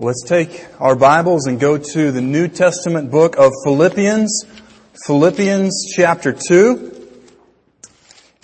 Let's 0.00 0.22
take 0.22 0.64
our 0.78 0.94
Bibles 0.94 1.48
and 1.48 1.58
go 1.58 1.76
to 1.76 2.12
the 2.12 2.20
New 2.20 2.46
Testament 2.46 3.10
book 3.10 3.36
of 3.36 3.50
Philippians, 3.64 4.44
Philippians 5.04 5.92
chapter 5.92 6.32
2. 6.32 7.10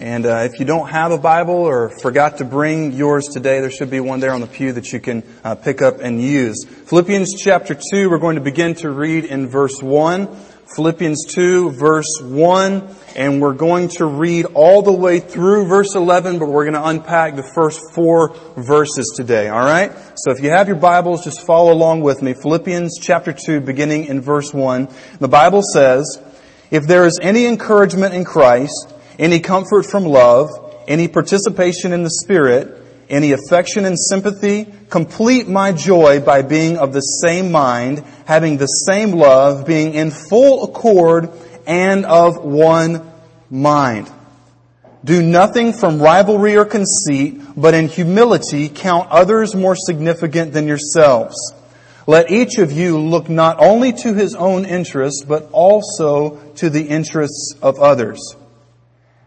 And 0.01 0.27
uh, 0.27 0.49
if 0.51 0.59
you 0.59 0.67
don't 0.67 0.89
have 0.89 1.13
a 1.13 1.19
Bible 1.19 1.55
or 1.55 1.91
forgot 2.03 2.39
to 2.39 2.45
bring 2.45 2.91
yours 2.91 3.29
today, 3.29 3.61
there 3.61 3.71
should 3.71 3.89
be 3.89 4.01
one 4.01 4.19
there 4.19 4.33
on 4.33 4.41
the 4.41 4.49
pew 4.49 4.73
that 4.73 4.93
you 4.93 4.99
can 4.99 5.23
uh, 5.45 5.55
pick 5.55 5.81
up 5.81 6.01
and 6.01 6.21
use. 6.21 6.65
Philippians 6.65 7.41
chapter 7.41 7.77
2, 7.77 8.11
we're 8.11 8.19
going 8.19 8.35
to 8.35 8.43
begin 8.43 8.75
to 8.75 8.91
read 8.91 9.25
in 9.25 9.47
verse 9.47 9.81
1. 9.81 10.37
Philippians 10.75 11.27
2 11.35 11.71
verse 11.73 12.21
1 12.23 12.97
and 13.17 13.41
we're 13.41 13.53
going 13.53 13.89
to 13.89 14.07
read 14.07 14.47
all 14.55 14.83
the 14.83 14.93
way 14.93 15.21
through 15.21 15.67
verse 15.67 15.95
11 15.95 16.39
but 16.39 16.49
we're 16.49 16.65
going 16.65 16.75
to 16.75 16.89
unpack 16.89 17.37
the 17.37 17.51
first 17.55 17.81
four 17.93 18.35
verses 18.57 19.13
today, 19.15 19.51
alright? 19.51 19.93
So 20.17 20.31
if 20.31 20.43
you 20.43 20.51
have 20.51 20.67
your 20.69 20.77
Bibles, 20.77 21.25
just 21.25 21.47
follow 21.47 21.73
along 21.73 22.01
with 22.01 22.23
me. 22.23 22.35
Philippians 22.35 22.99
chapter 23.01 23.33
2 23.33 23.61
beginning 23.61 24.07
in 24.07 24.21
verse 24.21 24.53
1. 24.53 24.89
The 25.21 25.29
Bible 25.29 25.63
says, 25.63 26.21
If 26.71 26.87
there 26.87 27.07
is 27.07 27.19
any 27.21 27.47
encouragement 27.47 28.15
in 28.15 28.25
Christ, 28.25 28.93
any 29.19 29.41
comfort 29.41 29.85
from 29.85 30.05
love, 30.05 30.51
any 30.89 31.09
participation 31.09 31.93
in 31.93 32.03
the 32.03 32.11
Spirit, 32.11 32.84
any 33.09 33.33
affection 33.33 33.85
and 33.85 33.99
sympathy, 33.99 34.67
complete 34.91 35.49
my 35.49 35.73
joy 35.73 36.21
by 36.21 36.43
being 36.43 36.77
of 36.79 36.93
the 36.93 37.01
same 37.01 37.53
mind, 37.53 38.05
having 38.27 38.57
the 38.57 38.67
same 38.67 39.13
love, 39.13 39.67
being 39.67 39.95
in 39.95 40.11
full 40.11 40.65
accord 40.65 41.31
and 41.67 42.05
of 42.05 42.45
one 42.45 43.11
mind. 43.51 44.11
Do 45.05 45.23
nothing 45.23 45.75
from 45.75 46.01
rivalry 46.01 46.57
or 46.57 46.65
conceit, 46.65 47.41
but 47.57 47.75
in 47.75 47.89
humility 47.89 48.71
count 48.71 49.11
others 49.11 49.55
more 49.55 49.77
significant 49.77 50.53
than 50.53 50.67
yourselves. 50.67 51.37
Let 52.07 52.31
each 52.31 52.59
of 52.59 52.73
you 52.73 52.99
look 52.99 53.29
not 53.29 53.61
only 53.61 53.93
to 53.93 54.15
his 54.15 54.35
own 54.35 54.65
interests, 54.65 55.25
but 55.25 55.49
also 55.53 56.39
to 56.57 56.71
the 56.71 56.83
interests 56.83 57.55
of 57.63 57.79
others. 57.79 58.37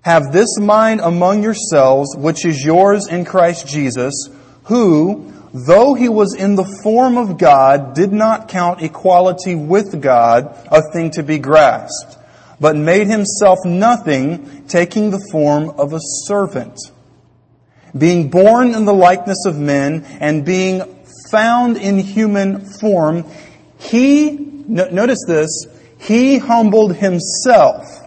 Have 0.07 0.31
this 0.31 0.57
mind 0.57 1.01
among 1.01 1.43
yourselves, 1.43 2.15
which 2.15 2.45
is 2.45 2.63
yours 2.63 3.09
in 3.09 3.25
Christ 3.25 3.67
Jesus, 3.67 4.29
who, 4.63 5.33
though 5.53 5.95
he 5.95 6.07
was 6.07 6.33
in 6.33 6.55
the 6.55 6.63
form 6.81 7.17
of 7.17 7.37
God, 7.37 7.93
did 7.93 8.13
not 8.13 8.47
count 8.47 8.81
equality 8.81 9.53
with 9.53 10.01
God 10.01 10.57
a 10.71 10.81
thing 10.93 11.11
to 11.11 11.23
be 11.23 11.39
grasped, 11.39 12.17
but 12.57 12.77
made 12.77 13.07
himself 13.07 13.59
nothing, 13.65 14.65
taking 14.69 15.11
the 15.11 15.19
form 15.29 15.71
of 15.71 15.91
a 15.91 15.99
servant. 16.01 16.79
Being 17.97 18.29
born 18.29 18.73
in 18.75 18.85
the 18.85 18.93
likeness 18.93 19.45
of 19.45 19.59
men 19.59 20.05
and 20.21 20.45
being 20.45 20.83
found 21.29 21.75
in 21.75 21.99
human 21.99 22.61
form, 22.79 23.25
he, 23.77 24.31
notice 24.69 25.25
this, 25.27 25.67
he 25.99 26.37
humbled 26.37 26.95
himself 26.95 28.06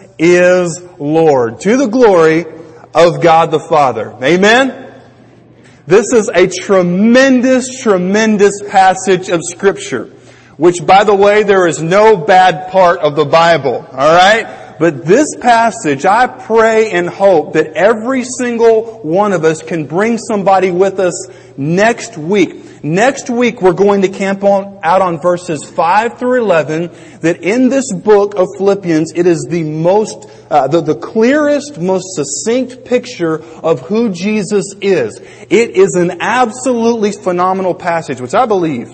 is 0.21 0.79
Lord, 0.99 1.59
to 1.61 1.77
the 1.77 1.87
glory 1.87 2.45
of 2.93 3.21
God 3.21 3.49
the 3.49 3.59
Father. 3.59 4.15
Amen? 4.23 4.93
This 5.87 6.13
is 6.13 6.29
a 6.29 6.47
tremendous, 6.47 7.81
tremendous 7.81 8.61
passage 8.69 9.29
of 9.29 9.41
scripture, 9.43 10.05
which 10.57 10.85
by 10.85 11.03
the 11.03 11.15
way, 11.15 11.41
there 11.41 11.65
is 11.65 11.81
no 11.81 12.17
bad 12.17 12.71
part 12.71 12.99
of 12.99 13.15
the 13.15 13.25
Bible, 13.25 13.85
alright? 13.91 14.60
But 14.81 15.05
this 15.05 15.27
passage, 15.39 16.05
I 16.05 16.25
pray 16.25 16.89
and 16.89 17.07
hope 17.07 17.53
that 17.53 17.73
every 17.73 18.23
single 18.23 18.97
one 19.03 19.31
of 19.31 19.45
us 19.45 19.61
can 19.61 19.85
bring 19.85 20.17
somebody 20.17 20.71
with 20.71 20.99
us 20.99 21.27
next 21.55 22.17
week 22.17 22.71
Next 22.83 23.29
week 23.29 23.61
we're 23.61 23.73
going 23.73 24.01
to 24.01 24.07
camp 24.07 24.43
on, 24.43 24.79
out 24.81 25.03
on 25.03 25.21
verses 25.21 25.63
5 25.63 26.17
through 26.17 26.41
11 26.41 26.89
that 27.19 27.43
in 27.43 27.69
this 27.69 27.93
book 27.93 28.33
of 28.35 28.47
Philippians 28.57 29.13
it 29.13 29.27
is 29.27 29.45
the 29.47 29.61
most, 29.61 30.27
uh, 30.49 30.67
the, 30.67 30.81
the 30.81 30.95
clearest, 30.95 31.79
most 31.79 32.15
succinct 32.15 32.83
picture 32.83 33.43
of 33.59 33.81
who 33.81 34.09
Jesus 34.09 34.73
is. 34.81 35.17
It 35.51 35.77
is 35.77 35.93
an 35.93 36.21
absolutely 36.21 37.11
phenomenal 37.11 37.75
passage, 37.75 38.19
which 38.19 38.33
I 38.33 38.47
believe 38.47 38.89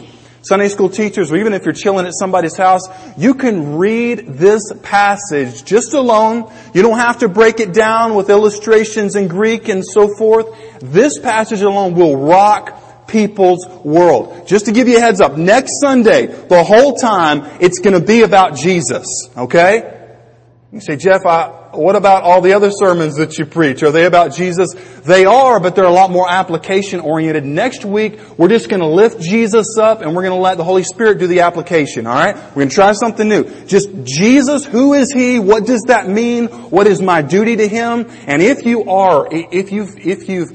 Sunday 0.48 0.70
school 0.70 0.90
teachers, 0.90 1.32
or 1.32 1.38
even 1.38 1.54
if 1.54 1.66
you're 1.66 1.74
chilling 1.74 2.06
at 2.06 2.14
somebody's 2.14 2.56
house, 2.56 2.82
you 3.18 3.34
can 3.34 3.76
read 3.78 4.28
this 4.28 4.62
passage 4.82 5.64
just 5.64 5.94
alone. 5.94 6.52
You 6.74 6.82
don't 6.82 7.00
have 7.00 7.20
to 7.20 7.28
break 7.28 7.60
it 7.60 7.74
down 7.74 8.16
with 8.16 8.30
illustrations 8.30 9.16
in 9.16 9.28
Greek 9.28 9.68
and 9.68 9.84
so 9.86 10.16
forth. 10.18 10.48
This 10.80 11.20
passage 11.20 11.62
alone 11.62 11.96
will 11.96 12.16
rock 12.16 13.08
people's 13.08 13.66
world. 13.84 14.48
Just 14.48 14.66
to 14.66 14.72
give 14.72 14.88
you 14.88 14.98
a 14.98 15.02
heads 15.02 15.22
up, 15.22 15.38
next 15.38 15.80
Sunday, 15.82 16.28
the 16.28 16.64
whole 16.64 16.96
time, 16.96 17.58
it's 17.60 17.80
going 17.80 18.00
to 18.00 18.06
be 18.06 18.22
about 18.22 18.56
Jesus. 18.56 19.08
Okay? 19.36 19.94
You 20.72 20.82
say, 20.82 20.98
Jeff, 20.98 21.26
I, 21.26 21.57
what 21.74 21.96
about 21.96 22.24
all 22.24 22.42
the 22.42 22.54
other 22.54 22.72
sermons 22.72 23.16
that 23.18 23.38
you 23.38 23.46
preach? 23.46 23.84
Are 23.84 23.92
they 23.92 24.06
about 24.06 24.34
Jesus? 24.34 24.74
They 25.04 25.26
are, 25.26 25.60
but 25.60 25.76
they're 25.76 25.86
a 25.86 25.92
lot 25.92 26.12
more 26.12 26.30
application 26.30 27.00
oriented. 27.00 27.46
Next 27.46 27.86
week, 27.86 28.20
we're 28.38 28.48
just 28.48 28.70
going 28.70 28.82
to 28.82 28.88
lift 28.88 29.22
Jesus 29.22 29.78
up 29.78 30.02
and 30.02 30.16
we're 30.16 30.24
going 30.24 30.38
to 30.38 30.42
let 30.42 30.58
the 30.58 30.64
Holy 30.64 30.84
Spirit 30.84 31.20
do 31.20 31.28
the 31.28 31.42
application. 31.42 32.08
All 32.08 32.14
right? 32.14 32.36
We're 32.36 32.54
going 32.54 32.70
to 32.70 32.76
try 32.76 32.94
something 32.94 33.28
new. 33.28 33.44
Just 33.66 33.90
Jesus, 34.04 34.66
who 34.66 34.94
is 34.94 35.12
He? 35.12 35.40
What 35.40 35.66
does 35.66 35.84
that 35.88 36.08
mean? 36.08 36.48
What 36.48 36.88
is 36.88 37.02
my 37.02 37.22
duty 37.22 37.56
to 37.56 37.68
Him? 37.68 38.08
And 38.26 38.42
if 38.42 38.66
you 38.66 38.90
are, 38.90 39.28
if 39.32 39.72
you've, 39.72 39.98
if 39.98 40.30
you've, 40.30 40.52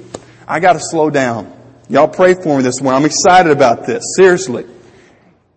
I 0.46 0.60
got 0.60 0.74
to 0.74 0.80
slow 0.80 1.10
down. 1.10 1.52
Y'all 1.88 2.08
pray 2.08 2.34
for 2.34 2.56
me 2.56 2.62
this 2.62 2.80
morning. 2.80 3.00
I'm 3.00 3.06
excited 3.06 3.52
about 3.52 3.86
this. 3.86 4.02
Seriously. 4.16 4.66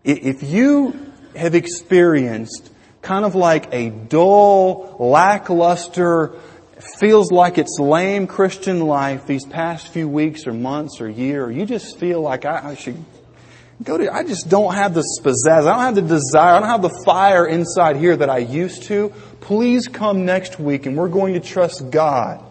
If 0.04 0.44
you 0.44 1.12
have 1.36 1.56
experienced 1.56 2.72
kind 3.06 3.24
of 3.24 3.36
like 3.36 3.72
a 3.72 3.90
dull, 3.90 4.98
lackluster, 5.00 6.34
feels 6.98 7.32
like 7.32 7.58
it's 7.58 7.78
lame 7.80 8.28
Christian 8.28 8.82
life 8.82 9.28
these 9.28 9.46
past 9.46 9.88
few 9.90 10.10
weeks 10.10 10.46
or 10.48 10.54
months 10.54 11.00
or 11.00 11.10
year, 11.10 11.50
you 11.50 11.66
just 11.66 12.00
feel 12.00 12.20
like 12.22 12.46
I, 12.46 12.72
I 12.72 12.76
should 12.76 12.98
go 13.84 13.98
to, 13.98 14.14
I 14.14 14.24
just 14.24 14.50
don't 14.50 14.74
have 14.74 14.94
the 14.94 15.04
pizzazz, 15.24 15.68
I 15.68 15.76
don't 15.76 15.80
have 15.80 15.96
the 15.96 16.02
desire, 16.02 16.56
I 16.56 16.60
don't 16.60 16.70
have 16.70 16.82
the 16.82 17.04
fire 17.06 17.46
inside 17.46 17.96
here 17.96 18.18
that 18.18 18.30
I 18.30 18.40
used 18.40 18.84
to, 18.84 19.14
please 19.40 19.88
come 19.88 20.26
next 20.26 20.60
week 20.60 20.86
and 20.86 20.98
we're 20.98 21.08
going 21.08 21.36
to 21.36 21.40
trust 21.40 21.92
God 21.92 22.44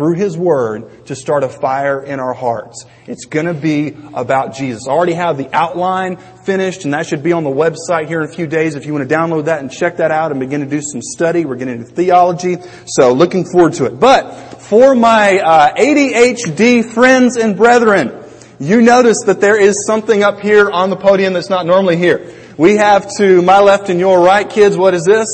through 0.00 0.14
His 0.14 0.34
Word 0.34 1.04
to 1.08 1.14
start 1.14 1.44
a 1.44 1.48
fire 1.50 2.02
in 2.02 2.20
our 2.20 2.32
hearts. 2.32 2.86
It's 3.06 3.26
gonna 3.26 3.52
be 3.52 3.94
about 4.14 4.54
Jesus. 4.54 4.88
I 4.88 4.92
already 4.92 5.12
have 5.12 5.36
the 5.36 5.54
outline 5.54 6.16
finished 6.46 6.86
and 6.86 6.94
that 6.94 7.04
should 7.04 7.22
be 7.22 7.34
on 7.34 7.44
the 7.44 7.50
website 7.50 8.08
here 8.08 8.22
in 8.22 8.30
a 8.30 8.32
few 8.32 8.46
days 8.46 8.76
if 8.76 8.86
you 8.86 8.94
want 8.94 9.06
to 9.06 9.14
download 9.14 9.44
that 9.44 9.60
and 9.60 9.70
check 9.70 9.98
that 9.98 10.10
out 10.10 10.30
and 10.30 10.40
begin 10.40 10.60
to 10.60 10.66
do 10.66 10.80
some 10.80 11.02
study. 11.02 11.44
We're 11.44 11.56
getting 11.56 11.82
into 11.82 11.92
theology. 11.92 12.56
So 12.86 13.12
looking 13.12 13.44
forward 13.44 13.74
to 13.74 13.84
it. 13.84 14.00
But 14.00 14.62
for 14.62 14.94
my 14.94 15.38
uh, 15.38 15.74
ADHD 15.74 16.82
friends 16.82 17.36
and 17.36 17.54
brethren, 17.54 18.24
you 18.58 18.80
notice 18.80 19.18
that 19.26 19.42
there 19.42 19.60
is 19.60 19.84
something 19.86 20.22
up 20.22 20.40
here 20.40 20.70
on 20.70 20.88
the 20.88 20.96
podium 20.96 21.34
that's 21.34 21.50
not 21.50 21.66
normally 21.66 21.98
here. 21.98 22.32
We 22.56 22.76
have 22.76 23.06
to 23.18 23.42
my 23.42 23.60
left 23.60 23.90
and 23.90 24.00
your 24.00 24.24
right, 24.24 24.48
kids, 24.48 24.78
what 24.78 24.94
is 24.94 25.04
this? 25.04 25.28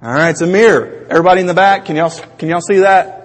Alright, 0.00 0.30
it's 0.30 0.42
a 0.42 0.46
mirror. 0.46 1.08
Everybody 1.10 1.40
in 1.40 1.48
the 1.48 1.54
back, 1.54 1.86
can 1.86 1.96
y'all, 1.96 2.10
can 2.38 2.48
y'all 2.48 2.60
see 2.60 2.78
that? 2.82 3.15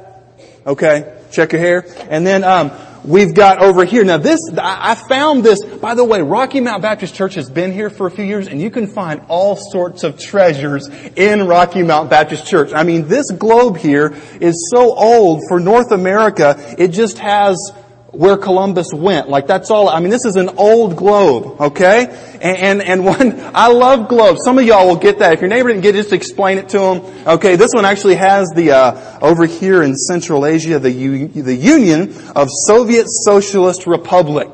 Okay, 0.65 1.11
check 1.31 1.53
your 1.53 1.61
hair. 1.61 1.85
And 2.09 2.25
then 2.25 2.43
um, 2.43 2.71
we've 3.03 3.33
got 3.33 3.59
over 3.59 3.83
here. 3.83 4.03
Now 4.03 4.17
this, 4.17 4.39
I 4.55 4.93
found 4.93 5.43
this. 5.43 5.63
By 5.63 5.95
the 5.95 6.05
way, 6.05 6.21
Rocky 6.21 6.59
Mount 6.59 6.83
Baptist 6.83 7.15
Church 7.15 7.33
has 7.33 7.49
been 7.49 7.71
here 7.71 7.89
for 7.89 8.05
a 8.05 8.11
few 8.11 8.25
years, 8.25 8.47
and 8.47 8.61
you 8.61 8.69
can 8.69 8.87
find 8.87 9.21
all 9.27 9.55
sorts 9.55 10.03
of 10.03 10.19
treasures 10.19 10.87
in 11.15 11.47
Rocky 11.47 11.81
Mount 11.81 12.11
Baptist 12.11 12.45
Church. 12.45 12.73
I 12.73 12.83
mean, 12.83 13.07
this 13.07 13.31
globe 13.31 13.77
here 13.77 14.13
is 14.39 14.69
so 14.71 14.93
old 14.93 15.41
for 15.49 15.59
North 15.59 15.91
America. 15.91 16.55
It 16.77 16.89
just 16.89 17.17
has 17.17 17.57
where 18.11 18.35
Columbus 18.35 18.87
went. 18.93 19.29
Like 19.29 19.47
that's 19.47 19.71
all, 19.71 19.89
I 19.89 19.99
mean 19.99 20.09
this 20.09 20.25
is 20.25 20.35
an 20.35 20.49
old 20.57 20.95
globe, 20.95 21.61
okay? 21.61 22.07
And, 22.41 22.57
and, 22.57 22.81
and 22.81 23.05
one, 23.05 23.39
I 23.55 23.67
love 23.67 24.09
globes. 24.09 24.41
Some 24.43 24.57
of 24.57 24.65
y'all 24.65 24.87
will 24.87 24.97
get 24.97 25.19
that. 25.19 25.33
If 25.33 25.41
your 25.41 25.49
neighbor 25.49 25.69
didn't 25.69 25.83
get 25.83 25.95
it, 25.95 25.99
just 25.99 26.13
explain 26.13 26.57
it 26.57 26.69
to 26.69 26.79
them. 26.79 27.27
Okay, 27.27 27.55
this 27.55 27.71
one 27.73 27.85
actually 27.85 28.15
has 28.15 28.49
the, 28.55 28.71
uh, 28.71 29.19
over 29.21 29.45
here 29.45 29.81
in 29.81 29.95
Central 29.95 30.45
Asia, 30.45 30.79
the, 30.79 30.91
U, 30.91 31.27
the 31.27 31.55
Union 31.55 32.13
of 32.35 32.49
Soviet 32.67 33.05
Socialist 33.07 33.87
Republic. 33.87 34.49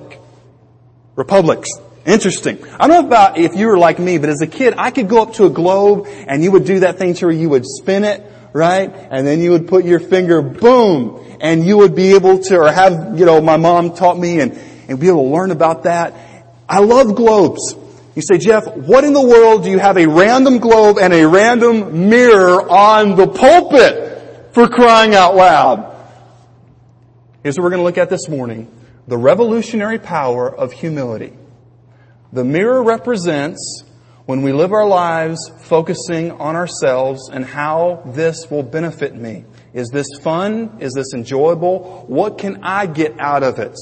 Republics. 1.15 1.69
Interesting. 2.05 2.63
I 2.79 2.87
don't 2.87 3.01
know 3.01 3.07
about 3.07 3.37
if 3.37 3.55
you 3.55 3.67
were 3.67 3.77
like 3.77 3.99
me, 3.99 4.17
but 4.17 4.29
as 4.29 4.41
a 4.41 4.47
kid, 4.47 4.75
I 4.77 4.91
could 4.91 5.09
go 5.09 5.21
up 5.21 5.33
to 5.33 5.45
a 5.45 5.49
globe 5.49 6.07
and 6.07 6.43
you 6.43 6.51
would 6.51 6.63
do 6.63 6.81
that 6.81 6.97
thing 6.97 7.15
to 7.15 7.25
where 7.25 7.35
you 7.35 7.49
would 7.49 7.65
spin 7.65 8.03
it, 8.03 8.23
right? 8.53 8.89
And 9.09 9.25
then 9.27 9.41
you 9.41 9.51
would 9.51 9.67
put 9.67 9.83
your 9.83 9.99
finger, 9.99 10.41
boom, 10.41 11.26
and 11.41 11.65
you 11.65 11.77
would 11.77 11.95
be 11.95 12.15
able 12.15 12.39
to, 12.39 12.57
or 12.59 12.71
have, 12.71 13.17
you 13.19 13.25
know, 13.25 13.41
my 13.41 13.57
mom 13.57 13.93
taught 13.93 14.17
me 14.17 14.39
and, 14.39 14.59
and 14.87 14.99
be 14.99 15.07
able 15.07 15.23
to 15.23 15.29
learn 15.29 15.51
about 15.51 15.83
that. 15.83 16.13
I 16.67 16.79
love 16.79 17.15
globes. 17.15 17.75
You 18.15 18.21
say, 18.21 18.37
Jeff, 18.37 18.65
what 18.75 19.03
in 19.03 19.13
the 19.13 19.21
world 19.21 19.63
do 19.63 19.69
you 19.69 19.77
have 19.77 19.97
a 19.97 20.07
random 20.07 20.57
globe 20.57 20.97
and 20.99 21.13
a 21.13 21.27
random 21.27 22.09
mirror 22.09 22.67
on 22.67 23.15
the 23.15 23.27
pulpit 23.27 24.53
for 24.53 24.67
crying 24.67 25.13
out 25.13 25.35
loud? 25.35 25.95
Here's 27.43 27.57
what 27.57 27.63
we're 27.63 27.69
going 27.69 27.81
to 27.81 27.85
look 27.85 27.99
at 27.99 28.09
this 28.09 28.27
morning. 28.27 28.71
The 29.07 29.17
revolutionary 29.17 29.99
power 29.99 30.53
of 30.53 30.73
humility. 30.73 31.33
The 32.33 32.43
mirror 32.43 32.83
represents 32.83 33.83
when 34.25 34.41
we 34.41 34.51
live 34.51 34.73
our 34.73 34.87
lives 34.87 35.49
focusing 35.61 36.31
on 36.31 36.55
ourselves 36.55 37.29
and 37.29 37.45
how 37.45 38.01
this 38.07 38.51
will 38.51 38.63
benefit 38.63 39.15
me. 39.15 39.45
Is 39.73 39.89
this 39.89 40.07
fun? 40.21 40.77
Is 40.79 40.93
this 40.93 41.13
enjoyable? 41.13 42.05
What 42.07 42.37
can 42.37 42.63
I 42.63 42.85
get 42.85 43.19
out 43.19 43.43
of 43.43 43.59
it? 43.59 43.77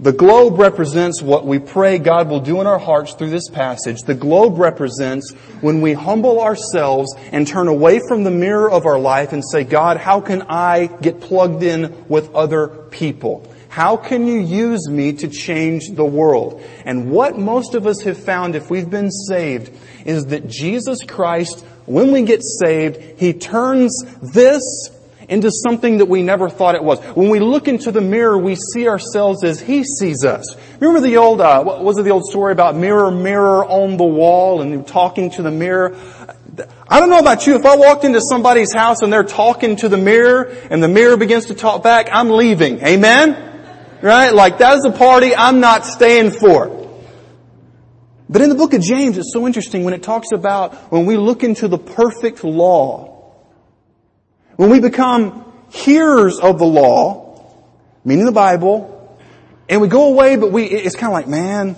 The 0.00 0.12
globe 0.12 0.58
represents 0.58 1.22
what 1.22 1.46
we 1.46 1.60
pray 1.60 1.98
God 1.98 2.28
will 2.28 2.40
do 2.40 2.60
in 2.60 2.66
our 2.66 2.78
hearts 2.80 3.14
through 3.14 3.30
this 3.30 3.48
passage. 3.48 4.02
The 4.02 4.16
globe 4.16 4.58
represents 4.58 5.32
when 5.60 5.80
we 5.80 5.92
humble 5.92 6.40
ourselves 6.40 7.14
and 7.30 7.46
turn 7.46 7.68
away 7.68 8.00
from 8.08 8.24
the 8.24 8.30
mirror 8.32 8.68
of 8.68 8.84
our 8.84 8.98
life 8.98 9.32
and 9.32 9.44
say, 9.48 9.62
God, 9.62 9.98
how 9.98 10.20
can 10.20 10.42
I 10.42 10.86
get 10.86 11.20
plugged 11.20 11.62
in 11.62 12.04
with 12.08 12.34
other 12.34 12.66
people? 12.66 13.48
How 13.68 13.96
can 13.96 14.26
you 14.26 14.40
use 14.40 14.88
me 14.88 15.12
to 15.14 15.28
change 15.28 15.90
the 15.90 16.04
world? 16.04 16.62
And 16.84 17.12
what 17.12 17.38
most 17.38 17.74
of 17.74 17.86
us 17.86 18.02
have 18.02 18.18
found 18.18 18.56
if 18.56 18.70
we've 18.70 18.90
been 18.90 19.10
saved 19.10 19.70
is 20.04 20.26
that 20.26 20.48
Jesus 20.48 20.98
Christ, 21.04 21.64
when 21.86 22.10
we 22.10 22.22
get 22.22 22.42
saved, 22.42 23.20
He 23.20 23.32
turns 23.32 24.04
this 24.20 24.90
into 25.32 25.50
something 25.50 25.98
that 25.98 26.06
we 26.06 26.22
never 26.22 26.48
thought 26.48 26.74
it 26.74 26.84
was. 26.84 27.00
When 27.16 27.30
we 27.30 27.40
look 27.40 27.66
into 27.66 27.90
the 27.90 28.00
mirror, 28.00 28.38
we 28.38 28.54
see 28.54 28.86
ourselves 28.86 29.42
as 29.42 29.60
He 29.60 29.82
sees 29.82 30.24
us. 30.24 30.54
Remember 30.78 31.00
the 31.00 31.16
old, 31.16 31.40
uh, 31.40 31.62
what 31.64 31.82
was 31.82 31.98
it 31.98 32.02
the 32.02 32.10
old 32.10 32.24
story 32.24 32.52
about 32.52 32.76
mirror, 32.76 33.10
mirror 33.10 33.64
on 33.64 33.96
the 33.96 34.04
wall 34.04 34.60
and 34.60 34.86
talking 34.86 35.30
to 35.30 35.42
the 35.42 35.50
mirror? 35.50 35.96
I 36.86 37.00
don't 37.00 37.08
know 37.08 37.18
about 37.18 37.46
you, 37.46 37.54
if 37.56 37.64
I 37.64 37.76
walked 37.76 38.04
into 38.04 38.20
somebody's 38.20 38.74
house 38.74 39.00
and 39.00 39.10
they're 39.10 39.24
talking 39.24 39.76
to 39.76 39.88
the 39.88 39.96
mirror 39.96 40.54
and 40.70 40.82
the 40.82 40.88
mirror 40.88 41.16
begins 41.16 41.46
to 41.46 41.54
talk 41.54 41.82
back, 41.82 42.08
I'm 42.12 42.28
leaving. 42.28 42.80
Amen? 42.80 43.48
Right? 44.02 44.34
Like 44.34 44.58
that 44.58 44.76
is 44.76 44.84
a 44.84 44.90
party 44.90 45.34
I'm 45.34 45.60
not 45.60 45.86
staying 45.86 46.32
for. 46.32 46.78
But 48.28 48.42
in 48.42 48.48
the 48.48 48.54
book 48.54 48.72
of 48.72 48.80
James, 48.80 49.18
it's 49.18 49.32
so 49.32 49.46
interesting 49.46 49.84
when 49.84 49.94
it 49.94 50.02
talks 50.02 50.32
about 50.32 50.74
when 50.90 51.06
we 51.06 51.16
look 51.16 51.44
into 51.44 51.68
the 51.68 51.78
perfect 51.78 52.44
law, 52.44 53.11
when 54.56 54.70
we 54.70 54.80
become 54.80 55.44
hearers 55.70 56.38
of 56.38 56.58
the 56.58 56.66
law, 56.66 57.44
meaning 58.04 58.24
the 58.24 58.32
Bible, 58.32 59.18
and 59.68 59.80
we 59.80 59.88
go 59.88 60.12
away, 60.12 60.36
but 60.36 60.52
we, 60.52 60.64
it's 60.64 60.96
kind 60.96 61.10
of 61.10 61.14
like, 61.14 61.28
man, 61.28 61.76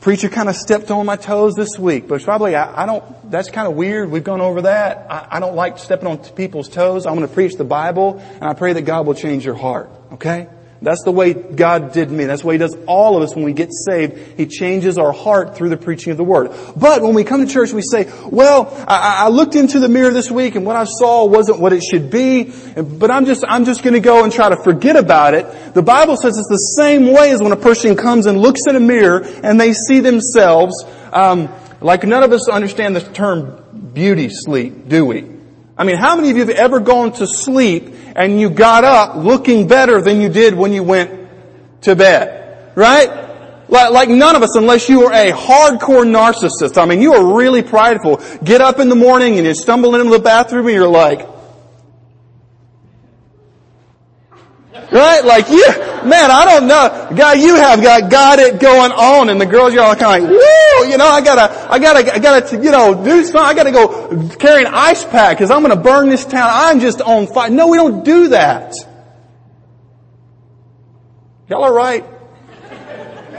preacher 0.00 0.28
kind 0.28 0.48
of 0.48 0.56
stepped 0.56 0.90
on 0.90 1.06
my 1.06 1.16
toes 1.16 1.54
this 1.54 1.78
week, 1.78 2.08
but 2.08 2.22
probably 2.22 2.54
I, 2.54 2.82
I 2.82 2.86
don't, 2.86 3.30
that's 3.30 3.50
kind 3.50 3.66
of 3.66 3.74
weird. 3.74 4.10
We've 4.10 4.24
gone 4.24 4.40
over 4.40 4.62
that. 4.62 5.06
I, 5.10 5.36
I 5.36 5.40
don't 5.40 5.54
like 5.54 5.78
stepping 5.78 6.06
on 6.06 6.18
people's 6.18 6.68
toes. 6.68 7.06
I'm 7.06 7.14
going 7.14 7.26
to 7.26 7.32
preach 7.32 7.54
the 7.54 7.64
Bible, 7.64 8.18
and 8.18 8.44
I 8.44 8.54
pray 8.54 8.72
that 8.74 8.82
God 8.82 9.06
will 9.06 9.14
change 9.14 9.44
your 9.44 9.54
heart. 9.54 9.90
Okay? 10.12 10.48
That's 10.82 11.04
the 11.04 11.12
way 11.12 11.32
God 11.32 11.92
did 11.92 12.10
me. 12.10 12.24
That's 12.24 12.42
the 12.42 12.48
way 12.48 12.54
He 12.54 12.58
does 12.58 12.76
all 12.86 13.16
of 13.16 13.22
us 13.22 13.36
when 13.36 13.44
we 13.44 13.52
get 13.52 13.70
saved. 13.72 14.36
He 14.36 14.46
changes 14.46 14.98
our 14.98 15.12
heart 15.12 15.56
through 15.56 15.68
the 15.68 15.76
preaching 15.76 16.10
of 16.10 16.16
the 16.16 16.24
Word. 16.24 16.50
But 16.76 17.02
when 17.02 17.14
we 17.14 17.22
come 17.22 17.46
to 17.46 17.50
church, 17.50 17.72
we 17.72 17.82
say, 17.82 18.10
well, 18.26 18.68
I, 18.88 19.26
I 19.26 19.28
looked 19.28 19.54
into 19.54 19.78
the 19.78 19.88
mirror 19.88 20.10
this 20.10 20.28
week 20.28 20.56
and 20.56 20.66
what 20.66 20.74
I 20.74 20.84
saw 20.84 21.24
wasn't 21.24 21.60
what 21.60 21.72
it 21.72 21.84
should 21.84 22.10
be, 22.10 22.52
but 22.76 23.12
I'm 23.12 23.26
just, 23.26 23.44
I'm 23.46 23.64
just 23.64 23.84
gonna 23.84 24.00
go 24.00 24.24
and 24.24 24.32
try 24.32 24.48
to 24.48 24.56
forget 24.56 24.96
about 24.96 25.34
it. 25.34 25.74
The 25.74 25.82
Bible 25.82 26.16
says 26.16 26.36
it's 26.36 26.48
the 26.48 26.82
same 26.82 27.12
way 27.12 27.30
as 27.30 27.40
when 27.40 27.52
a 27.52 27.56
person 27.56 27.96
comes 27.96 28.26
and 28.26 28.40
looks 28.40 28.62
in 28.68 28.74
a 28.74 28.80
mirror 28.80 29.22
and 29.44 29.60
they 29.60 29.72
see 29.74 30.00
themselves, 30.00 30.84
um, 31.12 31.48
like 31.80 32.02
none 32.04 32.24
of 32.24 32.32
us 32.32 32.48
understand 32.48 32.96
the 32.96 33.00
term 33.00 33.90
beauty 33.94 34.28
sleep, 34.30 34.88
do 34.88 35.04
we? 35.04 35.31
I 35.82 35.84
mean, 35.84 35.96
how 35.96 36.14
many 36.14 36.30
of 36.30 36.36
you 36.36 36.46
have 36.46 36.56
ever 36.56 36.78
gone 36.78 37.10
to 37.14 37.26
sleep 37.26 37.92
and 38.14 38.40
you 38.40 38.50
got 38.50 38.84
up 38.84 39.16
looking 39.16 39.66
better 39.66 40.00
than 40.00 40.20
you 40.20 40.28
did 40.28 40.54
when 40.54 40.72
you 40.72 40.84
went 40.84 41.28
to 41.80 41.96
bed? 41.96 42.70
Right? 42.76 43.08
Like, 43.68 44.08
none 44.08 44.36
of 44.36 44.44
us, 44.44 44.54
unless 44.54 44.88
you 44.88 45.02
are 45.06 45.12
a 45.12 45.32
hardcore 45.32 46.06
narcissist. 46.06 46.80
I 46.80 46.86
mean, 46.86 47.02
you 47.02 47.14
are 47.14 47.36
really 47.36 47.62
prideful. 47.64 48.20
Get 48.44 48.60
up 48.60 48.78
in 48.78 48.90
the 48.90 48.94
morning 48.94 49.38
and 49.38 49.44
you 49.44 49.54
stumble 49.54 49.96
into 49.96 50.08
the 50.08 50.20
bathroom 50.20 50.68
and 50.68 50.76
you're 50.76 50.86
like, 50.86 51.26
Right? 54.92 55.24
Like, 55.24 55.48
yeah, 55.48 56.02
man, 56.04 56.30
I 56.30 56.44
don't 56.44 56.66
know. 56.66 57.16
Guy, 57.16 57.34
you 57.34 57.54
have 57.54 57.80
got, 57.80 58.10
got 58.10 58.38
it 58.38 58.60
going 58.60 58.92
on. 58.92 59.30
And 59.30 59.40
the 59.40 59.46
girls, 59.46 59.72
you're 59.72 59.82
all 59.82 59.96
kind 59.96 60.22
of 60.22 60.30
like, 60.30 60.38
woo, 60.38 60.90
you 60.90 60.98
know, 60.98 61.06
I 61.06 61.22
gotta, 61.22 61.72
I 61.72 61.78
gotta, 61.78 62.14
I 62.14 62.18
gotta, 62.18 62.56
you 62.56 62.70
know, 62.70 63.02
do 63.02 63.24
something. 63.24 63.40
I 63.40 63.54
gotta 63.54 63.72
go 63.72 64.28
carry 64.36 64.66
an 64.66 64.74
ice 64.74 65.02
pack 65.02 65.38
because 65.38 65.50
I'm 65.50 65.62
gonna 65.62 65.76
burn 65.76 66.10
this 66.10 66.26
town. 66.26 66.50
I'm 66.52 66.80
just 66.80 67.00
on 67.00 67.26
fire. 67.26 67.48
No, 67.48 67.68
we 67.68 67.78
don't 67.78 68.04
do 68.04 68.28
that. 68.28 68.74
Y'all 71.48 71.64
are 71.64 71.72
right. 71.72 72.04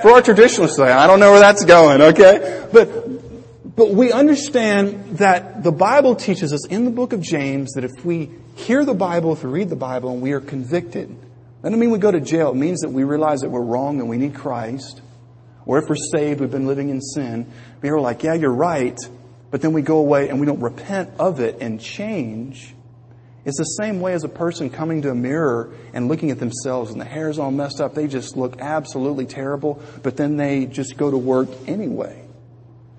For 0.02 0.12
our 0.12 0.22
traditionalists, 0.24 0.80
I 0.80 1.06
don't 1.06 1.20
know 1.20 1.32
where 1.32 1.40
that's 1.40 1.64
going, 1.66 2.02
okay? 2.02 2.68
But, 2.74 3.76
but 3.76 3.92
we 3.92 4.12
understand 4.12 5.18
that 5.20 5.64
the 5.64 5.72
Bible 5.72 6.16
teaches 6.16 6.52
us 6.52 6.66
in 6.66 6.84
the 6.86 6.92
book 6.92 7.14
of 7.14 7.22
James 7.22 7.74
that 7.74 7.84
if 7.84 8.04
we 8.04 8.32
hear 8.56 8.84
the 8.86 8.94
Bible, 8.94 9.34
if 9.34 9.44
we 9.44 9.52
read 9.52 9.70
the 9.70 9.76
Bible 9.76 10.12
and 10.12 10.22
we 10.22 10.34
are 10.34 10.42
convicted, 10.42 11.16
doesn't 11.64 11.80
mean 11.80 11.92
we 11.92 12.00
go 12.00 12.12
to 12.12 12.20
jail. 12.20 12.52
It 12.52 12.56
means 12.56 12.82
that 12.82 12.90
we 12.90 13.04
realize 13.04 13.42
that 13.42 13.50
we're 13.50 13.62
wrong 13.62 14.00
and 14.00 14.10
we 14.10 14.18
need 14.18 14.36
Christ. 14.36 15.02
Or 15.66 15.78
if 15.80 15.88
we're 15.88 15.96
saved, 15.96 16.42
we've 16.42 16.52
been 16.52 16.68
living 16.68 16.90
in 16.90 17.02
sin. 17.02 17.52
We're 17.82 18.00
like, 18.00 18.24
yeah, 18.24 18.34
you're 18.34 18.54
right. 18.54 18.98
But 19.50 19.62
then 19.62 19.72
we 19.72 19.82
go 19.82 19.98
away 19.98 20.30
and 20.30 20.40
we 20.40 20.46
don't 20.46 20.60
repent 20.60 21.12
of 21.20 21.40
it 21.40 21.60
and 21.62 21.80
change. 21.80 22.76
It's 23.46 23.58
the 23.58 23.64
same 23.64 24.00
way 24.00 24.14
as 24.14 24.24
a 24.24 24.30
person 24.30 24.70
coming 24.70 25.02
to 25.02 25.10
a 25.10 25.16
mirror 25.16 25.74
and 25.94 26.08
looking 26.08 26.32
at 26.32 26.40
themselves 26.40 26.92
and 26.92 27.00
the 27.00 27.06
hair's 27.06 27.40
all 27.40 27.52
messed 27.52 27.82
up. 27.82 27.94
They 27.94 28.08
just 28.08 28.38
look 28.38 28.60
absolutely 28.60 29.26
terrible, 29.26 29.82
but 30.02 30.16
then 30.18 30.38
they 30.38 30.66
just 30.66 30.98
go 30.98 31.12
to 31.12 31.18
work 31.18 31.50
anyway. 31.68 32.26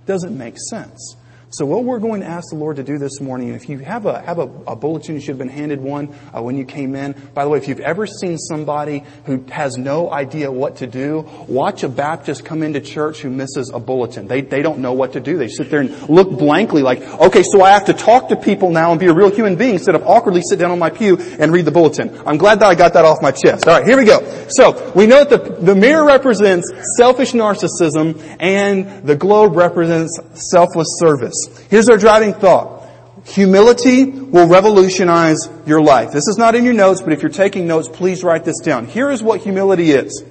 Doesn't 0.06 0.36
make 0.36 0.56
sense. 0.70 1.16
So 1.56 1.64
what 1.64 1.84
we're 1.84 2.00
going 2.00 2.22
to 2.22 2.26
ask 2.26 2.50
the 2.50 2.56
Lord 2.56 2.76
to 2.76 2.82
do 2.82 2.98
this 2.98 3.20
morning, 3.20 3.50
if 3.50 3.68
you 3.68 3.78
have 3.78 4.06
a, 4.06 4.20
have 4.20 4.40
a, 4.40 4.50
a 4.66 4.74
bulletin, 4.74 5.14
you 5.14 5.20
should 5.20 5.28
have 5.28 5.38
been 5.38 5.46
handed 5.48 5.80
one 5.80 6.12
uh, 6.36 6.42
when 6.42 6.56
you 6.56 6.64
came 6.64 6.96
in. 6.96 7.12
By 7.32 7.44
the 7.44 7.50
way, 7.50 7.58
if 7.58 7.68
you've 7.68 7.78
ever 7.78 8.08
seen 8.08 8.38
somebody 8.38 9.04
who 9.26 9.44
has 9.52 9.78
no 9.78 10.10
idea 10.10 10.50
what 10.50 10.78
to 10.78 10.88
do, 10.88 11.30
watch 11.46 11.84
a 11.84 11.88
Baptist 11.88 12.44
come 12.44 12.64
into 12.64 12.80
church 12.80 13.20
who 13.20 13.30
misses 13.30 13.70
a 13.72 13.78
bulletin. 13.78 14.26
They, 14.26 14.40
they 14.40 14.62
don't 14.62 14.80
know 14.80 14.94
what 14.94 15.12
to 15.12 15.20
do. 15.20 15.38
They 15.38 15.46
sit 15.46 15.70
there 15.70 15.78
and 15.78 16.08
look 16.08 16.28
blankly 16.28 16.82
like, 16.82 17.02
okay, 17.20 17.44
so 17.44 17.62
I 17.62 17.70
have 17.70 17.84
to 17.84 17.92
talk 17.92 18.30
to 18.30 18.36
people 18.36 18.70
now 18.70 18.90
and 18.90 18.98
be 18.98 19.06
a 19.06 19.14
real 19.14 19.30
human 19.30 19.54
being 19.54 19.74
instead 19.74 19.94
of 19.94 20.02
awkwardly 20.02 20.42
sit 20.42 20.58
down 20.58 20.72
on 20.72 20.80
my 20.80 20.90
pew 20.90 21.18
and 21.38 21.52
read 21.52 21.66
the 21.66 21.70
bulletin. 21.70 22.20
I'm 22.26 22.36
glad 22.36 22.58
that 22.58 22.66
I 22.66 22.74
got 22.74 22.94
that 22.94 23.04
off 23.04 23.22
my 23.22 23.30
chest. 23.30 23.68
Alright, 23.68 23.86
here 23.86 23.96
we 23.96 24.04
go. 24.04 24.48
So, 24.48 24.92
we 24.96 25.06
know 25.06 25.22
that 25.22 25.44
the, 25.44 25.52
the 25.66 25.74
mirror 25.76 26.04
represents 26.04 26.68
selfish 26.96 27.30
narcissism 27.30 28.38
and 28.40 29.06
the 29.06 29.14
globe 29.14 29.54
represents 29.54 30.18
selfless 30.50 30.88
service. 30.98 31.43
Here's 31.68 31.88
our 31.88 31.96
driving 31.96 32.34
thought. 32.34 32.88
Humility 33.26 34.04
will 34.04 34.48
revolutionize 34.48 35.48
your 35.66 35.80
life. 35.82 36.12
This 36.12 36.28
is 36.28 36.36
not 36.36 36.54
in 36.54 36.64
your 36.64 36.74
notes, 36.74 37.00
but 37.00 37.12
if 37.12 37.22
you're 37.22 37.30
taking 37.30 37.66
notes, 37.66 37.88
please 37.88 38.22
write 38.22 38.44
this 38.44 38.60
down. 38.60 38.86
Here 38.86 39.10
is 39.10 39.22
what 39.22 39.40
humility 39.40 39.92
is. 39.92 40.22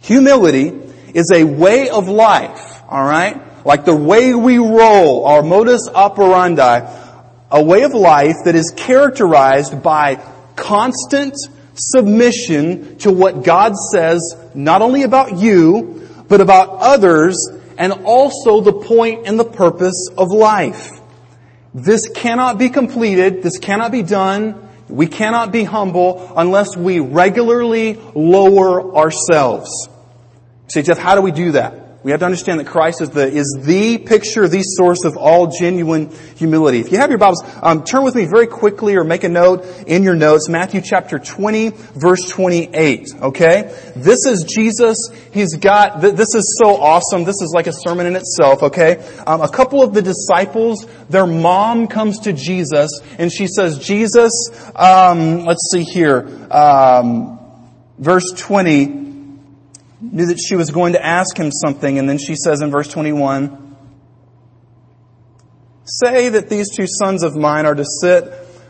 Humility 0.00 0.78
is 1.14 1.32
a 1.32 1.44
way 1.44 1.88
of 1.88 2.08
life, 2.08 2.82
alright? 2.82 3.66
Like 3.66 3.86
the 3.86 3.96
way 3.96 4.34
we 4.34 4.58
roll, 4.58 5.24
our 5.24 5.42
modus 5.42 5.88
operandi, 5.88 6.86
a 7.50 7.62
way 7.62 7.84
of 7.84 7.94
life 7.94 8.36
that 8.44 8.54
is 8.54 8.72
characterized 8.76 9.82
by 9.82 10.16
constant 10.56 11.34
submission 11.74 12.98
to 12.98 13.10
what 13.10 13.42
God 13.42 13.74
says, 13.92 14.36
not 14.54 14.82
only 14.82 15.02
about 15.02 15.38
you, 15.38 16.08
but 16.28 16.40
about 16.40 16.68
others 16.80 17.48
and 17.78 17.92
also 18.04 18.60
the 18.60 18.72
point 18.72 19.26
and 19.26 19.38
the 19.38 19.44
purpose 19.44 20.08
of 20.16 20.28
life. 20.30 20.90
This 21.72 22.08
cannot 22.08 22.58
be 22.58 22.68
completed, 22.68 23.42
this 23.42 23.58
cannot 23.58 23.92
be 23.92 24.02
done, 24.02 24.68
we 24.88 25.06
cannot 25.06 25.50
be 25.50 25.64
humble 25.64 26.32
unless 26.36 26.76
we 26.76 27.00
regularly 27.00 27.94
lower 28.14 28.94
ourselves. 28.96 29.88
say, 30.68 30.82
Jeff, 30.82 30.98
how 30.98 31.14
do 31.14 31.22
we 31.22 31.32
do 31.32 31.52
that? 31.52 31.83
We 32.04 32.10
have 32.10 32.20
to 32.20 32.26
understand 32.26 32.60
that 32.60 32.66
Christ 32.66 33.00
is 33.00 33.08
the, 33.08 33.26
is 33.26 33.58
the 33.62 33.96
picture, 33.96 34.46
the 34.46 34.60
source 34.62 35.04
of 35.06 35.16
all 35.16 35.46
genuine 35.46 36.14
humility. 36.36 36.78
If 36.78 36.92
you 36.92 36.98
have 36.98 37.08
your 37.08 37.18
Bibles, 37.18 37.42
um, 37.62 37.82
turn 37.82 38.04
with 38.04 38.14
me 38.14 38.26
very 38.26 38.46
quickly 38.46 38.96
or 38.96 39.04
make 39.04 39.24
a 39.24 39.30
note 39.30 39.64
in 39.86 40.02
your 40.02 40.14
notes, 40.14 40.50
Matthew 40.50 40.82
chapter 40.82 41.18
20, 41.18 41.70
verse 41.70 42.28
28, 42.28 43.08
okay? 43.22 43.74
This 43.96 44.26
is 44.26 44.44
Jesus. 44.44 44.98
He's 45.32 45.56
got, 45.56 46.02
th- 46.02 46.14
this 46.14 46.34
is 46.34 46.60
so 46.62 46.76
awesome. 46.76 47.24
This 47.24 47.40
is 47.40 47.52
like 47.54 47.68
a 47.68 47.72
sermon 47.72 48.04
in 48.04 48.16
itself, 48.16 48.62
okay? 48.64 49.02
Um, 49.26 49.40
a 49.40 49.48
couple 49.48 49.82
of 49.82 49.94
the 49.94 50.02
disciples, 50.02 50.86
their 51.08 51.26
mom 51.26 51.86
comes 51.86 52.18
to 52.20 52.34
Jesus 52.34 53.00
and 53.16 53.32
she 53.32 53.46
says, 53.46 53.78
Jesus, 53.78 54.50
um, 54.76 55.46
let's 55.46 55.70
see 55.72 55.84
here, 55.84 56.28
um, 56.50 57.40
verse 57.98 58.30
20, 58.36 59.03
knew 60.12 60.26
that 60.26 60.38
she 60.38 60.56
was 60.56 60.70
going 60.70 60.92
to 60.94 61.04
ask 61.04 61.36
him 61.36 61.50
something, 61.50 61.98
and 61.98 62.08
then 62.08 62.18
she 62.18 62.36
says 62.36 62.60
in 62.60 62.70
verse 62.70 62.88
21, 62.88 63.76
Say 65.84 66.30
that 66.30 66.48
these 66.48 66.74
two 66.74 66.86
sons 66.86 67.22
of 67.22 67.36
mine 67.36 67.66
are 67.66 67.74
to 67.74 67.84
sit 67.84 68.24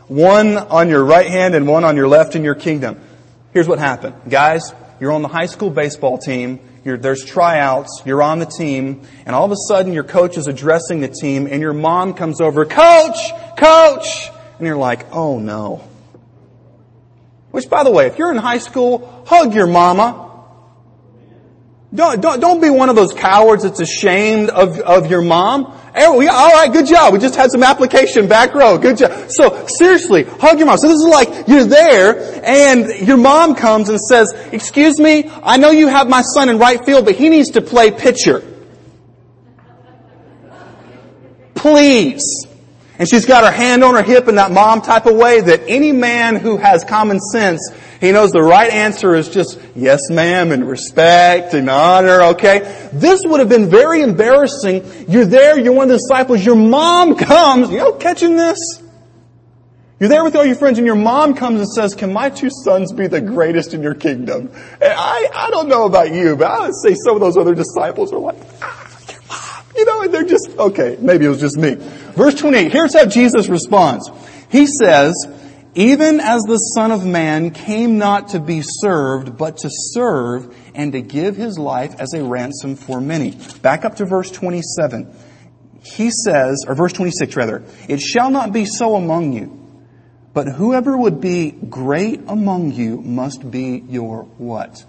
one 0.07 0.57
on 0.57 0.89
your 0.89 1.03
right 1.03 1.27
hand 1.27 1.55
and 1.55 1.67
one 1.67 1.83
on 1.83 1.95
your 1.95 2.07
left 2.07 2.35
in 2.35 2.43
your 2.43 2.55
kingdom. 2.55 2.99
Here's 3.53 3.67
what 3.67 3.79
happened. 3.79 4.15
Guys, 4.29 4.73
you're 4.99 5.11
on 5.11 5.21
the 5.21 5.29
high 5.29 5.45
school 5.45 5.69
baseball 5.69 6.17
team, 6.17 6.59
there's 6.83 7.25
tryouts, 7.25 8.03
you're 8.05 8.21
on 8.21 8.39
the 8.39 8.45
team, 8.45 9.01
and 9.25 9.35
all 9.35 9.45
of 9.45 9.51
a 9.51 9.55
sudden 9.67 9.93
your 9.93 10.03
coach 10.03 10.37
is 10.37 10.47
addressing 10.47 10.99
the 10.99 11.07
team, 11.07 11.47
and 11.47 11.61
your 11.61 11.73
mom 11.73 12.13
comes 12.13 12.41
over, 12.41 12.65
Coach! 12.65 13.17
Coach! 13.57 14.29
And 14.57 14.67
you're 14.67 14.77
like, 14.77 15.07
oh 15.11 15.39
no. 15.39 15.87
Which 17.51 17.69
by 17.69 17.83
the 17.83 17.91
way, 17.91 18.07
if 18.07 18.19
you're 18.19 18.31
in 18.31 18.37
high 18.37 18.57
school, 18.57 19.23
hug 19.25 19.53
your 19.53 19.67
mama. 19.67 20.24
Don't, 21.95 22.19
don't, 22.19 22.39
don't 22.41 22.61
be 22.61 22.69
one 22.69 22.89
of 22.89 22.95
those 22.95 23.13
cowards 23.13 23.63
that's 23.63 23.79
ashamed 23.79 24.49
of, 24.49 24.79
of 24.79 25.09
your 25.09 25.21
mom. 25.21 25.65
All 25.95 26.19
right, 26.19 26.69
good 26.71 26.87
job. 26.87 27.13
We 27.13 27.19
just 27.19 27.35
had 27.35 27.51
some 27.51 27.63
application 27.63 28.27
back 28.27 28.53
row. 28.53 28.77
Good 28.77 28.97
job. 28.97 29.31
So 29.31 29.65
seriously, 29.67 30.23
hug 30.23 30.57
your 30.57 30.67
mom. 30.67 30.77
So 30.77 30.87
this 30.89 30.97
is 30.97 31.07
like 31.07 31.47
you're 31.47 31.63
there 31.63 32.41
and 32.43 33.07
your 33.07 33.15
mom 33.15 33.55
comes 33.55 33.87
and 33.87 33.99
says, 33.99 34.33
excuse 34.51 34.99
me, 34.99 35.29
I 35.41 35.55
know 35.55 35.71
you 35.71 35.87
have 35.87 36.09
my 36.09 36.21
son 36.21 36.49
in 36.49 36.59
right 36.59 36.83
field, 36.85 37.05
but 37.05 37.15
he 37.15 37.29
needs 37.29 37.51
to 37.51 37.61
play 37.61 37.91
pitcher. 37.91 38.43
Please. 41.53 42.45
And 42.97 43.09
she's 43.09 43.25
got 43.25 43.43
her 43.43 43.51
hand 43.51 43.83
on 43.83 43.95
her 43.95 44.03
hip 44.03 44.27
in 44.27 44.35
that 44.35 44.51
mom 44.51 44.81
type 44.81 45.05
of 45.05 45.15
way 45.15 45.41
that 45.41 45.63
any 45.67 45.91
man 45.91 46.35
who 46.35 46.57
has 46.57 46.83
common 46.83 47.19
sense 47.19 47.71
he 48.01 48.11
knows 48.11 48.31
the 48.31 48.41
right 48.41 48.71
answer 48.71 49.15
is 49.15 49.29
just 49.29 49.59
yes 49.75 50.09
ma'am 50.09 50.51
and 50.51 50.67
respect 50.67 51.53
and 51.53 51.69
honor, 51.69 52.21
okay? 52.33 52.89
This 52.93 53.21
would 53.25 53.39
have 53.39 53.49
been 53.49 53.69
very 53.69 54.01
embarrassing. 54.01 55.07
You're 55.07 55.25
there, 55.25 55.57
you're 55.57 55.73
one 55.73 55.89
of 55.89 55.89
the 55.89 55.97
disciples, 55.97 56.45
your 56.45 56.55
mom 56.55 57.15
comes, 57.15 57.69
you 57.71 57.77
know, 57.77 57.93
catching 57.93 58.35
this? 58.35 58.59
You're 59.99 60.09
there 60.09 60.25
with 60.25 60.35
all 60.35 60.43
your 60.43 60.55
friends 60.55 60.77
and 60.77 60.85
your 60.85 60.97
mom 60.97 61.35
comes 61.35 61.61
and 61.61 61.69
says, 61.69 61.95
can 61.95 62.11
my 62.11 62.29
two 62.29 62.49
sons 62.49 62.91
be 62.91 63.07
the 63.07 63.21
greatest 63.21 63.73
in 63.73 63.81
your 63.81 63.95
kingdom? 63.95 64.51
And 64.81 64.93
I, 64.93 65.29
I 65.33 65.49
don't 65.49 65.69
know 65.69 65.85
about 65.85 66.13
you, 66.13 66.35
but 66.35 66.51
I 66.51 66.67
would 66.67 66.75
say 66.75 66.95
some 66.95 67.15
of 67.15 67.21
those 67.21 67.37
other 67.37 67.55
disciples 67.55 68.11
are 68.11 68.19
like, 68.19 68.35
ah. 68.61 68.84
You 69.75 69.85
know, 69.85 70.01
and 70.01 70.13
they're 70.13 70.23
just, 70.23 70.49
okay, 70.57 70.97
maybe 70.99 71.25
it 71.25 71.29
was 71.29 71.39
just 71.39 71.57
me. 71.57 71.75
Verse 71.75 72.35
28, 72.35 72.71
here's 72.71 72.93
how 72.93 73.05
Jesus 73.05 73.49
responds. 73.49 74.09
He 74.49 74.67
says, 74.67 75.13
even 75.75 76.21
as 76.21 76.43
the 76.43 76.57
Son 76.57 76.91
of 76.91 77.05
Man 77.05 77.51
came 77.51 77.97
not 77.97 78.29
to 78.29 78.39
be 78.39 78.61
served, 78.63 79.37
but 79.37 79.57
to 79.57 79.69
serve 79.69 80.55
and 80.73 80.93
to 80.93 81.01
give 81.01 81.35
his 81.35 81.59
life 81.59 81.93
as 81.99 82.13
a 82.13 82.23
ransom 82.23 82.77
for 82.77 83.01
many. 83.01 83.37
Back 83.61 83.83
up 83.83 83.97
to 83.97 84.05
verse 84.05 84.31
27. 84.31 85.13
He 85.83 86.11
says, 86.11 86.63
or 86.65 86.75
verse 86.75 86.93
26 86.93 87.35
rather, 87.35 87.63
it 87.89 87.99
shall 87.99 88.31
not 88.31 88.53
be 88.53 88.65
so 88.65 88.95
among 88.95 89.33
you, 89.33 89.69
but 90.33 90.47
whoever 90.47 90.97
would 90.97 91.19
be 91.19 91.51
great 91.51 92.21
among 92.27 92.71
you 92.71 93.01
must 93.01 93.51
be 93.51 93.83
your 93.89 94.23
what? 94.37 94.83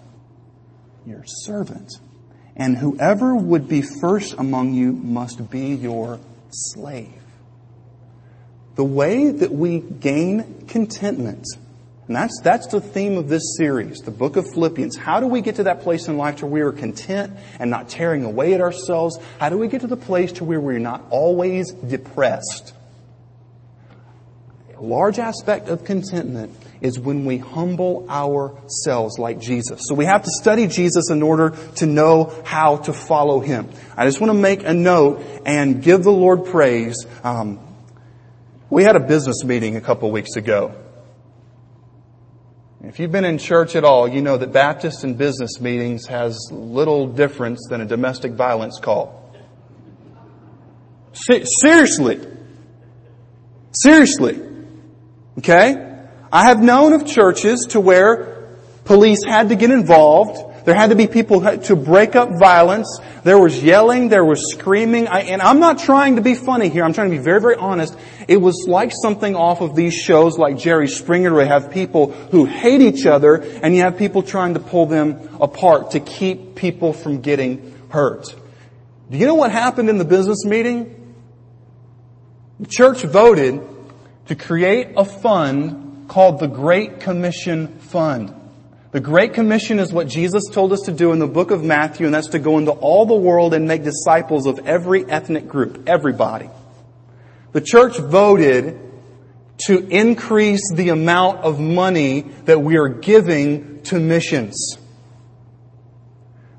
Your 1.04 1.24
servant. 1.26 1.92
And 2.56 2.78
whoever 2.78 3.34
would 3.36 3.68
be 3.68 3.82
first 3.82 4.34
among 4.38 4.72
you 4.72 4.92
must 4.92 5.50
be 5.50 5.74
your 5.74 6.18
slave. 6.50 7.12
The 8.76 8.84
way 8.84 9.30
that 9.30 9.52
we 9.52 9.80
gain 9.80 10.66
contentment, 10.66 11.46
and 12.06 12.16
that's, 12.16 12.40
that's 12.42 12.66
the 12.68 12.80
theme 12.80 13.18
of 13.18 13.28
this 13.28 13.56
series, 13.58 13.98
the 13.98 14.10
book 14.10 14.36
of 14.36 14.46
Philippians. 14.52 14.96
How 14.96 15.20
do 15.20 15.26
we 15.26 15.42
get 15.42 15.56
to 15.56 15.64
that 15.64 15.82
place 15.82 16.08
in 16.08 16.16
life 16.16 16.42
where 16.42 16.50
we 16.50 16.60
are 16.62 16.72
content 16.72 17.36
and 17.58 17.70
not 17.70 17.90
tearing 17.90 18.24
away 18.24 18.54
at 18.54 18.60
ourselves? 18.60 19.18
How 19.38 19.50
do 19.50 19.58
we 19.58 19.68
get 19.68 19.82
to 19.82 19.86
the 19.86 19.96
place 19.96 20.32
to 20.32 20.44
where 20.44 20.60
we're 20.60 20.78
not 20.78 21.04
always 21.10 21.72
depressed? 21.72 22.72
A 24.76 24.82
large 24.82 25.18
aspect 25.18 25.68
of 25.68 25.84
contentment 25.84 26.54
is 26.86 27.00
when 27.00 27.24
we 27.24 27.36
humble 27.36 28.06
ourselves 28.08 29.18
like 29.18 29.40
Jesus. 29.40 29.80
So 29.88 29.94
we 29.94 30.04
have 30.04 30.22
to 30.22 30.30
study 30.30 30.68
Jesus 30.68 31.10
in 31.10 31.20
order 31.20 31.50
to 31.76 31.86
know 31.86 32.32
how 32.44 32.76
to 32.78 32.92
follow 32.92 33.40
Him. 33.40 33.68
I 33.96 34.06
just 34.06 34.20
want 34.20 34.30
to 34.30 34.38
make 34.38 34.62
a 34.62 34.72
note 34.72 35.22
and 35.44 35.82
give 35.82 36.04
the 36.04 36.12
Lord 36.12 36.46
praise. 36.46 37.04
Um, 37.24 37.58
we 38.70 38.84
had 38.84 38.94
a 38.94 39.00
business 39.00 39.42
meeting 39.44 39.76
a 39.76 39.80
couple 39.80 40.10
weeks 40.12 40.36
ago. 40.36 40.74
If 42.84 43.00
you've 43.00 43.10
been 43.10 43.24
in 43.24 43.38
church 43.38 43.74
at 43.74 43.82
all, 43.82 44.06
you 44.06 44.22
know 44.22 44.36
that 44.36 44.52
Baptist 44.52 45.02
and 45.02 45.18
business 45.18 45.60
meetings 45.60 46.06
has 46.06 46.38
little 46.52 47.08
difference 47.08 47.66
than 47.68 47.80
a 47.80 47.84
domestic 47.84 48.32
violence 48.32 48.78
call. 48.78 49.34
seriously. 51.12 52.20
Seriously. 53.72 54.40
Okay? 55.38 55.85
I 56.36 56.44
have 56.44 56.62
known 56.62 56.92
of 56.92 57.06
churches 57.06 57.66
to 57.70 57.80
where 57.80 58.46
police 58.84 59.24
had 59.24 59.48
to 59.48 59.56
get 59.56 59.70
involved 59.70 60.46
there 60.66 60.74
had 60.74 60.90
to 60.90 60.96
be 60.96 61.06
people 61.06 61.42
to 61.42 61.76
break 61.76 62.16
up 62.16 62.40
violence. 62.40 62.98
There 63.22 63.38
was 63.38 63.62
yelling. 63.62 64.08
There 64.08 64.24
was 64.24 64.50
screaming. 64.50 65.06
I, 65.06 65.20
and 65.20 65.40
I'm 65.40 65.60
not 65.60 65.78
trying 65.78 66.16
to 66.16 66.22
be 66.22 66.34
funny 66.34 66.68
here. 66.68 66.82
I'm 66.82 66.92
trying 66.92 67.08
to 67.08 67.16
be 67.16 67.22
very, 67.22 67.40
very 67.40 67.54
honest. 67.54 67.96
It 68.26 68.38
was 68.38 68.66
like 68.66 68.90
something 68.90 69.36
off 69.36 69.60
of 69.60 69.76
these 69.76 69.94
shows 69.94 70.38
like 70.38 70.58
Jerry 70.58 70.88
Springer 70.88 71.32
where 71.32 71.44
you 71.44 71.48
have 71.48 71.70
people 71.70 72.10
who 72.10 72.46
hate 72.46 72.80
each 72.80 73.06
other 73.06 73.36
and 73.36 73.76
you 73.76 73.82
have 73.82 73.96
people 73.96 74.24
trying 74.24 74.54
to 74.54 74.60
pull 74.60 74.86
them 74.86 75.38
apart 75.40 75.92
to 75.92 76.00
keep 76.00 76.56
people 76.56 76.92
from 76.92 77.20
getting 77.20 77.72
hurt. 77.90 78.34
Do 79.08 79.18
you 79.18 79.26
know 79.26 79.36
what 79.36 79.52
happened 79.52 79.88
in 79.88 79.98
the 79.98 80.04
business 80.04 80.44
meeting? 80.44 81.14
The 82.58 82.66
church 82.66 83.04
voted 83.04 83.60
to 84.26 84.34
create 84.34 84.94
a 84.96 85.04
fund 85.04 85.85
called 86.08 86.40
the 86.40 86.46
Great 86.46 87.00
Commission 87.00 87.78
Fund. 87.78 88.34
The 88.92 89.00
Great 89.00 89.34
Commission 89.34 89.78
is 89.78 89.92
what 89.92 90.08
Jesus 90.08 90.44
told 90.50 90.72
us 90.72 90.82
to 90.82 90.92
do 90.92 91.12
in 91.12 91.18
the 91.18 91.26
book 91.26 91.50
of 91.50 91.62
Matthew, 91.62 92.06
and 92.06 92.14
that's 92.14 92.28
to 92.28 92.38
go 92.38 92.58
into 92.58 92.70
all 92.70 93.04
the 93.04 93.14
world 93.14 93.52
and 93.52 93.68
make 93.68 93.82
disciples 93.82 94.46
of 94.46 94.66
every 94.66 95.04
ethnic 95.04 95.48
group, 95.48 95.88
everybody. 95.88 96.48
The 97.52 97.60
church 97.60 97.98
voted 97.98 98.80
to 99.66 99.86
increase 99.88 100.62
the 100.72 100.90
amount 100.90 101.40
of 101.40 101.58
money 101.60 102.22
that 102.44 102.60
we 102.60 102.76
are 102.76 102.88
giving 102.88 103.82
to 103.84 103.98
missions. 103.98 104.78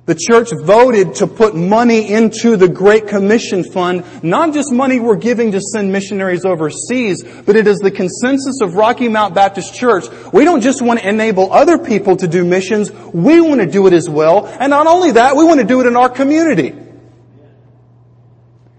The 0.08 0.16
church 0.16 0.54
voted 0.64 1.16
to 1.16 1.28
put 1.28 1.54
money 1.54 2.10
into 2.10 2.56
the 2.56 2.70
Great 2.70 3.10
Commission 3.10 3.66
Fund, 3.66 4.06
not 4.24 4.54
just 4.54 4.72
money 4.72 5.02
we're 5.02 5.18
giving 5.18 5.52
to 5.52 5.60
send 5.60 5.92
missionaries 5.92 6.46
overseas, 6.46 7.26
but 7.46 7.58
it 7.58 7.68
is 7.68 7.80
the 7.80 7.92
consensus 7.92 8.62
of 8.62 8.76
Rocky 8.76 9.10
Mount 9.10 9.36
Baptist 9.36 9.76
Church. 9.76 10.06
We 10.32 10.46
don't 10.46 10.62
just 10.62 10.82
want 10.82 11.02
to 11.02 11.10
enable 11.10 11.52
other 11.52 11.78
people 11.78 12.16
to 12.16 12.28
do 12.30 12.46
missions, 12.46 12.90
we 12.90 13.42
want 13.42 13.60
to 13.60 13.68
do 13.68 13.86
it 13.86 13.92
as 13.92 14.10
well. 14.10 14.48
And 14.48 14.70
not 14.70 14.88
only 14.88 15.12
that, 15.12 15.36
we 15.36 15.44
want 15.44 15.60
to 15.60 15.66
do 15.66 15.82
it 15.82 15.88
in 15.88 15.98
our 15.98 16.10
community. 16.10 16.74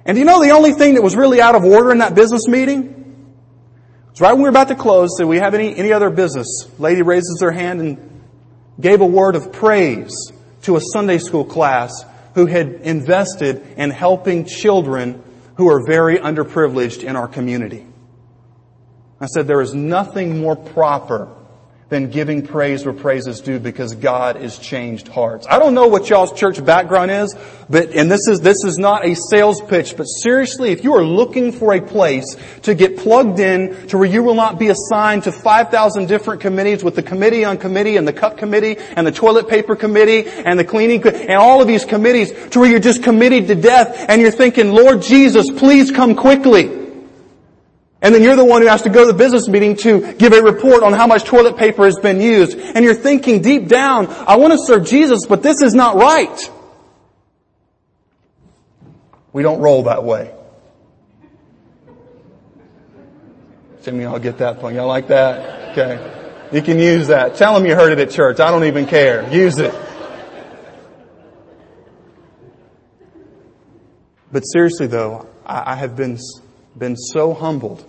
And 0.07 0.17
you 0.17 0.25
know 0.25 0.43
the 0.43 0.53
only 0.53 0.73
thing 0.73 0.95
that 0.95 1.03
was 1.03 1.15
really 1.15 1.43
out 1.43 1.55
of 1.55 1.63
order 1.63 1.93
in 1.93 1.99
that 1.99 2.15
business 2.15 2.49
meeting? 2.49 2.95
It's 4.13 4.23
right 4.23 4.33
when 4.33 4.39
we 4.39 4.45
were 4.45 4.49
about 4.49 4.69
to 4.69 4.75
close, 4.75 5.11
do 5.19 5.29
we 5.29 5.37
have 5.37 5.53
any, 5.53 5.77
any 5.77 5.93
other 5.93 6.09
business? 6.09 6.67
Lady 6.79 7.03
raises 7.03 7.43
her 7.43 7.51
hand 7.51 7.83
and 7.83 8.23
gave 8.81 9.03
a 9.03 9.07
word 9.07 9.37
of 9.37 9.53
praise 9.53 10.33
to 10.63 10.77
a 10.77 10.81
Sunday 10.81 11.19
school 11.19 11.45
class 11.45 12.05
who 12.35 12.47
had 12.47 12.69
invested 12.83 13.63
in 13.77 13.91
helping 13.91 14.45
children 14.45 15.23
who 15.57 15.69
are 15.69 15.85
very 15.85 16.19
underprivileged 16.19 17.03
in 17.03 17.17
our 17.17 17.29
community. 17.29 17.85
I 19.21 19.27
said, 19.27 19.47
there 19.47 19.61
is 19.61 19.75
nothing 19.75 20.41
more 20.41 20.55
proper 20.55 21.35
than 21.89 22.11
giving 22.11 22.47
praise 22.47 22.85
where 22.85 22.93
praise 22.93 23.27
is 23.27 23.41
due 23.41 23.59
because 23.59 23.95
God 23.95 24.37
has 24.37 24.59
changed 24.59 25.09
hearts. 25.09 25.47
I 25.49 25.59
don't 25.59 25.73
know 25.73 25.87
what 25.87 26.11
y'all's 26.11 26.39
church 26.39 26.63
background 26.63 27.11
is, 27.11 27.35
but, 27.71 27.93
and 27.93 28.11
this 28.11 28.29
is, 28.29 28.43
this 28.43 28.63
is 28.63 28.77
not 28.77 29.07
a 29.07 29.15
sales 29.15 29.63
pitch, 29.63 29.97
but 29.97 30.05
seriously, 30.05 30.71
if 30.71 30.85
you 30.85 30.95
are 30.95 31.03
looking 31.03 31.51
for 31.51 31.75
a 31.75 31.81
place 31.81 32.37
to 32.63 32.75
get 32.75 32.99
plugged 32.99 33.41
in 33.41 33.89
to 33.89 33.97
where 33.97 34.07
you 34.07 34.23
will 34.23 34.35
not 34.35 34.59
be 34.59 34.69
assigned 34.69 35.23
to 35.23 35.33
5,000 35.33 36.07
different 36.07 36.43
committees 36.43 36.85
with 36.85 36.95
the 36.95 37.03
committee 37.03 37.47
on 37.47 37.57
committee 37.57 37.97
and 37.97 38.07
the 38.07 38.13
cup 38.13 38.37
committee 38.37 38.77
and 38.79 39.07
the 39.07 39.13
toilet 39.13 39.49
paper 39.49 39.75
committee 39.75 40.29
and 40.29 40.59
the 40.59 40.65
cleaning, 40.65 41.03
and 41.07 41.33
all 41.33 41.63
of 41.63 41.67
these 41.67 41.87
committees 41.87 42.33
to 42.51 42.61
where 42.61 42.69
you're 42.69 42.81
just 42.81 43.03
committed 43.03 43.47
to 43.49 43.55
death 43.55 44.05
and 44.11 44.21
you're 44.21 44.31
thinking, 44.31 44.73
Lord 44.73 45.01
Jesus, 45.01 45.51
please 45.51 45.91
come 45.91 46.15
quickly. 46.15 46.88
And 48.01 48.15
then 48.15 48.23
you're 48.23 48.37
the 48.37 48.45
one 48.45 48.63
who 48.63 48.69
has 48.69 48.83
to 48.83 48.91
go 48.91 49.07
to 49.07 49.13
the 49.13 49.19
business 49.19 49.49
meeting 49.49 49.75
to 49.79 50.13
give 50.15 50.33
a 50.33 50.41
report 50.41 50.83
on 50.85 50.93
how 50.93 51.07
much 51.07 51.25
toilet 51.25 51.57
paper 51.57 51.85
has 51.85 51.99
been 51.99 52.21
used. 52.21 52.57
And 52.57 52.85
you're 52.85 52.95
thinking 52.95 53.43
deep 53.43 53.67
down, 53.67 54.07
I 54.07 54.37
want 54.37 54.53
to 54.53 54.59
serve 54.65 54.87
Jesus, 54.87 55.27
but 55.27 55.43
this 55.43 55.63
is 55.63 55.75
not 55.75 55.97
right. 55.97 56.51
We 59.33 59.43
don't 59.43 59.61
roll 59.61 59.85
that 59.85 60.05
way. 60.05 60.35
Of 63.87 63.95
y'all 63.95 64.19
get 64.19 64.37
that 64.39 64.61
point. 64.61 64.77
Y'all 64.77 64.87
like 64.87 65.09
that? 65.09 65.71
Okay. 65.71 66.49
You 66.53 66.61
can 66.61 66.79
use 66.79 67.07
that. 67.09 67.37
Tell 67.37 67.55
them 67.55 67.65
you 67.65 67.75
heard 67.75 67.91
it 67.93 67.99
at 67.99 68.11
church. 68.11 68.39
I 68.39 68.51
don't 68.51 68.65
even 68.65 68.85
care. 68.85 69.33
Use 69.33 69.59
it. 69.59 69.75
But 74.31 74.43
seriously 74.43 74.89
though, 74.89 75.27
I 75.47 75.75
have 75.75 75.97
been 75.97 76.19
been 76.79 76.97
so 76.97 77.35
humbled 77.35 77.85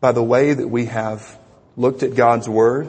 by 0.00 0.12
the 0.12 0.22
way 0.22 0.54
that 0.54 0.68
we 0.68 0.86
have 0.86 1.38
looked 1.76 2.02
at 2.02 2.14
God's 2.14 2.48
Word, 2.48 2.88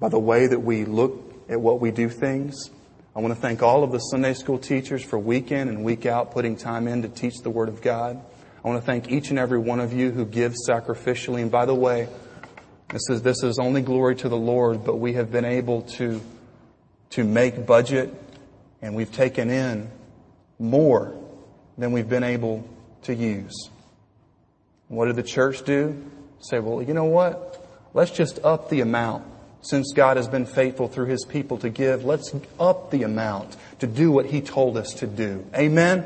by 0.00 0.08
the 0.08 0.18
way 0.18 0.46
that 0.46 0.60
we 0.60 0.84
look 0.84 1.20
at 1.48 1.60
what 1.60 1.80
we 1.80 1.90
do 1.90 2.08
things. 2.08 2.70
I 3.16 3.20
want 3.20 3.34
to 3.34 3.40
thank 3.40 3.62
all 3.62 3.84
of 3.84 3.92
the 3.92 3.98
Sunday 3.98 4.34
school 4.34 4.58
teachers 4.58 5.04
for 5.04 5.18
week 5.18 5.52
in 5.52 5.68
and 5.68 5.84
week 5.84 6.04
out 6.04 6.32
putting 6.32 6.56
time 6.56 6.88
in 6.88 7.02
to 7.02 7.08
teach 7.08 7.38
the 7.42 7.50
Word 7.50 7.68
of 7.68 7.80
God. 7.80 8.20
I 8.64 8.68
want 8.68 8.80
to 8.80 8.86
thank 8.86 9.10
each 9.10 9.30
and 9.30 9.38
every 9.38 9.58
one 9.58 9.78
of 9.78 9.92
you 9.92 10.10
who 10.10 10.24
gives 10.24 10.68
sacrificially. 10.68 11.42
And 11.42 11.50
by 11.50 11.66
the 11.66 11.74
way, 11.74 12.08
this 12.88 13.02
is, 13.10 13.22
this 13.22 13.42
is 13.42 13.58
only 13.58 13.82
glory 13.82 14.16
to 14.16 14.28
the 14.28 14.36
Lord, 14.36 14.84
but 14.84 14.96
we 14.96 15.14
have 15.14 15.30
been 15.30 15.44
able 15.44 15.82
to, 15.82 16.20
to 17.10 17.24
make 17.24 17.66
budget 17.66 18.12
and 18.82 18.94
we've 18.94 19.12
taken 19.12 19.50
in 19.50 19.90
more 20.58 21.14
than 21.78 21.92
we've 21.92 22.08
been 22.08 22.24
able 22.24 22.68
to 23.04 23.14
use. 23.14 23.70
What 24.88 25.06
did 25.06 25.16
the 25.16 25.22
church 25.22 25.62
do? 25.64 26.02
Say, 26.40 26.58
well, 26.58 26.82
you 26.82 26.94
know 26.94 27.04
what? 27.04 27.66
Let's 27.94 28.10
just 28.10 28.38
up 28.44 28.68
the 28.70 28.80
amount. 28.80 29.24
Since 29.62 29.92
God 29.94 30.18
has 30.18 30.28
been 30.28 30.44
faithful 30.44 30.88
through 30.88 31.06
His 31.06 31.24
people 31.24 31.56
to 31.58 31.70
give, 31.70 32.04
let's 32.04 32.34
up 32.60 32.90
the 32.90 33.02
amount 33.02 33.56
to 33.78 33.86
do 33.86 34.10
what 34.10 34.26
He 34.26 34.42
told 34.42 34.76
us 34.76 34.92
to 34.94 35.06
do. 35.06 35.44
Amen? 35.54 36.04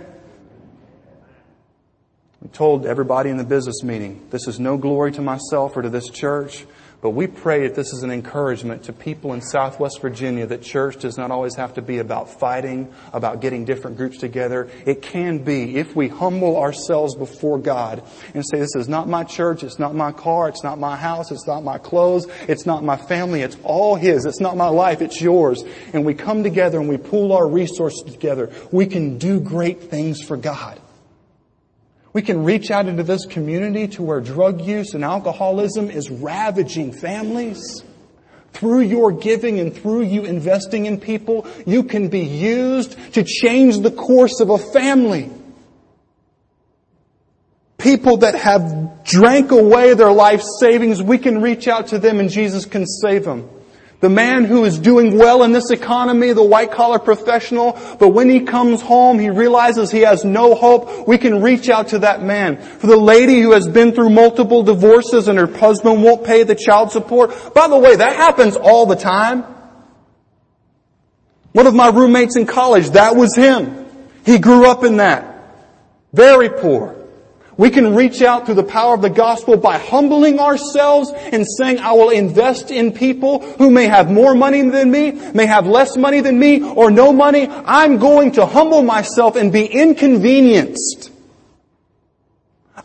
We 2.41 2.49
told 2.51 2.87
everybody 2.87 3.31
in 3.31 3.37
the 3.37 3.45
business 3.45 3.83
meeting, 3.83 4.29
this 4.31 4.47
is 4.47 4.61
no 4.61 4.77
glory 4.77 5.11
to 5.13 5.23
myself 5.23 5.77
or 5.77 5.83
to 5.83 5.91
this 5.91 6.09
church. 6.09 6.65
But 7.01 7.11
we 7.11 7.29
pray 7.29 7.63
that 7.63 7.77
this 7.77 7.93
is 7.93 8.03
an 8.03 8.11
encouragement 8.11 8.85
to 8.85 8.93
people 8.93 9.33
in 9.33 9.41
Southwest 9.41 10.01
Virginia 10.01 10.47
that 10.47 10.63
church 10.63 10.99
does 10.99 11.17
not 11.17 11.31
always 11.31 11.55
have 11.55 11.75
to 11.75 11.83
be 11.83 11.99
about 11.99 12.41
fighting, 12.41 12.93
about 13.13 13.41
getting 13.41 13.65
different 13.65 13.97
groups 13.97 14.19
together. 14.19 14.69
It 14.85 15.01
can 15.01 15.39
be 15.39 15.77
if 15.77 15.95
we 15.95 16.09
humble 16.09 16.57
ourselves 16.57 17.15
before 17.15 17.59
God 17.61 18.03
and 18.35 18.45
say, 18.45 18.59
this 18.59 18.75
is 18.75 18.89
not 18.89 19.09
my 19.09 19.23
church, 19.23 19.63
it's 19.63 19.79
not 19.79 19.95
my 19.95 20.11
car, 20.11 20.49
it's 20.49 20.65
not 20.65 20.81
my 20.81 20.97
house, 20.97 21.31
it's 21.31 21.47
not 21.47 21.63
my 21.63 21.79
clothes, 21.79 22.27
it's 22.49 22.67
not 22.67 22.83
my 22.83 22.97
family, 22.97 23.43
it's 23.43 23.57
all 23.63 23.95
His, 23.95 24.25
it's 24.25 24.41
not 24.41 24.57
my 24.57 24.69
life, 24.69 25.01
it's 25.01 25.21
yours. 25.21 25.63
And 25.93 26.05
we 26.05 26.15
come 26.15 26.43
together 26.43 26.81
and 26.81 26.89
we 26.89 26.97
pool 26.97 27.33
our 27.33 27.49
resources 27.49 28.03
together. 28.13 28.51
We 28.73 28.87
can 28.87 29.19
do 29.19 29.39
great 29.39 29.83
things 29.83 30.21
for 30.21 30.37
God. 30.37 30.81
We 32.19 32.23
can 32.23 32.43
reach 32.43 32.73
out 32.73 32.87
into 32.89 33.05
this 33.05 33.27
community 33.27 33.87
to 33.95 34.03
where 34.03 34.21
drug 34.21 34.61
use 34.63 34.93
and 34.93 35.05
alcoholism 35.05 35.89
is 35.89 36.11
ravaging 36.11 36.91
families. 36.91 37.85
Through 38.53 38.81
your 38.81 39.13
giving 39.13 39.61
and 39.61 39.73
through 39.73 40.03
you 40.03 40.25
investing 40.25 40.87
in 40.87 40.99
people, 40.99 41.47
you 41.65 41.85
can 41.85 42.09
be 42.09 42.23
used 42.23 42.97
to 43.15 43.23
change 43.23 43.79
the 43.79 43.93
course 43.93 44.41
of 44.41 44.51
a 44.51 44.59
family. 44.59 45.31
People 47.77 48.17
that 48.17 48.35
have 48.35 49.05
drank 49.05 49.53
away 49.53 49.95
their 49.95 50.11
life 50.11 50.43
savings, 50.59 51.01
we 51.01 51.19
can 51.19 51.41
reach 51.41 51.69
out 51.69 51.87
to 51.87 52.01
them 52.01 52.19
and 52.19 52.31
Jesus 52.31 52.65
can 52.65 52.85
save 52.85 53.27
them. 53.27 53.49
The 54.01 54.09
man 54.09 54.45
who 54.45 54.65
is 54.65 54.79
doing 54.79 55.19
well 55.19 55.43
in 55.43 55.51
this 55.51 55.71
economy, 55.71 56.33
the 56.33 56.45
white 56.45 56.71
collar 56.71 57.01
professional, 57.01 57.73
but 57.99 58.11
when 58.11 58.31
he 58.31 58.41
comes 58.43 58.81
home, 58.81 59.19
he 59.19 59.29
realizes 59.29 59.91
he 59.91 60.03
has 60.03 60.25
no 60.25 60.55
hope. 60.55 61.09
We 61.09 61.19
can 61.19 61.43
reach 61.43 61.69
out 61.69 61.89
to 61.89 62.01
that 62.01 62.23
man. 62.23 62.59
For 62.59 62.87
the 62.87 62.97
lady 62.97 63.41
who 63.41 63.53
has 63.53 63.67
been 63.67 63.93
through 63.93 64.11
multiple 64.11 64.63
divorces 64.63 65.27
and 65.27 65.37
her 65.37 65.49
husband 65.49 66.05
won't 66.05 66.25
pay 66.25 66.45
the 66.45 66.55
child 66.55 66.93
support. 66.93 67.55
By 67.55 67.67
the 67.67 67.77
way, 67.77 67.97
that 67.97 68.15
happens 68.15 68.55
all 68.55 68.87
the 68.87 68.95
time. 68.95 69.45
One 71.51 71.67
of 71.67 71.75
my 71.75 71.89
roommates 71.89 72.37
in 72.37 72.47
college, 72.47 72.91
that 72.91 73.17
was 73.17 73.35
him. 73.35 73.87
He 74.25 74.39
grew 74.39 74.67
up 74.67 74.85
in 74.85 74.99
that. 74.99 75.35
Very 76.13 76.51
poor. 76.51 76.98
We 77.59 77.71
can 77.71 77.97
reach 77.97 78.23
out 78.23 78.47
through 78.47 78.55
the 78.55 78.63
power 78.63 78.95
of 78.95 79.03
the 79.03 79.11
gospel 79.11 79.57
by 79.57 79.79
humbling 79.79 80.39
ourselves 80.39 81.11
and 81.11 81.45
saying, 81.59 81.81
I 81.81 81.93
will 81.93 82.11
invest 82.11 82.71
in 82.71 82.93
people 82.93 83.41
who 83.59 83.69
may 83.69 83.87
have 83.87 84.11
more 84.11 84.35
money 84.35 84.63
than 84.63 84.93
me, 84.93 85.11
may 85.11 85.45
have 85.45 85.67
less 85.67 85.97
money 85.97 86.21
than 86.21 86.39
me, 86.39 86.63
or 86.63 86.91
no 86.93 87.13
money. 87.13 87.49
I'm 87.49 87.99
going 87.99 88.33
to 88.33 88.47
humble 88.47 88.85
myself 88.85 89.35
and 89.35 89.53
be 89.53 89.67
inconvenienced 89.67 91.11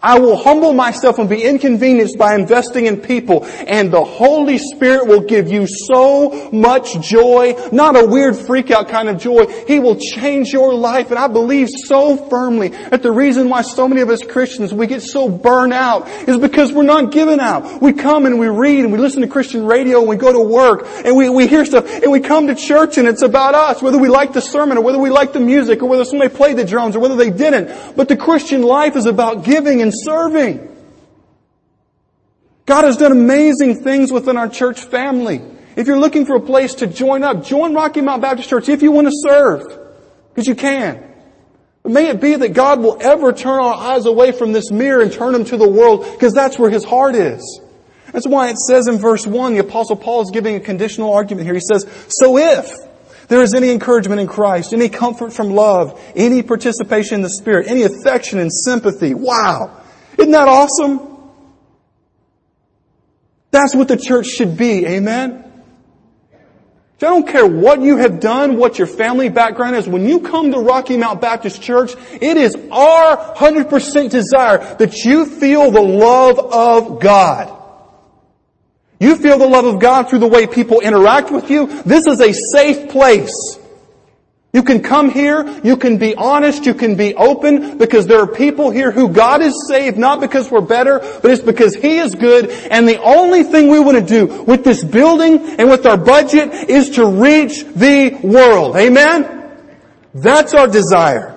I 0.03 0.19
will 0.19 0.35
humble 0.35 0.73
myself 0.73 1.17
and 1.17 1.29
be 1.29 1.43
inconvenienced 1.43 2.17
by 2.17 2.35
investing 2.35 2.87
in 2.87 2.97
people 2.97 3.45
and 3.45 3.91
the 3.91 4.03
Holy 4.03 4.57
Spirit 4.57 5.07
will 5.07 5.21
give 5.21 5.47
you 5.49 5.65
so 5.65 6.49
much 6.51 6.99
joy, 6.99 7.55
not 7.71 7.95
a 7.95 8.05
weird 8.05 8.35
freak 8.35 8.69
out 8.69 8.89
kind 8.89 9.07
of 9.07 9.17
joy. 9.17 9.47
He 9.65 9.79
will 9.79 9.95
change 9.95 10.51
your 10.51 10.73
life 10.73 11.09
and 11.09 11.17
I 11.17 11.27
believe 11.27 11.69
so 11.69 12.17
firmly 12.17 12.67
that 12.67 13.01
the 13.01 13.13
reason 13.13 13.47
why 13.47 13.61
so 13.61 13.87
many 13.87 14.01
of 14.01 14.09
us 14.09 14.21
Christians, 14.21 14.73
we 14.73 14.87
get 14.87 15.01
so 15.01 15.29
burned 15.29 15.71
out 15.71 16.09
is 16.27 16.37
because 16.37 16.73
we're 16.73 16.83
not 16.83 17.13
giving 17.13 17.39
out. 17.39 17.81
We 17.81 17.93
come 17.93 18.25
and 18.25 18.37
we 18.37 18.49
read 18.49 18.83
and 18.83 18.91
we 18.91 18.99
listen 18.99 19.21
to 19.21 19.27
Christian 19.27 19.65
radio 19.65 19.99
and 19.99 20.09
we 20.09 20.17
go 20.17 20.33
to 20.33 20.41
work 20.41 20.85
and 21.05 21.15
we, 21.15 21.29
we 21.29 21.47
hear 21.47 21.63
stuff 21.63 21.89
and 21.89 22.11
we 22.11 22.19
come 22.19 22.47
to 22.47 22.55
church 22.55 22.97
and 22.97 23.07
it's 23.07 23.21
about 23.21 23.55
us, 23.55 23.81
whether 23.81 23.97
we 23.97 24.09
like 24.09 24.33
the 24.33 24.41
sermon 24.41 24.77
or 24.77 24.81
whether 24.81 24.99
we 24.99 25.09
like 25.09 25.31
the 25.31 25.39
music 25.39 25.81
or 25.81 25.87
whether 25.87 26.03
somebody 26.03 26.33
played 26.33 26.57
the 26.57 26.65
drums 26.65 26.97
or 26.97 26.99
whether 26.99 27.15
they 27.15 27.29
didn't. 27.29 27.95
But 27.95 28.09
the 28.09 28.17
Christian 28.17 28.63
life 28.63 28.97
is 28.97 29.05
about 29.05 29.45
giving 29.45 29.81
and 29.81 29.92
serving. 29.93 30.69
God 32.65 32.85
has 32.85 32.97
done 32.97 33.11
amazing 33.11 33.83
things 33.83 34.11
within 34.11 34.37
our 34.37 34.47
church 34.47 34.81
family. 34.81 35.41
If 35.75 35.87
you're 35.87 35.99
looking 35.99 36.25
for 36.25 36.35
a 36.35 36.41
place 36.41 36.75
to 36.75 36.87
join 36.87 37.23
up, 37.23 37.43
join 37.43 37.73
Rocky 37.73 38.01
Mount 38.01 38.21
Baptist 38.21 38.49
Church 38.49 38.69
if 38.69 38.81
you 38.81 38.91
want 38.91 39.07
to 39.07 39.13
serve. 39.15 39.63
Because 40.29 40.47
you 40.47 40.55
can. 40.55 41.03
But 41.83 41.91
may 41.91 42.07
it 42.07 42.21
be 42.21 42.35
that 42.35 42.53
God 42.53 42.79
will 42.79 42.97
ever 43.01 43.33
turn 43.33 43.59
our 43.59 43.73
eyes 43.73 44.05
away 44.05 44.31
from 44.31 44.53
this 44.53 44.71
mirror 44.71 45.01
and 45.01 45.11
turn 45.11 45.33
them 45.33 45.45
to 45.45 45.57
the 45.57 45.67
world 45.67 46.07
because 46.13 46.33
that's 46.33 46.57
where 46.57 46.69
His 46.69 46.83
heart 46.83 47.15
is. 47.15 47.61
That's 48.13 48.27
why 48.27 48.49
it 48.49 48.57
says 48.57 48.87
in 48.87 48.97
verse 48.99 49.27
1, 49.27 49.53
the 49.53 49.59
apostle 49.59 49.95
Paul 49.95 50.21
is 50.21 50.31
giving 50.31 50.55
a 50.55 50.59
conditional 50.59 51.13
argument 51.13 51.45
here. 51.45 51.55
He 51.55 51.59
says, 51.59 51.85
so 52.09 52.37
if 52.37 52.71
there 53.27 53.41
is 53.41 53.55
any 53.55 53.71
encouragement 53.71 54.21
in 54.21 54.27
Christ, 54.27 54.71
any 54.71 54.87
comfort 54.87 55.33
from 55.33 55.49
love, 55.49 55.99
any 56.15 56.43
participation 56.43 57.15
in 57.15 57.21
the 57.21 57.29
Spirit, 57.29 57.67
any 57.67 57.81
affection 57.81 58.39
and 58.39 58.53
sympathy, 58.53 59.13
wow. 59.15 59.82
Isn't 60.17 60.31
that 60.31 60.47
awesome? 60.47 60.99
That's 63.51 63.75
what 63.75 63.87
the 63.87 63.97
church 63.97 64.27
should 64.27 64.57
be. 64.57 64.85
Amen? 64.85 65.43
I 67.03 67.07
don't 67.07 67.27
care 67.27 67.45
what 67.45 67.81
you 67.81 67.97
have 67.97 68.21
done, 68.21 68.55
what 68.55 68.77
your 68.77 68.87
family 68.87 69.27
background 69.27 69.75
is. 69.75 69.89
When 69.89 70.07
you 70.07 70.21
come 70.21 70.53
to 70.53 70.59
Rocky 70.59 70.95
Mount 70.95 71.19
Baptist 71.19 71.61
Church, 71.61 71.95
it 72.13 72.37
is 72.37 72.55
our 72.71 73.35
100% 73.35 74.09
desire 74.09 74.75
that 74.75 75.03
you 75.03 75.25
feel 75.25 75.69
the 75.69 75.81
love 75.81 76.39
of 76.39 77.01
God. 77.01 77.59
You 79.01 79.17
feel 79.17 79.37
the 79.37 79.47
love 79.49 79.65
of 79.65 79.81
God 79.81 80.09
through 80.09 80.19
the 80.19 80.27
way 80.27 80.47
people 80.47 80.79
interact 80.79 81.29
with 81.29 81.51
you. 81.51 81.67
This 81.83 82.07
is 82.07 82.21
a 82.21 82.31
safe 82.31 82.89
place. 82.89 83.59
You 84.53 84.61
can 84.61 84.83
come 84.83 85.09
here, 85.09 85.47
you 85.63 85.77
can 85.77 85.97
be 85.97 86.13
honest, 86.13 86.67
you 86.67 86.75
can 86.75 86.95
be 86.95 87.15
open, 87.15 87.79
because 87.79 88.05
there 88.05 88.19
are 88.19 88.27
people 88.27 88.69
here 88.69 88.91
who 88.91 89.09
God 89.09 89.41
has 89.41 89.55
saved, 89.67 89.97
not 89.97 90.21
because 90.21 90.51
we're 90.51 90.61
better, 90.61 90.99
but 90.99 91.31
it's 91.31 91.41
because 91.41 91.73
He 91.73 91.97
is 91.97 92.13
good, 92.13 92.51
and 92.51 92.87
the 92.87 93.01
only 93.01 93.41
thing 93.41 93.69
we 93.69 93.79
want 93.79 93.97
to 93.97 94.05
do 94.05 94.43
with 94.43 94.63
this 94.63 94.83
building 94.83 95.39
and 95.59 95.71
with 95.71 95.87
our 95.87 95.97
budget 95.97 96.69
is 96.69 96.91
to 96.91 97.05
reach 97.07 97.63
the 97.65 98.19
world. 98.21 98.75
Amen? 98.75 99.57
That's 100.13 100.53
our 100.53 100.67
desire. 100.67 101.31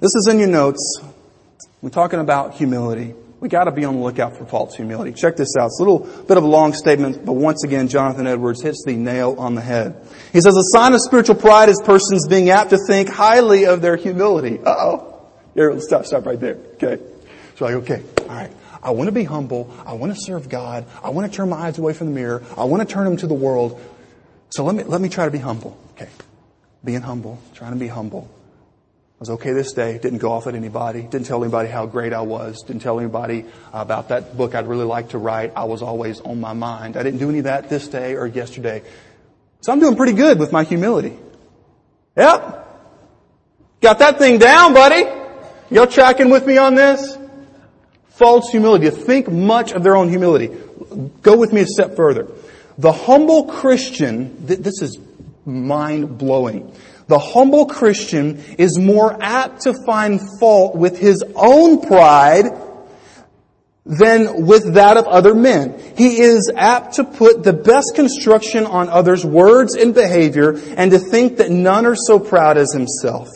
This 0.00 0.16
is 0.16 0.26
in 0.28 0.40
your 0.40 0.48
notes. 0.48 1.00
We're 1.80 1.90
talking 1.90 2.18
about 2.18 2.54
humility. 2.54 3.14
We 3.42 3.48
got 3.48 3.64
to 3.64 3.72
be 3.72 3.84
on 3.84 3.96
the 3.96 4.02
lookout 4.02 4.36
for 4.36 4.46
false 4.46 4.76
humility. 4.76 5.10
Check 5.10 5.34
this 5.34 5.56
out. 5.58 5.66
It's 5.66 5.80
a 5.80 5.82
little 5.82 5.98
bit 5.98 6.36
of 6.36 6.44
a 6.44 6.46
long 6.46 6.74
statement, 6.74 7.26
but 7.26 7.32
once 7.32 7.64
again, 7.64 7.88
Jonathan 7.88 8.28
Edwards 8.28 8.62
hits 8.62 8.84
the 8.86 8.94
nail 8.94 9.34
on 9.36 9.56
the 9.56 9.60
head. 9.60 9.96
He 10.32 10.40
says, 10.40 10.56
a 10.56 10.62
sign 10.66 10.92
of 10.92 11.00
spiritual 11.00 11.34
pride 11.34 11.68
is 11.68 11.82
persons 11.84 12.28
being 12.28 12.50
apt 12.50 12.70
to 12.70 12.78
think 12.86 13.08
highly 13.08 13.66
of 13.66 13.82
their 13.82 13.96
humility. 13.96 14.60
Uh-oh. 14.60 15.26
Here, 15.54 15.76
stop, 15.80 16.06
stop 16.06 16.24
right 16.24 16.38
there. 16.38 16.56
Okay. 16.74 17.02
So 17.56 17.64
like, 17.64 17.74
okay, 17.74 18.04
alright. 18.20 18.52
I 18.80 18.92
want 18.92 19.08
to 19.08 19.12
be 19.12 19.24
humble. 19.24 19.74
I 19.84 19.94
want 19.94 20.14
to 20.14 20.20
serve 20.20 20.48
God. 20.48 20.86
I 21.02 21.10
want 21.10 21.28
to 21.28 21.36
turn 21.36 21.48
my 21.48 21.56
eyes 21.56 21.78
away 21.78 21.94
from 21.94 22.06
the 22.06 22.14
mirror. 22.14 22.44
I 22.56 22.62
want 22.66 22.88
to 22.88 22.94
turn 22.94 23.06
them 23.06 23.16
to 23.16 23.26
the 23.26 23.34
world. 23.34 23.80
So 24.50 24.64
let 24.64 24.76
me, 24.76 24.84
let 24.84 25.00
me 25.00 25.08
try 25.08 25.24
to 25.24 25.32
be 25.32 25.38
humble. 25.38 25.76
Okay. 25.94 26.08
Being 26.84 27.00
humble, 27.00 27.40
trying 27.54 27.72
to 27.72 27.78
be 27.78 27.88
humble 27.88 28.30
was 29.22 29.30
okay 29.30 29.52
this 29.52 29.72
day, 29.72 29.98
didn't 29.98 30.18
go 30.18 30.32
off 30.32 30.48
at 30.48 30.56
anybody, 30.56 31.02
didn't 31.02 31.26
tell 31.26 31.44
anybody 31.44 31.68
how 31.68 31.86
great 31.86 32.12
I 32.12 32.22
was, 32.22 32.60
didn't 32.62 32.82
tell 32.82 32.98
anybody 32.98 33.44
about 33.72 34.08
that 34.08 34.36
book 34.36 34.56
I'd 34.56 34.66
really 34.66 34.84
like 34.84 35.10
to 35.10 35.18
write. 35.18 35.52
I 35.54 35.62
was 35.62 35.80
always 35.80 36.20
on 36.22 36.40
my 36.40 36.54
mind. 36.54 36.96
I 36.96 37.04
didn't 37.04 37.20
do 37.20 37.28
any 37.28 37.38
of 37.38 37.44
that 37.44 37.68
this 37.68 37.86
day 37.86 38.16
or 38.16 38.26
yesterday. 38.26 38.82
So 39.60 39.70
I'm 39.70 39.78
doing 39.78 39.94
pretty 39.94 40.14
good 40.14 40.40
with 40.40 40.50
my 40.50 40.64
humility. 40.64 41.16
Yep. 42.16 42.66
Got 43.80 44.00
that 44.00 44.18
thing 44.18 44.40
down, 44.40 44.74
buddy. 44.74 45.04
Y'all 45.70 45.86
tracking 45.86 46.28
with 46.28 46.44
me 46.44 46.58
on 46.58 46.74
this? 46.74 47.16
False 48.08 48.50
humility. 48.50 48.90
Think 48.90 49.30
much 49.30 49.70
of 49.70 49.84
their 49.84 49.94
own 49.94 50.08
humility. 50.08 50.48
Go 51.22 51.36
with 51.36 51.52
me 51.52 51.60
a 51.60 51.66
step 51.66 51.94
further. 51.94 52.26
The 52.76 52.90
humble 52.90 53.44
Christian, 53.44 54.46
this 54.46 54.82
is 54.82 54.98
mind 55.44 56.18
blowing. 56.18 56.74
The 57.12 57.18
humble 57.18 57.66
Christian 57.66 58.42
is 58.56 58.78
more 58.78 59.14
apt 59.22 59.64
to 59.64 59.74
find 59.84 60.18
fault 60.40 60.74
with 60.74 60.98
his 60.98 61.22
own 61.36 61.82
pride 61.82 62.46
than 63.84 64.46
with 64.46 64.72
that 64.72 64.96
of 64.96 65.04
other 65.04 65.34
men. 65.34 65.78
He 65.94 66.22
is 66.22 66.50
apt 66.56 66.94
to 66.94 67.04
put 67.04 67.42
the 67.42 67.52
best 67.52 67.92
construction 67.94 68.64
on 68.64 68.88
others' 68.88 69.26
words 69.26 69.74
and 69.74 69.92
behavior 69.92 70.58
and 70.74 70.90
to 70.90 70.98
think 70.98 71.36
that 71.36 71.50
none 71.50 71.84
are 71.84 71.96
so 71.96 72.18
proud 72.18 72.56
as 72.56 72.72
himself. 72.72 73.28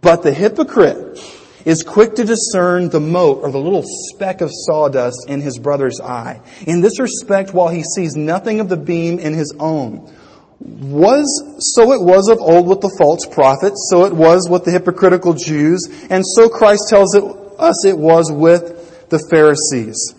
But 0.00 0.22
the 0.22 0.32
hypocrite 0.32 1.18
is 1.66 1.82
quick 1.82 2.14
to 2.14 2.24
discern 2.24 2.88
the 2.88 3.00
mote 3.00 3.42
or 3.42 3.50
the 3.50 3.60
little 3.60 3.84
speck 3.84 4.40
of 4.40 4.48
sawdust 4.50 5.28
in 5.28 5.42
his 5.42 5.58
brother's 5.58 6.00
eye. 6.00 6.40
In 6.66 6.80
this 6.80 6.98
respect, 6.98 7.52
while 7.52 7.68
he 7.68 7.82
sees 7.82 8.16
nothing 8.16 8.60
of 8.60 8.70
the 8.70 8.78
beam 8.78 9.18
in 9.18 9.34
his 9.34 9.54
own, 9.60 10.10
was, 10.60 11.74
so 11.74 11.92
it 11.92 12.00
was 12.00 12.28
of 12.28 12.38
old 12.38 12.68
with 12.68 12.80
the 12.80 12.94
false 12.98 13.26
prophets, 13.26 13.88
so 13.90 14.04
it 14.04 14.14
was 14.14 14.48
with 14.48 14.64
the 14.64 14.70
hypocritical 14.70 15.34
Jews, 15.34 15.88
and 16.10 16.24
so 16.26 16.48
Christ 16.48 16.84
tells 16.88 17.14
it, 17.14 17.24
us 17.58 17.84
it 17.84 17.98
was 17.98 18.30
with 18.32 19.08
the 19.08 19.18
Pharisees. 19.30 20.14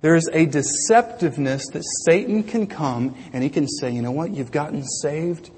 There 0.00 0.14
is 0.14 0.28
a 0.32 0.46
deceptiveness 0.46 1.72
that 1.72 1.82
Satan 2.06 2.44
can 2.44 2.66
come 2.68 3.16
and 3.32 3.42
he 3.42 3.50
can 3.50 3.66
say, 3.66 3.90
you 3.90 4.00
know 4.02 4.12
what, 4.12 4.30
you've 4.30 4.52
gotten 4.52 4.84
saved. 4.84 5.50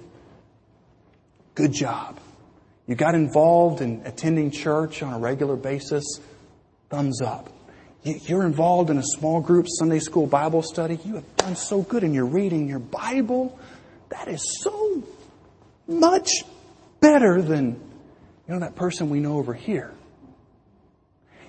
Good 1.55 1.73
job. 1.73 2.19
You 2.87 2.95
got 2.95 3.15
involved 3.15 3.83
in 3.83 4.03
attending 4.07 4.51
church 4.51 5.03
on 5.03 5.13
a 5.13 5.19
regular 5.19 5.57
basis. 5.57 6.05
Thumbs 6.89 7.21
up. 7.21 7.51
You're 8.03 8.47
involved 8.47 8.89
in 8.89 8.97
a 8.97 9.03
small 9.03 9.43
group 9.43 9.67
Sunday 9.69 9.99
school 9.99 10.27
Bible 10.27 10.63
study. 10.63 10.99
You 11.05 11.17
have 11.17 11.37
done 11.37 11.55
so 11.55 11.83
good 11.83 12.03
and 12.03 12.15
you're 12.15 12.25
reading 12.25 12.67
your 12.67 12.79
Bible. 12.79 13.59
That 14.11 14.29
is 14.29 14.43
so 14.61 15.03
much 15.89 16.45
better 17.01 17.41
than, 17.43 17.81
you 18.47 18.55
know, 18.55 18.61
that 18.61 18.77
person 18.77 19.11
we 19.11 19.21
know 19.21 19.39
over 19.39 19.55
here. 19.55 19.93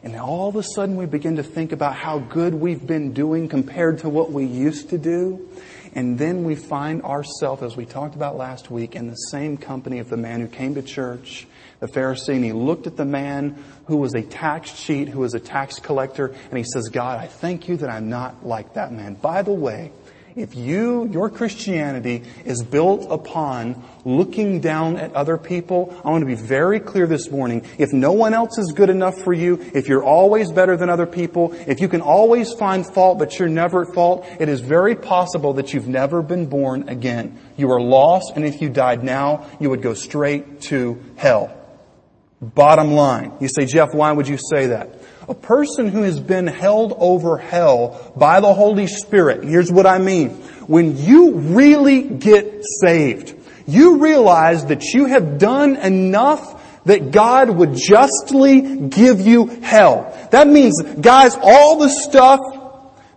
And 0.03 0.15
all 0.15 0.49
of 0.49 0.55
a 0.55 0.63
sudden 0.63 0.95
we 0.95 1.05
begin 1.05 1.35
to 1.35 1.43
think 1.43 1.73
about 1.73 1.95
how 1.95 2.19
good 2.19 2.55
we've 2.55 2.85
been 2.85 3.13
doing 3.13 3.47
compared 3.49 3.99
to 3.99 4.09
what 4.09 4.31
we 4.31 4.45
used 4.45 4.89
to 4.89 4.97
do. 4.97 5.47
And 5.93 6.17
then 6.17 6.43
we 6.43 6.55
find 6.55 7.03
ourselves, 7.03 7.61
as 7.61 7.75
we 7.75 7.85
talked 7.85 8.15
about 8.15 8.37
last 8.37 8.71
week, 8.71 8.95
in 8.95 9.07
the 9.07 9.15
same 9.15 9.57
company 9.57 9.99
of 9.99 10.09
the 10.09 10.17
man 10.17 10.39
who 10.39 10.47
came 10.47 10.73
to 10.75 10.81
church, 10.81 11.45
the 11.81 11.87
Pharisee, 11.87 12.35
and 12.35 12.45
he 12.45 12.53
looked 12.53 12.87
at 12.87 12.95
the 12.95 13.05
man 13.05 13.61
who 13.85 13.97
was 13.97 14.13
a 14.15 14.21
tax 14.21 14.71
cheat, 14.81 15.09
who 15.09 15.19
was 15.19 15.33
a 15.33 15.39
tax 15.39 15.79
collector, 15.79 16.27
and 16.49 16.57
he 16.57 16.63
says, 16.63 16.89
God, 16.89 17.19
I 17.19 17.27
thank 17.27 17.67
you 17.67 17.77
that 17.77 17.89
I'm 17.89 18.09
not 18.09 18.45
like 18.45 18.75
that 18.75 18.91
man. 18.91 19.15
By 19.15 19.41
the 19.41 19.51
way, 19.51 19.91
if 20.35 20.55
you, 20.55 21.07
your 21.11 21.29
Christianity 21.29 22.23
is 22.45 22.63
built 22.63 23.07
upon 23.09 23.83
looking 24.05 24.59
down 24.59 24.97
at 24.97 25.13
other 25.13 25.37
people, 25.37 25.99
I 26.03 26.09
want 26.09 26.21
to 26.21 26.25
be 26.25 26.35
very 26.35 26.79
clear 26.79 27.07
this 27.07 27.29
morning. 27.29 27.65
If 27.77 27.93
no 27.93 28.13
one 28.13 28.33
else 28.33 28.57
is 28.57 28.71
good 28.73 28.89
enough 28.89 29.21
for 29.21 29.33
you, 29.33 29.59
if 29.73 29.87
you're 29.87 30.03
always 30.03 30.51
better 30.51 30.77
than 30.77 30.89
other 30.89 31.05
people, 31.05 31.53
if 31.67 31.79
you 31.79 31.87
can 31.87 32.01
always 32.01 32.53
find 32.53 32.85
fault 32.85 33.19
but 33.19 33.37
you're 33.39 33.49
never 33.49 33.83
at 33.83 33.93
fault, 33.93 34.25
it 34.39 34.49
is 34.49 34.61
very 34.61 34.95
possible 34.95 35.53
that 35.53 35.73
you've 35.73 35.87
never 35.87 36.21
been 36.21 36.45
born 36.45 36.89
again. 36.89 37.37
You 37.57 37.71
are 37.71 37.81
lost 37.81 38.33
and 38.35 38.45
if 38.45 38.61
you 38.61 38.69
died 38.69 39.03
now, 39.03 39.45
you 39.59 39.69
would 39.69 39.81
go 39.81 39.93
straight 39.93 40.61
to 40.61 41.01
hell. 41.17 41.57
Bottom 42.41 42.93
line. 42.93 43.33
You 43.39 43.47
say, 43.47 43.65
Jeff, 43.65 43.93
why 43.93 44.11
would 44.11 44.27
you 44.27 44.37
say 44.37 44.67
that? 44.67 45.00
A 45.31 45.33
person 45.33 45.87
who 45.87 46.01
has 46.01 46.19
been 46.19 46.45
held 46.45 46.93
over 46.97 47.37
hell 47.37 48.11
by 48.17 48.41
the 48.41 48.53
Holy 48.53 48.85
Spirit. 48.85 49.45
Here's 49.45 49.71
what 49.71 49.87
I 49.87 49.97
mean. 49.97 50.31
When 50.67 50.97
you 50.97 51.35
really 51.35 52.01
get 52.01 52.65
saved, 52.81 53.33
you 53.65 53.99
realize 53.99 54.65
that 54.65 54.83
you 54.93 55.05
have 55.05 55.37
done 55.37 55.77
enough 55.77 56.83
that 56.83 57.11
God 57.11 57.49
would 57.49 57.75
justly 57.75 58.89
give 58.89 59.21
you 59.21 59.45
hell. 59.45 60.13
That 60.31 60.49
means, 60.49 60.81
guys, 60.99 61.37
all 61.41 61.77
the 61.77 61.87
stuff 61.87 62.41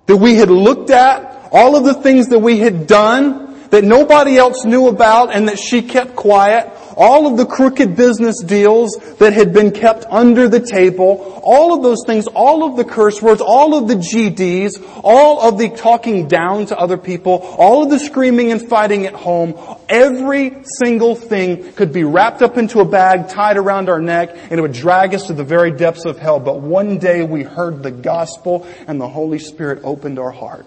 that 0.07 0.16
we 0.16 0.37
had 0.37 0.50
looked 0.50 0.90
at, 0.90 1.48
all 1.50 1.74
of 1.74 1.83
the 1.83 1.94
things 1.94 2.29
that 2.29 2.38
we 2.38 2.61
had 2.61 2.87
done, 2.87 3.68
that 3.70 3.83
nobody 3.83 4.38
else 4.38 4.64
knew 4.64 4.87
about 4.87 5.35
and 5.35 5.48
that 5.48 5.59
she 5.59 5.83
kept 5.83 6.14
quiet, 6.14 6.70
all 6.96 7.26
of 7.26 7.37
the 7.37 7.46
crooked 7.46 7.96
business 7.96 8.42
deals 8.42 8.92
that 9.18 9.33
had 9.33 9.52
been 9.52 9.70
kept 9.70 10.04
under 10.11 10.48
the 10.48 10.61
table, 10.61 11.40
all 11.44 11.74
of 11.74 11.83
those 11.83 12.02
things, 12.07 12.26
all 12.28 12.64
of 12.64 12.76
the 12.76 12.85
curse 12.85 13.20
words, 13.20 13.40
all 13.40 13.76
of 13.76 13.88
the 13.88 13.94
GDs, 13.94 14.83
all 15.02 15.46
of 15.46 15.59
the 15.59 15.68
talking 15.68 16.28
down 16.28 16.66
to 16.66 16.78
other 16.78 16.96
people, 16.96 17.38
all 17.59 17.83
of 17.83 17.90
the 17.90 17.98
screaming 17.98 18.52
and 18.52 18.68
fighting 18.68 19.07
at 19.07 19.14
home, 19.14 19.54
every 19.88 20.64
single 20.78 21.14
thing 21.14 21.72
could 21.72 21.92
be 21.92 22.04
wrapped 22.04 22.42
up 22.42 22.57
into 22.57 22.80
a 22.80 22.85
bag, 22.85 23.28
tied 23.28 23.57
around 23.57 23.88
our 23.88 24.00
neck, 24.00 24.30
and 24.35 24.52
it 24.52 24.61
would 24.61 24.72
drag 24.72 25.14
us 25.14 25.26
to 25.26 25.33
the 25.33 25.44
very 25.44 25.70
depths 25.70 26.04
of 26.04 26.18
hell. 26.18 26.40
But 26.40 26.61
one 26.61 26.98
day 26.98 27.24
we 27.24 27.42
heard 27.42 27.83
the 27.83 27.90
gospel 27.90 28.66
and 28.87 29.00
the 29.00 29.09
Holy 29.09 29.38
Spirit 29.38 29.80
opened 29.85 30.18
our 30.18 30.30
heart. 30.30 30.66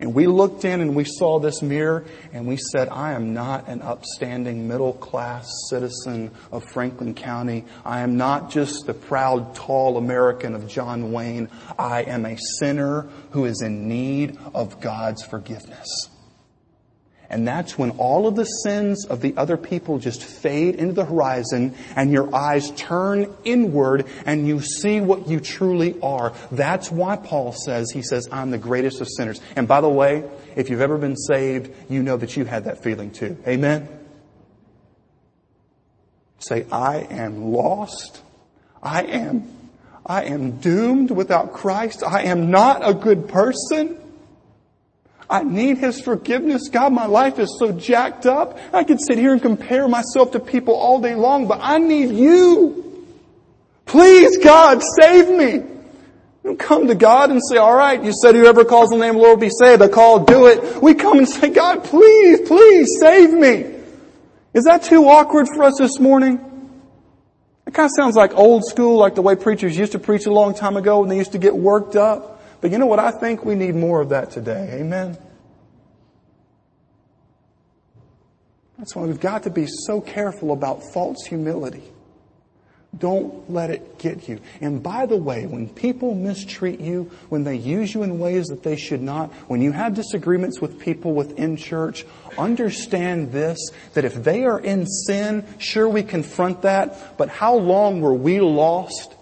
And 0.00 0.14
we 0.14 0.28
looked 0.28 0.64
in 0.64 0.80
and 0.80 0.94
we 0.94 1.04
saw 1.04 1.40
this 1.40 1.60
mirror 1.60 2.04
and 2.32 2.46
we 2.46 2.56
said, 2.56 2.88
I 2.88 3.14
am 3.14 3.34
not 3.34 3.66
an 3.66 3.82
upstanding 3.82 4.68
middle 4.68 4.92
class 4.92 5.50
citizen 5.68 6.30
of 6.52 6.64
Franklin 6.64 7.14
County. 7.14 7.64
I 7.84 8.00
am 8.00 8.16
not 8.16 8.50
just 8.50 8.86
the 8.86 8.94
proud, 8.94 9.56
tall 9.56 9.96
American 9.96 10.54
of 10.54 10.68
John 10.68 11.10
Wayne. 11.10 11.48
I 11.76 12.02
am 12.02 12.26
a 12.26 12.36
sinner 12.58 13.08
who 13.30 13.44
is 13.44 13.60
in 13.60 13.88
need 13.88 14.38
of 14.54 14.80
God's 14.80 15.24
forgiveness. 15.24 15.88
And 17.30 17.46
that's 17.46 17.76
when 17.76 17.90
all 17.92 18.26
of 18.26 18.36
the 18.36 18.44
sins 18.44 19.04
of 19.04 19.20
the 19.20 19.34
other 19.36 19.58
people 19.58 19.98
just 19.98 20.24
fade 20.24 20.76
into 20.76 20.94
the 20.94 21.04
horizon 21.04 21.74
and 21.94 22.10
your 22.10 22.34
eyes 22.34 22.70
turn 22.70 23.34
inward 23.44 24.06
and 24.24 24.48
you 24.48 24.62
see 24.62 25.00
what 25.00 25.28
you 25.28 25.38
truly 25.38 26.00
are. 26.00 26.32
That's 26.50 26.90
why 26.90 27.16
Paul 27.16 27.52
says, 27.52 27.90
he 27.90 28.00
says, 28.00 28.28
I'm 28.32 28.50
the 28.50 28.58
greatest 28.58 29.02
of 29.02 29.08
sinners. 29.08 29.42
And 29.56 29.68
by 29.68 29.82
the 29.82 29.90
way, 29.90 30.24
if 30.56 30.70
you've 30.70 30.80
ever 30.80 30.96
been 30.96 31.16
saved, 31.16 31.70
you 31.90 32.02
know 32.02 32.16
that 32.16 32.34
you 32.34 32.46
had 32.46 32.64
that 32.64 32.82
feeling 32.82 33.10
too. 33.10 33.36
Amen? 33.46 33.88
Say, 36.38 36.64
I 36.72 37.06
am 37.10 37.52
lost. 37.52 38.22
I 38.82 39.02
am, 39.02 39.50
I 40.06 40.24
am 40.24 40.52
doomed 40.60 41.10
without 41.10 41.52
Christ. 41.52 42.02
I 42.02 42.22
am 42.22 42.50
not 42.50 42.88
a 42.88 42.94
good 42.94 43.28
person. 43.28 43.97
I 45.30 45.42
need 45.42 45.78
His 45.78 46.00
forgiveness. 46.00 46.68
God, 46.68 46.92
my 46.92 47.06
life 47.06 47.38
is 47.38 47.56
so 47.58 47.72
jacked 47.72 48.26
up. 48.26 48.58
I 48.72 48.84
could 48.84 48.98
sit 49.00 49.18
here 49.18 49.32
and 49.32 49.42
compare 49.42 49.86
myself 49.86 50.32
to 50.32 50.40
people 50.40 50.74
all 50.74 51.00
day 51.00 51.14
long, 51.14 51.46
but 51.46 51.60
I 51.62 51.78
need 51.78 52.10
you. 52.10 53.06
Please, 53.84 54.38
God, 54.38 54.82
save 55.00 55.28
me. 55.28 55.62
Don't 56.44 56.58
come 56.58 56.86
to 56.86 56.94
God 56.94 57.30
and 57.30 57.40
say, 57.50 57.58
all 57.58 57.74
right, 57.74 58.02
you 58.02 58.12
said 58.12 58.34
whoever 58.34 58.64
calls 58.64 58.90
the 58.90 58.96
name 58.96 59.10
of 59.10 59.16
the 59.16 59.22
Lord 59.22 59.38
will 59.38 59.46
be 59.48 59.50
saved. 59.50 59.82
I 59.82 59.88
call, 59.88 60.24
do 60.24 60.46
it. 60.46 60.82
We 60.82 60.94
come 60.94 61.18
and 61.18 61.28
say, 61.28 61.50
God, 61.50 61.84
please, 61.84 62.48
please 62.48 62.88
save 63.00 63.32
me. 63.32 63.74
Is 64.54 64.64
that 64.64 64.82
too 64.82 65.06
awkward 65.06 65.46
for 65.48 65.64
us 65.64 65.74
this 65.78 65.98
morning? 65.98 66.40
It 67.66 67.74
kind 67.74 67.84
of 67.84 67.92
sounds 67.94 68.16
like 68.16 68.32
old 68.34 68.64
school, 68.64 68.96
like 68.96 69.14
the 69.14 69.20
way 69.20 69.36
preachers 69.36 69.76
used 69.76 69.92
to 69.92 69.98
preach 69.98 70.24
a 70.24 70.32
long 70.32 70.54
time 70.54 70.78
ago 70.78 71.00
when 71.00 71.10
they 71.10 71.18
used 71.18 71.32
to 71.32 71.38
get 71.38 71.54
worked 71.54 71.96
up. 71.96 72.37
But 72.60 72.70
you 72.70 72.78
know 72.78 72.86
what? 72.86 72.98
I 72.98 73.10
think 73.10 73.44
we 73.44 73.54
need 73.54 73.74
more 73.74 74.00
of 74.00 74.08
that 74.08 74.30
today. 74.30 74.78
Amen? 74.80 75.16
That's 78.78 78.94
why 78.94 79.02
we've 79.02 79.20
got 79.20 79.42
to 79.44 79.50
be 79.50 79.66
so 79.66 80.00
careful 80.00 80.52
about 80.52 80.92
false 80.92 81.24
humility. 81.26 81.82
Don't 82.96 83.50
let 83.50 83.70
it 83.70 83.98
get 83.98 84.28
you. 84.28 84.40
And 84.60 84.82
by 84.82 85.04
the 85.04 85.16
way, 85.16 85.46
when 85.46 85.68
people 85.68 86.14
mistreat 86.14 86.80
you, 86.80 87.10
when 87.28 87.44
they 87.44 87.56
use 87.56 87.92
you 87.92 88.02
in 88.02 88.18
ways 88.18 88.46
that 88.46 88.62
they 88.62 88.76
should 88.76 89.02
not, 89.02 89.30
when 89.46 89.60
you 89.60 89.72
have 89.72 89.94
disagreements 89.94 90.60
with 90.60 90.78
people 90.78 91.12
within 91.12 91.56
church, 91.56 92.06
understand 92.38 93.30
this, 93.30 93.58
that 93.92 94.06
if 94.06 94.14
they 94.14 94.44
are 94.44 94.58
in 94.58 94.86
sin, 94.86 95.44
sure 95.58 95.88
we 95.88 96.02
confront 96.02 96.62
that, 96.62 97.18
but 97.18 97.28
how 97.28 97.56
long 97.56 98.00
were 98.00 98.14
we 98.14 98.40
lost? 98.40 99.14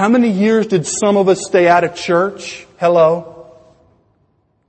How 0.00 0.08
many 0.08 0.30
years 0.30 0.66
did 0.66 0.86
some 0.86 1.18
of 1.18 1.28
us 1.28 1.44
stay 1.46 1.68
out 1.68 1.84
of 1.84 1.94
church? 1.94 2.66
Hello? 2.78 3.52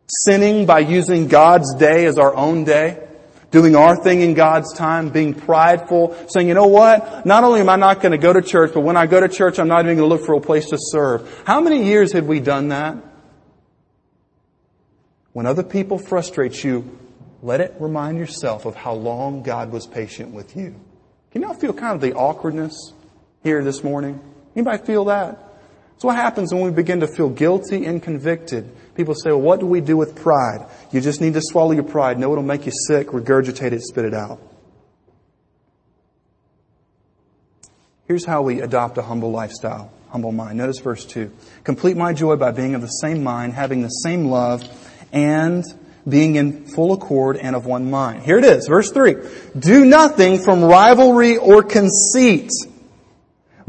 Sinning 0.05 0.65
by 0.65 0.79
using 0.79 1.29
God's 1.29 1.73
day 1.75 2.03
as 2.05 2.17
our 2.17 2.35
own 2.35 2.65
day? 2.65 3.07
doing 3.49 3.75
our 3.77 3.95
thing 3.95 4.21
in 4.21 4.33
God's 4.33 4.73
time, 4.73 5.09
being 5.09 5.33
prideful, 5.33 6.17
saying, 6.29 6.47
you 6.49 6.53
know 6.53 6.67
what? 6.67 7.25
Not 7.25 7.43
only 7.43 7.59
am 7.59 7.67
I 7.67 7.75
not 7.75 8.01
going 8.01 8.13
to 8.13 8.17
go 8.17 8.31
to 8.31 8.41
church, 8.41 8.71
but 8.73 8.79
when 8.79 8.95
I 8.95 9.07
go 9.07 9.19
to 9.19 9.27
church, 9.27 9.59
I'm 9.59 9.67
not 9.67 9.83
even 9.85 9.97
going 9.97 10.09
to 10.09 10.15
look 10.15 10.25
for 10.25 10.35
a 10.35 10.41
place 10.41 10.69
to 10.69 10.77
serve. 10.79 11.43
How 11.45 11.59
many 11.59 11.83
years 11.83 12.13
had 12.13 12.27
we 12.27 12.39
done 12.39 12.69
that? 12.69 12.95
When 15.33 15.45
other 15.45 15.63
people 15.63 15.97
frustrate 15.97 16.63
you, 16.63 16.97
let 17.41 17.59
it 17.59 17.75
remind 17.77 18.17
yourself 18.17 18.65
of 18.65 18.75
how 18.75 18.93
long 18.93 19.43
God 19.43 19.71
was 19.71 19.85
patient 19.85 20.33
with 20.33 20.55
you. 20.55 20.75
Can 21.31 21.41
y'all 21.41 21.53
feel 21.53 21.73
kind 21.73 21.95
of 21.95 22.01
the 22.01 22.13
awkwardness 22.13 22.93
here 23.43 23.61
this 23.65 23.83
morning? 23.83 24.30
Anybody 24.55 24.83
feel 24.83 25.05
that? 25.05 25.37
So 25.97 26.07
what 26.07 26.15
happens 26.15 26.51
when 26.51 26.63
we 26.63 26.71
begin 26.71 27.01
to 27.01 27.07
feel 27.07 27.29
guilty 27.29 27.85
and 27.85 28.01
convicted? 28.01 28.69
People 28.95 29.13
say, 29.13 29.29
well, 29.29 29.41
what 29.41 29.59
do 29.59 29.67
we 29.67 29.81
do 29.81 29.95
with 29.95 30.15
pride? 30.15 30.65
You 30.91 30.99
just 30.99 31.21
need 31.21 31.35
to 31.35 31.41
swallow 31.41 31.71
your 31.71 31.83
pride. 31.83 32.17
Know 32.17 32.31
it'll 32.31 32.43
make 32.43 32.65
you 32.65 32.71
sick. 32.87 33.09
Regurgitate 33.09 33.71
it, 33.71 33.81
spit 33.81 34.05
it 34.05 34.13
out. 34.13 34.41
Here's 38.07 38.25
how 38.25 38.41
we 38.41 38.61
adopt 38.61 38.97
a 38.97 39.03
humble 39.03 39.31
lifestyle, 39.31 39.91
humble 40.09 40.31
mind. 40.31 40.57
Notice 40.57 40.79
verse 40.79 41.05
2. 41.05 41.31
Complete 41.63 41.95
my 41.95 42.13
joy 42.13 42.35
by 42.35 42.51
being 42.51 42.75
of 42.75 42.81
the 42.81 42.87
same 42.87 43.23
mind, 43.23 43.53
having 43.53 43.83
the 43.83 43.89
same 43.89 44.25
love, 44.25 44.63
and 45.13 45.63
being 46.09 46.35
in 46.35 46.65
full 46.65 46.93
accord 46.93 47.37
and 47.37 47.55
of 47.55 47.65
one 47.65 47.89
mind. 47.89 48.23
Here 48.23 48.37
it 48.37 48.43
is, 48.43 48.67
verse 48.67 48.91
3. 48.91 49.15
Do 49.57 49.85
nothing 49.85 50.39
from 50.39 50.63
rivalry 50.63 51.37
or 51.37 51.63
conceit 51.63 52.49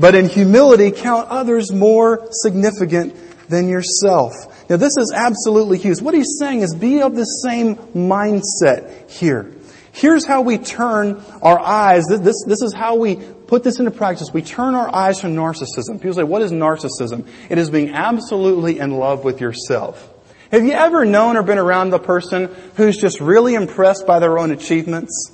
but 0.02 0.16
in 0.16 0.28
humility 0.28 0.90
count 0.90 1.28
others 1.28 1.72
more 1.72 2.26
significant 2.32 3.14
than 3.48 3.68
yourself. 3.68 4.32
Now 4.68 4.76
this 4.76 4.96
is 4.96 5.12
absolutely 5.14 5.78
huge. 5.78 6.02
What 6.02 6.12
he's 6.12 6.38
saying 6.40 6.62
is 6.62 6.74
be 6.74 7.02
of 7.02 7.14
the 7.14 7.24
same 7.24 7.76
mindset 7.94 9.08
here. 9.08 9.52
Here's 9.92 10.26
how 10.26 10.40
we 10.40 10.58
turn 10.58 11.22
our 11.40 11.60
eyes. 11.60 12.06
This, 12.08 12.44
this 12.44 12.62
is 12.62 12.74
how 12.74 12.96
we 12.96 13.14
put 13.14 13.62
this 13.62 13.78
into 13.78 13.92
practice. 13.92 14.32
We 14.34 14.42
turn 14.42 14.74
our 14.74 14.92
eyes 14.92 15.20
from 15.20 15.36
narcissism. 15.36 16.00
People 16.00 16.14
say, 16.14 16.24
what 16.24 16.42
is 16.42 16.50
narcissism? 16.50 17.28
It 17.48 17.58
is 17.58 17.70
being 17.70 17.90
absolutely 17.90 18.80
in 18.80 18.90
love 18.90 19.22
with 19.22 19.40
yourself. 19.40 20.12
Have 20.50 20.64
you 20.64 20.72
ever 20.72 21.04
known 21.04 21.36
or 21.36 21.44
been 21.44 21.58
around 21.58 21.90
the 21.90 22.00
person 22.00 22.52
who's 22.74 22.96
just 22.96 23.20
really 23.20 23.54
impressed 23.54 24.04
by 24.04 24.18
their 24.18 24.36
own 24.36 24.50
achievements? 24.50 25.30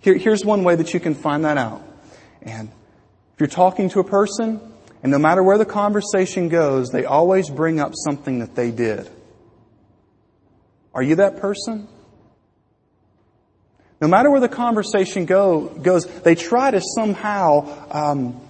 Here, 0.00 0.16
here's 0.16 0.44
one 0.44 0.64
way 0.64 0.74
that 0.74 0.92
you 0.92 0.98
can 0.98 1.14
find 1.14 1.44
that 1.44 1.58
out. 1.58 1.80
And 2.42 2.72
if 3.34 3.40
you're 3.40 3.48
talking 3.48 3.88
to 3.90 4.00
a 4.00 4.04
person, 4.04 4.60
and 5.02 5.10
no 5.10 5.18
matter 5.18 5.42
where 5.42 5.58
the 5.58 5.66
conversation 5.66 6.48
goes, 6.48 6.90
they 6.90 7.04
always 7.04 7.50
bring 7.50 7.80
up 7.80 7.92
something 7.94 8.38
that 8.38 8.54
they 8.54 8.70
did. 8.70 9.10
Are 10.94 11.02
you 11.02 11.16
that 11.16 11.40
person? 11.40 11.88
No 14.00 14.06
matter 14.06 14.30
where 14.30 14.40
the 14.40 14.48
conversation 14.48 15.26
go, 15.26 15.62
goes, 15.62 16.06
they 16.06 16.36
try 16.36 16.70
to 16.70 16.80
somehow 16.94 17.86
um, 17.90 18.40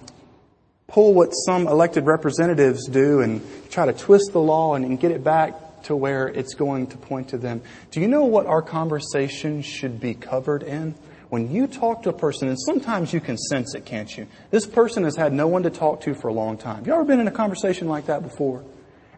pull 0.87 1.13
what 1.13 1.29
some 1.31 1.67
elected 1.67 2.05
representatives 2.05 2.87
do 2.87 3.21
and 3.21 3.41
try 3.71 3.87
to 3.87 3.93
twist 3.93 4.33
the 4.33 4.39
law 4.39 4.75
and, 4.75 4.85
and 4.85 4.99
get 4.99 5.11
it 5.11 5.23
back 5.23 5.83
to 5.83 5.95
where 5.95 6.27
it's 6.27 6.53
going 6.53 6.87
to 6.87 6.97
point 6.97 7.29
to 7.29 7.37
them. 7.37 7.61
Do 7.89 8.01
you 8.01 8.07
know 8.07 8.25
what 8.25 8.45
our 8.45 8.61
conversation 8.61 9.61
should 9.61 9.99
be 9.99 10.13
covered 10.13 10.61
in? 10.61 10.93
When 11.35 11.51
you 11.51 11.67
talk 11.67 12.03
to 12.03 12.09
a 12.09 12.13
person, 12.13 12.47
and 12.47 12.57
sometimes 12.57 13.11
you 13.11 13.19
can 13.19 13.37
sense 13.37 13.75
it, 13.75 13.83
can't 13.83 14.17
you? 14.17 14.25
This 14.51 14.65
person 14.65 15.03
has 15.03 15.17
had 15.17 15.33
no 15.33 15.47
one 15.47 15.63
to 15.63 15.69
talk 15.69 15.99
to 16.03 16.13
for 16.13 16.29
a 16.29 16.33
long 16.33 16.57
time. 16.57 16.85
You 16.85 16.93
ever 16.93 17.03
been 17.03 17.19
in 17.19 17.27
a 17.27 17.31
conversation 17.31 17.89
like 17.89 18.05
that 18.05 18.23
before? 18.23 18.63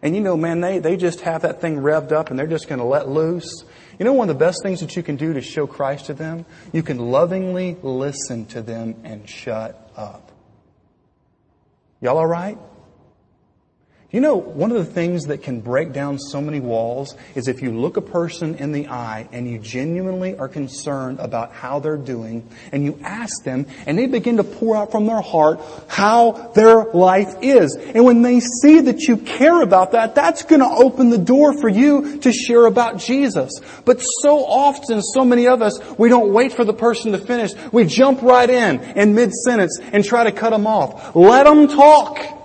And 0.02 0.16
you 0.16 0.20
know, 0.20 0.36
man, 0.36 0.60
they, 0.60 0.80
they 0.80 0.96
just 0.96 1.20
have 1.20 1.42
that 1.42 1.60
thing 1.60 1.76
revved 1.76 2.10
up 2.10 2.30
and 2.30 2.36
they're 2.36 2.48
just 2.48 2.68
going 2.68 2.80
to 2.80 2.84
let 2.84 3.08
loose. 3.08 3.62
You 4.00 4.04
know 4.04 4.14
one 4.14 4.28
of 4.28 4.36
the 4.36 4.44
best 4.44 4.64
things 4.64 4.80
that 4.80 4.96
you 4.96 5.02
can 5.04 5.14
do 5.14 5.32
to 5.34 5.40
show 5.40 5.68
Christ 5.68 6.06
to 6.06 6.14
them? 6.14 6.44
You 6.72 6.82
can 6.82 6.98
lovingly 6.98 7.76
listen 7.84 8.46
to 8.46 8.62
them 8.62 8.96
and 9.04 9.28
shut 9.28 9.92
up. 9.94 10.32
Y'all 12.00 12.18
alright? 12.18 12.58
You 14.10 14.22
know, 14.22 14.36
one 14.36 14.70
of 14.70 14.78
the 14.78 14.90
things 14.90 15.26
that 15.26 15.42
can 15.42 15.60
break 15.60 15.92
down 15.92 16.18
so 16.18 16.40
many 16.40 16.60
walls 16.60 17.14
is 17.34 17.46
if 17.46 17.60
you 17.60 17.78
look 17.78 17.98
a 17.98 18.00
person 18.00 18.54
in 18.54 18.72
the 18.72 18.88
eye 18.88 19.28
and 19.32 19.46
you 19.46 19.58
genuinely 19.58 20.34
are 20.34 20.48
concerned 20.48 21.18
about 21.20 21.52
how 21.52 21.80
they're 21.80 21.98
doing 21.98 22.48
and 22.72 22.82
you 22.82 22.98
ask 23.04 23.44
them 23.44 23.66
and 23.84 23.98
they 23.98 24.06
begin 24.06 24.38
to 24.38 24.44
pour 24.44 24.78
out 24.78 24.92
from 24.92 25.04
their 25.04 25.20
heart 25.20 25.60
how 25.88 26.52
their 26.54 26.84
life 26.84 27.34
is. 27.42 27.76
And 27.76 28.02
when 28.02 28.22
they 28.22 28.40
see 28.40 28.80
that 28.80 29.02
you 29.02 29.18
care 29.18 29.60
about 29.60 29.92
that, 29.92 30.14
that's 30.14 30.42
going 30.42 30.62
to 30.62 30.70
open 30.70 31.10
the 31.10 31.18
door 31.18 31.60
for 31.60 31.68
you 31.68 32.16
to 32.20 32.32
share 32.32 32.64
about 32.64 32.96
Jesus. 32.96 33.60
But 33.84 34.00
so 34.00 34.42
often, 34.42 35.02
so 35.02 35.22
many 35.22 35.48
of 35.48 35.60
us, 35.60 35.78
we 35.98 36.08
don't 36.08 36.32
wait 36.32 36.54
for 36.54 36.64
the 36.64 36.72
person 36.72 37.12
to 37.12 37.18
finish. 37.18 37.52
We 37.72 37.84
jump 37.84 38.22
right 38.22 38.48
in 38.48 38.80
in 38.80 39.14
mid-sentence 39.14 39.78
and 39.92 40.02
try 40.02 40.24
to 40.24 40.32
cut 40.32 40.48
them 40.48 40.66
off. 40.66 41.14
Let 41.14 41.44
them 41.44 41.68
talk. 41.68 42.37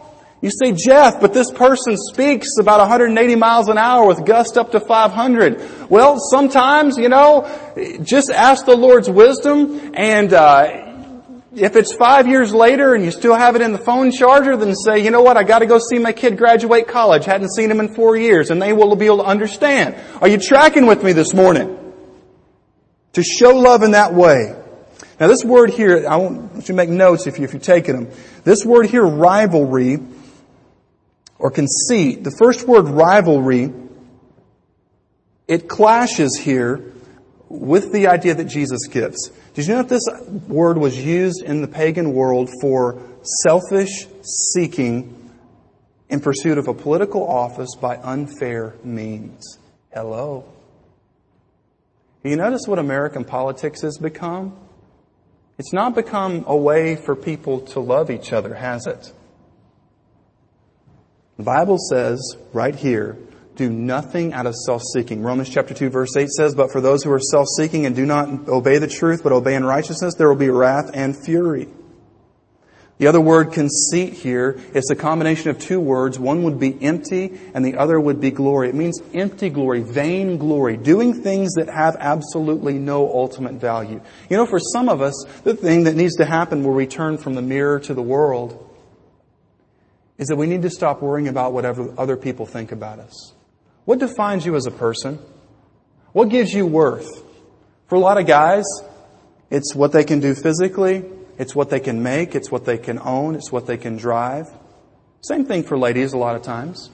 You 0.44 0.52
say, 0.52 0.74
Jeff, 0.74 1.22
but 1.22 1.34
this 1.34 1.50
person 1.50 1.96
speaks 1.96 2.58
about 2.60 2.82
180 2.82 3.36
miles 3.38 3.70
an 3.70 3.78
hour 3.78 4.06
with 4.06 4.26
gust 4.26 4.58
up 4.58 4.74
to 4.74 4.82
500. 4.82 5.90
Well, 5.90 6.20
sometimes, 6.20 6.98
you 6.98 7.08
know, 7.08 7.48
just 8.04 8.30
ask 8.30 8.66
the 8.66 8.76
Lord's 8.76 9.10
wisdom 9.10 9.94
and, 9.94 10.34
uh, 10.34 10.90
if 11.56 11.78
it's 11.78 11.94
five 11.94 12.28
years 12.28 12.54
later 12.54 12.94
and 12.94 13.06
you 13.06 13.12
still 13.12 13.36
have 13.36 13.56
it 13.56 13.62
in 13.62 13.72
the 13.72 13.78
phone 13.78 14.12
charger, 14.12 14.58
then 14.58 14.76
say, 14.76 15.00
you 15.00 15.12
know 15.12 15.22
what, 15.22 15.38
I 15.38 15.44
gotta 15.44 15.66
go 15.66 15.80
see 15.80 15.98
my 15.98 16.12
kid 16.12 16.38
graduate 16.38 16.90
college. 16.90 17.24
Hadn't 17.24 17.54
seen 17.54 17.72
him 17.72 17.80
in 17.80 17.96
four 17.96 18.18
years 18.18 18.52
and 18.52 18.62
they 18.62 18.74
will 18.74 18.98
be 18.98 19.06
able 19.06 19.20
to 19.20 19.24
understand. 19.24 19.96
Are 20.20 20.28
you 20.28 20.40
tracking 20.40 20.88
with 20.88 21.06
me 21.06 21.14
this 21.14 21.34
morning? 21.34 21.80
To 23.14 23.24
show 23.24 23.52
love 23.52 23.82
in 23.82 23.92
that 23.92 24.14
way. 24.14 24.54
Now 25.22 25.28
this 25.28 25.46
word 25.46 25.70
here, 25.70 26.06
I 26.06 26.18
want 26.18 26.56
you 26.56 26.62
to 26.64 26.74
make 26.74 26.90
notes 26.90 27.28
if 27.28 27.40
you're 27.40 27.48
taking 27.48 27.96
them. 27.96 28.18
This 28.44 28.66
word 28.66 28.88
here, 28.88 29.06
rivalry, 29.06 30.00
or 31.44 31.52
conceit. 31.52 32.24
The 32.24 32.32
first 32.32 32.66
word 32.66 32.88
rivalry, 32.88 33.72
it 35.46 35.68
clashes 35.68 36.40
here 36.42 36.94
with 37.50 37.92
the 37.92 38.08
idea 38.08 38.34
that 38.34 38.46
Jesus 38.46 38.88
gives. 38.88 39.30
Did 39.54 39.68
you 39.68 39.74
know 39.74 39.84
that 39.84 39.90
this 39.90 40.08
word 40.48 40.78
was 40.78 40.98
used 40.98 41.44
in 41.44 41.62
the 41.62 41.68
pagan 41.68 42.14
world 42.14 42.50
for 42.62 43.04
selfish 43.44 44.08
seeking 44.54 45.32
in 46.08 46.22
pursuit 46.22 46.58
of 46.58 46.70
a 46.70 46.74
political 46.74 47.28
office 47.28 47.76
by 47.76 47.98
unfair 47.98 48.76
means? 48.82 49.60
Hello. 49.94 50.46
You 52.24 52.38
notice 52.38 52.62
what 52.68 52.80
American 52.80 53.26
politics 53.26 53.82
has 53.82 53.98
become? 53.98 54.56
It's 55.58 55.74
not 55.74 55.94
become 55.94 56.46
a 56.48 56.56
way 56.56 56.96
for 56.96 57.18
people 57.18 57.60
to 57.60 57.82
love 57.82 58.10
each 58.10 58.32
other, 58.32 58.54
has 58.54 58.88
it? 58.88 59.12
The 61.38 61.44
Bible 61.44 61.78
says 61.78 62.38
right 62.54 62.76
here, 62.76 63.18
do 63.56 63.70
nothing 63.70 64.34
out 64.34 64.46
of 64.46 64.56
self-seeking. 64.56 65.22
Romans 65.22 65.50
chapter 65.50 65.74
2 65.74 65.90
verse 65.90 66.16
8 66.16 66.30
says, 66.30 66.56
but 66.56 66.72
for 66.72 66.82
those 66.82 67.04
who 67.04 67.12
are 67.12 67.20
self-seeking 67.20 67.86
and 67.86 67.96
do 67.96 68.06
not 68.06 68.48
obey 68.48 68.78
the 68.78 68.88
truth, 68.88 69.24
but 69.24 69.32
obey 69.32 69.56
in 69.56 69.64
righteousness, 69.64 70.16
there 70.16 70.28
will 70.28 70.36
be 70.36 70.50
wrath 70.50 70.92
and 70.94 71.16
fury. 71.16 71.68
The 73.00 73.08
other 73.08 73.20
word 73.20 73.52
conceit 73.52 74.14
here 74.14 74.60
is 74.74 74.90
a 74.92 74.96
combination 74.96 75.50
of 75.50 75.60
two 75.60 75.80
words. 75.80 76.20
One 76.20 76.44
would 76.44 76.60
be 76.60 76.82
empty 76.82 77.40
and 77.54 77.66
the 77.66 77.78
other 77.78 78.00
would 78.00 78.22
be 78.22 78.30
glory. 78.30 78.70
It 78.70 78.76
means 78.76 79.02
empty 79.14 79.50
glory, 79.50 79.82
vain 79.82 80.38
glory, 80.38 80.78
doing 80.78 81.22
things 81.22 81.54
that 81.56 81.68
have 81.70 81.96
absolutely 82.00 82.76
no 82.76 83.12
ultimate 83.12 83.56
value. 83.56 84.00
You 84.30 84.38
know, 84.38 84.46
for 84.46 84.60
some 84.60 84.88
of 84.88 85.02
us, 85.02 85.26
the 85.44 85.56
thing 85.56 85.86
that 85.86 85.96
needs 85.96 86.16
to 86.18 86.26
happen 86.26 86.64
where 86.64 86.74
we 86.74 86.86
turn 86.86 87.18
from 87.18 87.34
the 87.34 87.42
mirror 87.42 87.80
to 87.82 87.94
the 87.96 88.04
world 88.04 88.70
is 90.18 90.28
that 90.28 90.36
we 90.36 90.48
need 90.48 90.62
to 90.62 90.70
stop 90.70 91.02
worrying 91.02 91.28
about 91.28 91.54
whatever 91.54 91.94
other 91.98 92.16
people 92.16 92.46
think 92.46 92.72
about 92.72 93.00
us. 93.00 93.34
What 93.86 94.00
defines 94.00 94.46
you 94.46 94.56
as 94.56 94.66
a 94.66 94.72
person? 94.72 95.20
What 96.12 96.30
gives 96.30 96.54
you 96.54 96.66
worth? 96.66 97.24
For 97.88 97.96
a 97.96 98.00
lot 98.00 98.18
of 98.18 98.28
guys, 98.28 98.64
it's 99.50 99.76
what 99.76 99.92
they 99.92 100.04
can 100.04 100.20
do 100.20 100.36
physically, 100.36 101.04
it's 101.38 101.56
what 101.56 101.70
they 101.70 101.80
can 101.80 102.04
make, 102.04 102.36
it's 102.36 102.52
what 102.52 102.66
they 102.66 102.78
can 102.78 103.00
own, 103.00 103.36
it's 103.36 103.52
what 103.52 103.68
they 103.68 103.78
can 103.78 103.98
drive. 103.98 104.48
Same 105.22 105.46
thing 105.46 105.64
for 105.64 105.78
ladies 105.78 106.14
a 106.14 106.18
lot 106.18 106.36
of 106.36 106.42
times. 106.42 106.90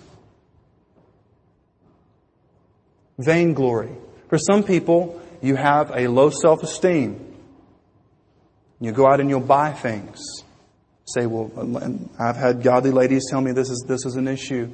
Vainglory. 3.18 3.92
For 4.30 4.38
some 4.38 4.64
people, 4.64 5.22
you 5.42 5.56
have 5.56 5.92
a 5.94 6.08
low 6.08 6.30
self-esteem. 6.30 7.26
You 8.80 8.92
go 8.92 9.08
out 9.08 9.20
and 9.20 9.30
you'll 9.30 9.42
buy 9.42 9.74
things. 9.74 10.22
Say, 11.14 11.26
well, 11.26 11.52
I've 12.20 12.36
had 12.36 12.62
godly 12.62 12.92
ladies 12.92 13.26
tell 13.30 13.42
me 13.42 13.52
this 13.52 13.70
is, 13.70 13.84
this 13.88 14.06
is 14.06 14.16
an 14.16 14.28
issue. 14.28 14.72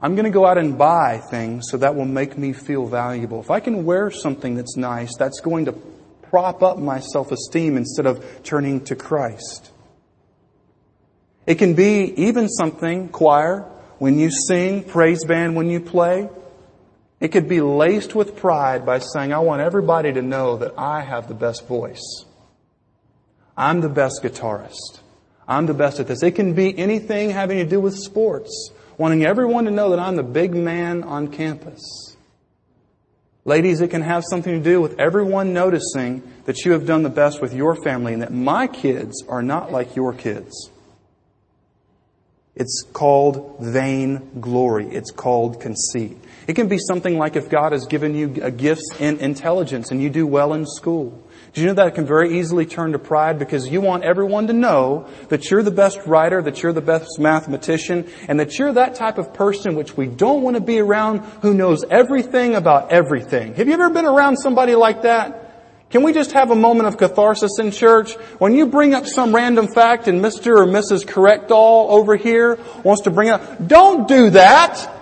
I'm 0.00 0.14
going 0.14 0.24
to 0.24 0.30
go 0.30 0.46
out 0.46 0.58
and 0.58 0.76
buy 0.76 1.18
things 1.18 1.66
so 1.70 1.76
that 1.76 1.94
will 1.94 2.04
make 2.04 2.36
me 2.36 2.52
feel 2.52 2.86
valuable. 2.86 3.40
If 3.40 3.50
I 3.50 3.60
can 3.60 3.84
wear 3.84 4.10
something 4.10 4.54
that's 4.54 4.76
nice, 4.76 5.16
that's 5.16 5.40
going 5.40 5.66
to 5.66 5.72
prop 6.30 6.62
up 6.62 6.78
my 6.78 7.00
self-esteem 7.00 7.76
instead 7.76 8.06
of 8.06 8.42
turning 8.42 8.84
to 8.84 8.96
Christ. 8.96 9.70
It 11.46 11.56
can 11.56 11.74
be 11.74 12.12
even 12.16 12.48
something, 12.48 13.08
choir, 13.08 13.68
when 13.98 14.18
you 14.18 14.30
sing, 14.30 14.84
praise 14.84 15.24
band 15.24 15.54
when 15.54 15.70
you 15.70 15.80
play. 15.80 16.28
It 17.20 17.28
could 17.28 17.48
be 17.48 17.60
laced 17.60 18.14
with 18.14 18.36
pride 18.36 18.84
by 18.84 18.98
saying, 18.98 19.32
I 19.32 19.38
want 19.38 19.62
everybody 19.62 20.12
to 20.12 20.22
know 20.22 20.56
that 20.56 20.74
I 20.76 21.02
have 21.02 21.28
the 21.28 21.34
best 21.34 21.68
voice. 21.68 22.24
I'm 23.56 23.80
the 23.80 23.88
best 23.88 24.22
guitarist. 24.22 25.00
I'm 25.46 25.66
the 25.66 25.74
best 25.74 26.00
at 26.00 26.06
this. 26.06 26.22
It 26.22 26.32
can 26.32 26.54
be 26.54 26.76
anything 26.78 27.30
having 27.30 27.58
to 27.58 27.64
do 27.64 27.80
with 27.80 27.96
sports, 27.96 28.70
wanting 28.96 29.24
everyone 29.24 29.64
to 29.64 29.70
know 29.70 29.90
that 29.90 29.98
I'm 29.98 30.16
the 30.16 30.22
big 30.22 30.54
man 30.54 31.02
on 31.02 31.28
campus. 31.28 32.16
Ladies, 33.44 33.80
it 33.80 33.88
can 33.88 34.02
have 34.02 34.22
something 34.28 34.62
to 34.62 34.62
do 34.62 34.80
with 34.80 35.00
everyone 35.00 35.52
noticing 35.52 36.22
that 36.44 36.64
you 36.64 36.72
have 36.72 36.86
done 36.86 37.02
the 37.02 37.10
best 37.10 37.42
with 37.42 37.52
your 37.52 37.74
family 37.82 38.12
and 38.12 38.22
that 38.22 38.32
my 38.32 38.68
kids 38.68 39.24
are 39.28 39.42
not 39.42 39.72
like 39.72 39.96
your 39.96 40.12
kids. 40.12 40.70
It's 42.54 42.84
called 42.92 43.56
vain 43.60 44.40
glory. 44.40 44.86
It's 44.88 45.10
called 45.10 45.60
conceit. 45.60 46.18
It 46.46 46.54
can 46.54 46.68
be 46.68 46.78
something 46.78 47.18
like 47.18 47.34
if 47.34 47.48
God 47.48 47.72
has 47.72 47.86
given 47.86 48.14
you 48.14 48.28
gifts 48.28 48.88
in 49.00 49.18
intelligence 49.18 49.90
and 49.90 50.02
you 50.02 50.10
do 50.10 50.26
well 50.26 50.52
in 50.52 50.66
school. 50.66 51.20
Do 51.52 51.60
you 51.60 51.66
know 51.66 51.74
that 51.74 51.94
can 51.94 52.06
very 52.06 52.38
easily 52.38 52.64
turn 52.64 52.92
to 52.92 52.98
pride 52.98 53.38
because 53.38 53.68
you 53.68 53.82
want 53.82 54.04
everyone 54.04 54.46
to 54.46 54.54
know 54.54 55.06
that 55.28 55.50
you're 55.50 55.62
the 55.62 55.70
best 55.70 56.00
writer, 56.06 56.40
that 56.40 56.62
you're 56.62 56.72
the 56.72 56.80
best 56.80 57.18
mathematician, 57.18 58.08
and 58.26 58.40
that 58.40 58.58
you're 58.58 58.72
that 58.72 58.94
type 58.94 59.18
of 59.18 59.34
person 59.34 59.74
which 59.74 59.94
we 59.94 60.06
don't 60.06 60.42
want 60.42 60.56
to 60.56 60.62
be 60.62 60.78
around 60.78 61.18
who 61.42 61.52
knows 61.52 61.84
everything 61.90 62.54
about 62.54 62.90
everything. 62.90 63.54
Have 63.54 63.68
you 63.68 63.74
ever 63.74 63.90
been 63.90 64.06
around 64.06 64.38
somebody 64.38 64.74
like 64.74 65.02
that? 65.02 65.42
Can 65.90 66.02
we 66.02 66.14
just 66.14 66.32
have 66.32 66.50
a 66.50 66.54
moment 66.54 66.88
of 66.88 66.96
catharsis 66.96 67.58
in 67.58 67.70
church? 67.70 68.14
When 68.38 68.54
you 68.54 68.66
bring 68.66 68.94
up 68.94 69.06
some 69.06 69.34
random 69.34 69.68
fact 69.68 70.08
and 70.08 70.24
Mr. 70.24 70.56
or 70.56 70.64
Mrs. 70.64 71.06
Correct 71.06 71.50
All 71.50 71.94
over 71.94 72.16
here 72.16 72.58
wants 72.82 73.02
to 73.02 73.10
bring 73.10 73.28
up, 73.28 73.68
don't 73.68 74.08
do 74.08 74.30
that! 74.30 75.01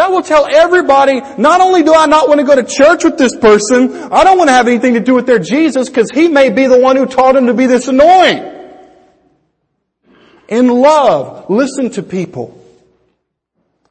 That 0.00 0.10
will 0.10 0.22
tell 0.22 0.46
everybody, 0.50 1.20
not 1.36 1.60
only 1.60 1.82
do 1.82 1.92
I 1.92 2.06
not 2.06 2.26
want 2.26 2.40
to 2.40 2.46
go 2.46 2.54
to 2.54 2.64
church 2.64 3.04
with 3.04 3.18
this 3.18 3.36
person, 3.36 3.92
I 4.10 4.24
don't 4.24 4.38
want 4.38 4.48
to 4.48 4.54
have 4.54 4.66
anything 4.66 4.94
to 4.94 5.00
do 5.00 5.12
with 5.12 5.26
their 5.26 5.38
Jesus 5.38 5.90
because 5.90 6.10
he 6.10 6.26
may 6.26 6.48
be 6.48 6.66
the 6.66 6.78
one 6.78 6.96
who 6.96 7.04
taught 7.04 7.36
him 7.36 7.48
to 7.48 7.52
be 7.52 7.66
this 7.66 7.86
annoying. 7.86 8.42
In 10.48 10.68
love, 10.68 11.50
listen 11.50 11.90
to 11.90 12.02
people. 12.02 12.58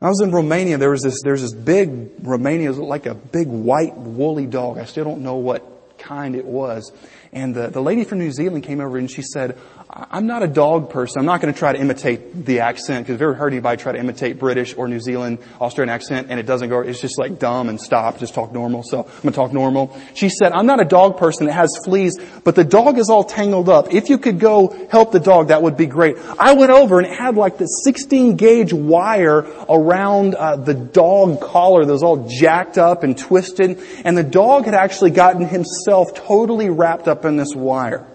I 0.01 0.09
was 0.09 0.19
in 0.21 0.31
Romania. 0.31 0.79
There 0.79 0.89
was 0.89 1.03
this, 1.03 1.21
there's 1.23 1.43
this 1.43 1.53
big 1.53 2.09
Romania, 2.23 2.71
is 2.71 2.79
like 2.79 3.05
a 3.05 3.13
big 3.13 3.47
white 3.47 3.95
woolly 3.95 4.47
dog. 4.47 4.79
I 4.79 4.85
still 4.85 5.03
don't 5.03 5.21
know 5.21 5.35
what 5.35 5.99
kind 5.99 6.35
it 6.35 6.45
was. 6.45 6.91
And 7.31 7.53
the, 7.53 7.67
the 7.67 7.81
lady 7.81 8.03
from 8.03 8.17
New 8.17 8.31
Zealand 8.31 8.63
came 8.63 8.81
over 8.81 8.97
and 8.97 9.11
she 9.11 9.21
said, 9.21 9.59
I'm 9.91 10.27
not 10.27 10.43
a 10.43 10.47
dog 10.47 10.91
person. 10.91 11.17
I'm 11.19 11.25
not 11.25 11.41
going 11.41 11.51
to 11.51 11.57
try 11.57 11.73
to 11.73 11.79
imitate 11.79 12.45
the 12.45 12.59
accent 12.59 13.07
because 13.07 13.15
I've 13.15 13.23
ever 13.23 13.33
heard 13.33 13.53
anybody 13.53 13.81
try 13.81 13.91
to 13.91 13.97
imitate 13.97 14.37
British 14.37 14.77
or 14.77 14.87
New 14.87 14.99
Zealand, 14.99 15.39
Australian 15.59 15.91
accent 15.91 16.27
and 16.29 16.39
it 16.39 16.45
doesn't 16.45 16.69
go, 16.69 16.81
it's 16.81 17.01
just 17.01 17.17
like 17.17 17.39
dumb 17.39 17.69
and 17.69 17.81
stop, 17.81 18.19
just 18.19 18.35
talk 18.35 18.51
normal. 18.51 18.83
So 18.83 18.99
I'm 18.99 19.05
going 19.05 19.21
to 19.23 19.31
talk 19.31 19.51
normal. 19.51 19.99
She 20.13 20.29
said, 20.29 20.51
I'm 20.51 20.67
not 20.67 20.79
a 20.79 20.85
dog 20.85 21.17
person 21.17 21.47
that 21.47 21.53
has 21.53 21.75
fleas, 21.83 22.19
but 22.43 22.53
the 22.53 22.63
dog 22.63 22.99
is 22.99 23.09
all 23.09 23.23
tangled 23.23 23.67
up. 23.67 23.91
If 23.91 24.09
you 24.09 24.19
could 24.19 24.39
go 24.39 24.87
help 24.91 25.11
the 25.11 25.19
dog, 25.19 25.47
that 25.47 25.63
would 25.63 25.75
be 25.75 25.87
great. 25.87 26.17
I 26.37 26.53
went 26.53 26.69
over 26.69 26.99
and 26.99 27.07
it 27.07 27.17
had 27.17 27.35
like 27.35 27.57
this 27.57 27.81
16 27.83 28.35
gauge 28.35 28.71
wire 28.71 29.39
around 29.67 30.35
uh, 30.35 30.55
the 30.57 30.75
dog 30.75 31.41
collar 31.41 31.83
that 31.83 31.91
was 31.91 32.03
all 32.03 32.29
jacked 32.29 32.77
up 32.77 33.01
and 33.01 33.17
twisted 33.17 33.79
and 34.05 34.15
the 34.15 34.23
dog 34.23 34.65
had 34.65 34.75
actually 34.75 35.11
gotten 35.11 35.47
himself 35.47 36.13
totally 36.13 36.69
wrapped 36.69 37.07
up 37.07 37.25
in 37.25 37.37
this 37.37 37.55
wire. 37.55 38.08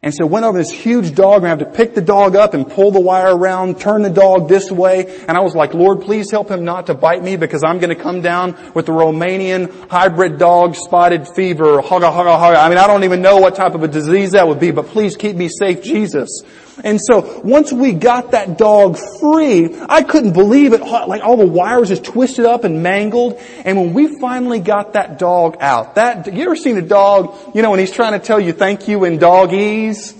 And 0.00 0.14
so 0.14 0.26
went 0.26 0.44
over 0.44 0.56
this 0.56 0.70
huge 0.70 1.12
dog 1.16 1.38
and 1.38 1.46
I 1.46 1.48
had 1.50 1.58
to 1.58 1.64
pick 1.64 1.94
the 1.94 2.00
dog 2.00 2.36
up 2.36 2.54
and 2.54 2.68
pull 2.68 2.92
the 2.92 3.00
wire 3.00 3.36
around, 3.36 3.80
turn 3.80 4.02
the 4.02 4.10
dog 4.10 4.48
this 4.48 4.70
way. 4.70 5.22
And 5.26 5.36
I 5.36 5.40
was 5.40 5.56
like, 5.56 5.74
Lord, 5.74 6.02
please 6.02 6.30
help 6.30 6.48
him 6.48 6.64
not 6.64 6.86
to 6.86 6.94
bite 6.94 7.22
me 7.22 7.36
because 7.36 7.64
I'm 7.64 7.80
going 7.80 7.94
to 7.94 8.00
come 8.00 8.22
down 8.22 8.56
with 8.74 8.86
the 8.86 8.92
Romanian 8.92 9.88
hybrid 9.90 10.38
dog 10.38 10.76
spotted 10.76 11.26
fever, 11.26 11.82
hugga, 11.82 12.12
hugga, 12.12 12.38
hugga. 12.38 12.64
I 12.64 12.68
mean, 12.68 12.78
I 12.78 12.86
don't 12.86 13.02
even 13.02 13.22
know 13.22 13.38
what 13.38 13.56
type 13.56 13.74
of 13.74 13.82
a 13.82 13.88
disease 13.88 14.32
that 14.32 14.46
would 14.46 14.60
be, 14.60 14.70
but 14.70 14.86
please 14.86 15.16
keep 15.16 15.34
me 15.34 15.48
safe, 15.48 15.82
Jesus. 15.82 16.42
And 16.84 17.00
so 17.00 17.40
once 17.42 17.72
we 17.72 17.92
got 17.92 18.32
that 18.32 18.56
dog 18.56 18.96
free, 19.20 19.76
I 19.88 20.02
couldn't 20.02 20.32
believe 20.32 20.72
it. 20.72 20.80
Like 20.80 21.22
all 21.22 21.36
the 21.36 21.46
wires 21.46 21.88
just 21.88 22.04
twisted 22.04 22.44
up 22.44 22.64
and 22.64 22.82
mangled. 22.82 23.40
And 23.64 23.76
when 23.78 23.94
we 23.94 24.18
finally 24.20 24.60
got 24.60 24.92
that 24.92 25.18
dog 25.18 25.56
out, 25.60 25.96
that, 25.96 26.32
you 26.32 26.44
ever 26.44 26.56
seen 26.56 26.76
a 26.76 26.82
dog, 26.82 27.36
you 27.54 27.62
know, 27.62 27.70
when 27.70 27.80
he's 27.80 27.90
trying 27.90 28.12
to 28.12 28.24
tell 28.24 28.38
you 28.38 28.52
thank 28.52 28.88
you 28.88 29.04
in 29.04 29.18
doggies? 29.18 30.14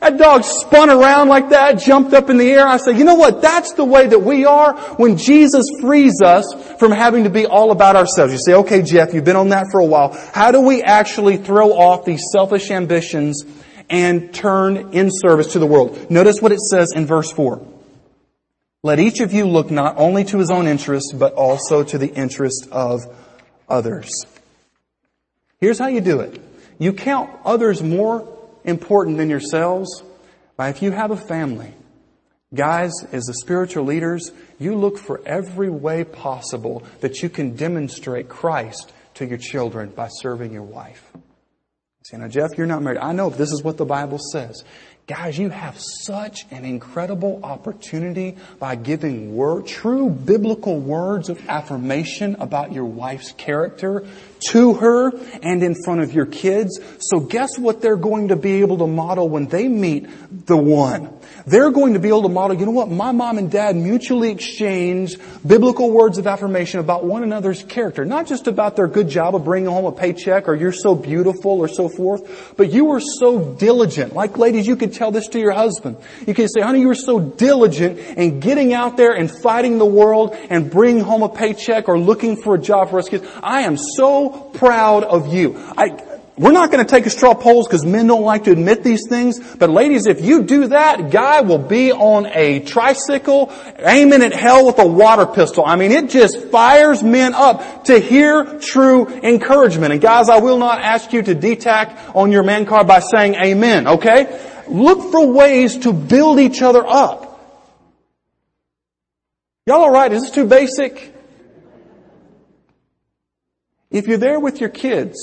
That 0.00 0.18
dog 0.18 0.44
spun 0.44 0.90
around 0.90 1.28
like 1.28 1.48
that, 1.50 1.78
jumped 1.78 2.12
up 2.12 2.28
in 2.28 2.36
the 2.36 2.50
air. 2.50 2.66
I 2.66 2.76
said, 2.76 2.98
you 2.98 3.04
know 3.04 3.14
what? 3.14 3.40
That's 3.40 3.72
the 3.72 3.86
way 3.86 4.06
that 4.06 4.18
we 4.18 4.44
are 4.44 4.76
when 4.96 5.16
Jesus 5.16 5.66
frees 5.80 6.20
us 6.22 6.44
from 6.78 6.92
having 6.92 7.24
to 7.24 7.30
be 7.30 7.46
all 7.46 7.70
about 7.70 7.96
ourselves. 7.96 8.32
You 8.32 8.38
say, 8.38 8.52
okay, 8.54 8.82
Jeff, 8.82 9.14
you've 9.14 9.24
been 9.24 9.36
on 9.36 9.48
that 9.50 9.68
for 9.70 9.80
a 9.80 9.86
while. 9.86 10.12
How 10.34 10.50
do 10.50 10.60
we 10.60 10.82
actually 10.82 11.38
throw 11.38 11.72
off 11.72 12.04
these 12.04 12.22
selfish 12.32 12.70
ambitions 12.70 13.44
and 13.90 14.32
turn 14.34 14.92
in 14.92 15.10
service 15.10 15.52
to 15.52 15.58
the 15.58 15.66
world. 15.66 16.10
Notice 16.10 16.40
what 16.40 16.52
it 16.52 16.60
says 16.60 16.92
in 16.94 17.06
verse 17.06 17.30
4. 17.30 17.66
Let 18.82 18.98
each 18.98 19.20
of 19.20 19.32
you 19.32 19.46
look 19.46 19.70
not 19.70 19.96
only 19.96 20.24
to 20.24 20.38
his 20.38 20.50
own 20.50 20.66
interest, 20.66 21.14
but 21.18 21.32
also 21.34 21.82
to 21.84 21.96
the 21.96 22.12
interest 22.12 22.68
of 22.70 23.00
others. 23.68 24.10
Here's 25.58 25.78
how 25.78 25.86
you 25.86 26.02
do 26.02 26.20
it. 26.20 26.40
You 26.78 26.92
count 26.92 27.30
others 27.44 27.82
more 27.82 28.28
important 28.64 29.16
than 29.16 29.30
yourselves 29.30 30.02
by 30.56 30.68
if 30.68 30.82
you 30.82 30.90
have 30.90 31.10
a 31.10 31.16
family. 31.16 31.72
Guys, 32.54 32.92
as 33.10 33.24
the 33.24 33.34
spiritual 33.34 33.84
leaders, 33.84 34.30
you 34.58 34.76
look 34.76 34.98
for 34.98 35.20
every 35.26 35.70
way 35.70 36.04
possible 36.04 36.84
that 37.00 37.22
you 37.22 37.28
can 37.28 37.56
demonstrate 37.56 38.28
Christ 38.28 38.92
to 39.14 39.26
your 39.26 39.38
children 39.38 39.90
by 39.90 40.08
serving 40.08 40.52
your 40.52 40.62
wife. 40.62 41.03
Say, 42.04 42.18
now 42.18 42.28
Jeff, 42.28 42.58
you're 42.58 42.66
not 42.66 42.82
married. 42.82 42.98
I 42.98 43.12
know 43.12 43.30
this 43.30 43.50
is 43.50 43.62
what 43.62 43.78
the 43.78 43.86
Bible 43.86 44.18
says. 44.30 44.62
Guys, 45.06 45.38
you 45.38 45.48
have 45.48 45.80
such 45.80 46.44
an 46.50 46.66
incredible 46.66 47.40
opportunity 47.42 48.36
by 48.58 48.74
giving 48.74 49.34
word, 49.34 49.66
true 49.66 50.10
biblical 50.10 50.78
words 50.78 51.30
of 51.30 51.40
affirmation 51.48 52.36
about 52.40 52.74
your 52.74 52.84
wife's 52.84 53.32
character 53.32 54.06
to 54.48 54.74
her 54.74 55.10
and 55.42 55.62
in 55.62 55.74
front 55.84 56.00
of 56.00 56.12
your 56.12 56.26
kids. 56.26 56.80
So 57.00 57.20
guess 57.20 57.58
what 57.58 57.80
they're 57.80 57.96
going 57.96 58.28
to 58.28 58.36
be 58.36 58.60
able 58.60 58.78
to 58.78 58.86
model 58.86 59.28
when 59.28 59.46
they 59.46 59.68
meet 59.68 60.06
the 60.46 60.56
one? 60.56 61.10
They're 61.46 61.70
going 61.70 61.92
to 61.92 61.98
be 61.98 62.08
able 62.08 62.22
to 62.22 62.28
model, 62.30 62.56
you 62.56 62.64
know 62.64 62.72
what, 62.72 62.90
my 62.90 63.12
mom 63.12 63.36
and 63.36 63.50
dad 63.50 63.76
mutually 63.76 64.30
exchange 64.30 65.18
biblical 65.46 65.90
words 65.90 66.16
of 66.16 66.26
affirmation 66.26 66.80
about 66.80 67.04
one 67.04 67.22
another's 67.22 67.62
character. 67.62 68.04
Not 68.04 68.26
just 68.26 68.46
about 68.46 68.76
their 68.76 68.86
good 68.86 69.08
job 69.08 69.34
of 69.34 69.44
bringing 69.44 69.68
home 69.68 69.84
a 69.84 69.92
paycheck 69.92 70.48
or 70.48 70.54
you're 70.54 70.72
so 70.72 70.94
beautiful 70.94 71.52
or 71.52 71.68
so 71.68 71.88
forth, 71.88 72.54
but 72.56 72.72
you 72.72 72.86
were 72.86 73.00
so 73.00 73.54
diligent. 73.54 74.14
Like 74.14 74.38
ladies, 74.38 74.66
you 74.66 74.76
could 74.76 74.94
tell 74.94 75.10
this 75.10 75.28
to 75.28 75.38
your 75.38 75.52
husband. 75.52 75.98
You 76.26 76.32
can 76.32 76.48
say, 76.48 76.62
honey, 76.62 76.80
you 76.80 76.88
were 76.88 76.94
so 76.94 77.20
diligent 77.20 77.98
in 77.98 78.40
getting 78.40 78.72
out 78.72 78.96
there 78.96 79.12
and 79.12 79.30
fighting 79.30 79.78
the 79.78 79.84
world 79.84 80.34
and 80.48 80.70
bringing 80.70 81.02
home 81.02 81.22
a 81.22 81.28
paycheck 81.28 81.88
or 81.88 81.98
looking 81.98 82.40
for 82.40 82.54
a 82.54 82.58
job 82.58 82.90
for 82.90 82.98
us 82.98 83.08
kids. 83.08 83.26
I 83.42 83.62
am 83.62 83.76
so 83.76 84.33
proud 84.54 85.04
of 85.04 85.32
you. 85.32 85.56
I, 85.76 86.14
we're 86.36 86.50
not 86.50 86.72
going 86.72 86.84
to 86.84 86.90
take 86.90 87.06
a 87.06 87.10
straw 87.10 87.34
polls 87.34 87.68
because 87.68 87.84
men 87.84 88.08
don't 88.08 88.24
like 88.24 88.44
to 88.44 88.50
admit 88.50 88.82
these 88.82 89.06
things. 89.08 89.38
But 89.38 89.70
ladies, 89.70 90.06
if 90.06 90.20
you 90.20 90.42
do 90.42 90.66
that, 90.68 91.12
guy 91.12 91.42
will 91.42 91.58
be 91.58 91.92
on 91.92 92.26
a 92.26 92.58
tricycle 92.58 93.52
aiming 93.78 94.20
at 94.20 94.32
hell 94.32 94.66
with 94.66 94.80
a 94.80 94.86
water 94.86 95.26
pistol. 95.26 95.64
I 95.64 95.76
mean, 95.76 95.92
it 95.92 96.10
just 96.10 96.48
fires 96.48 97.04
men 97.04 97.34
up 97.34 97.84
to 97.84 98.00
hear 98.00 98.58
true 98.58 99.06
encouragement. 99.06 99.92
And 99.92 100.02
guys, 100.02 100.28
I 100.28 100.40
will 100.40 100.58
not 100.58 100.80
ask 100.80 101.12
you 101.12 101.22
to 101.22 101.36
detack 101.36 102.16
on 102.16 102.32
your 102.32 102.42
man 102.42 102.66
card 102.66 102.88
by 102.88 102.98
saying 102.98 103.36
amen, 103.36 103.86
okay? 103.86 104.40
Look 104.66 105.12
for 105.12 105.30
ways 105.30 105.78
to 105.78 105.92
build 105.92 106.40
each 106.40 106.62
other 106.62 106.84
up. 106.84 107.24
Y'all 109.66 109.82
alright? 109.82 110.12
Is 110.12 110.22
this 110.22 110.30
too 110.32 110.46
basic? 110.46 111.13
If 113.94 114.06
you're 114.06 114.18
there 114.18 114.38
with 114.38 114.60
your 114.60 114.68
kids, 114.68 115.16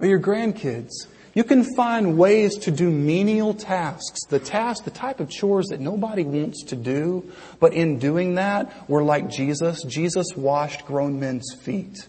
or 0.00 0.06
your 0.06 0.20
grandkids. 0.20 1.06
You 1.34 1.44
can 1.44 1.64
find 1.74 2.18
ways 2.18 2.56
to 2.58 2.70
do 2.70 2.90
menial 2.90 3.54
tasks, 3.54 4.24
the 4.28 4.38
tasks, 4.38 4.84
the 4.84 4.90
type 4.90 5.20
of 5.20 5.30
chores 5.30 5.66
that 5.68 5.80
nobody 5.80 6.24
wants 6.24 6.64
to 6.64 6.76
do, 6.76 7.30
but 7.60 7.72
in 7.72 7.98
doing 7.98 8.34
that, 8.36 8.88
we're 8.88 9.04
like 9.04 9.28
Jesus. 9.28 9.82
Jesus 9.84 10.36
washed 10.36 10.86
grown 10.86 11.20
men's 11.20 11.54
feet. 11.60 12.08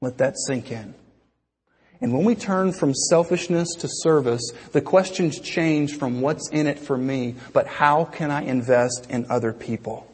Let 0.00 0.18
that 0.18 0.34
sink 0.46 0.70
in. 0.72 0.94
And 2.00 2.12
when 2.12 2.24
we 2.24 2.34
turn 2.34 2.72
from 2.72 2.94
selfishness 2.94 3.68
to 3.78 3.88
service, 3.88 4.52
the 4.72 4.82
questions 4.82 5.40
change 5.40 5.96
from 5.96 6.20
what's 6.20 6.50
in 6.50 6.66
it 6.66 6.78
for 6.78 6.98
me, 6.98 7.36
but 7.52 7.66
how 7.66 8.04
can 8.04 8.30
I 8.30 8.42
invest 8.42 9.06
in 9.08 9.26
other 9.30 9.52
people? 9.52 10.06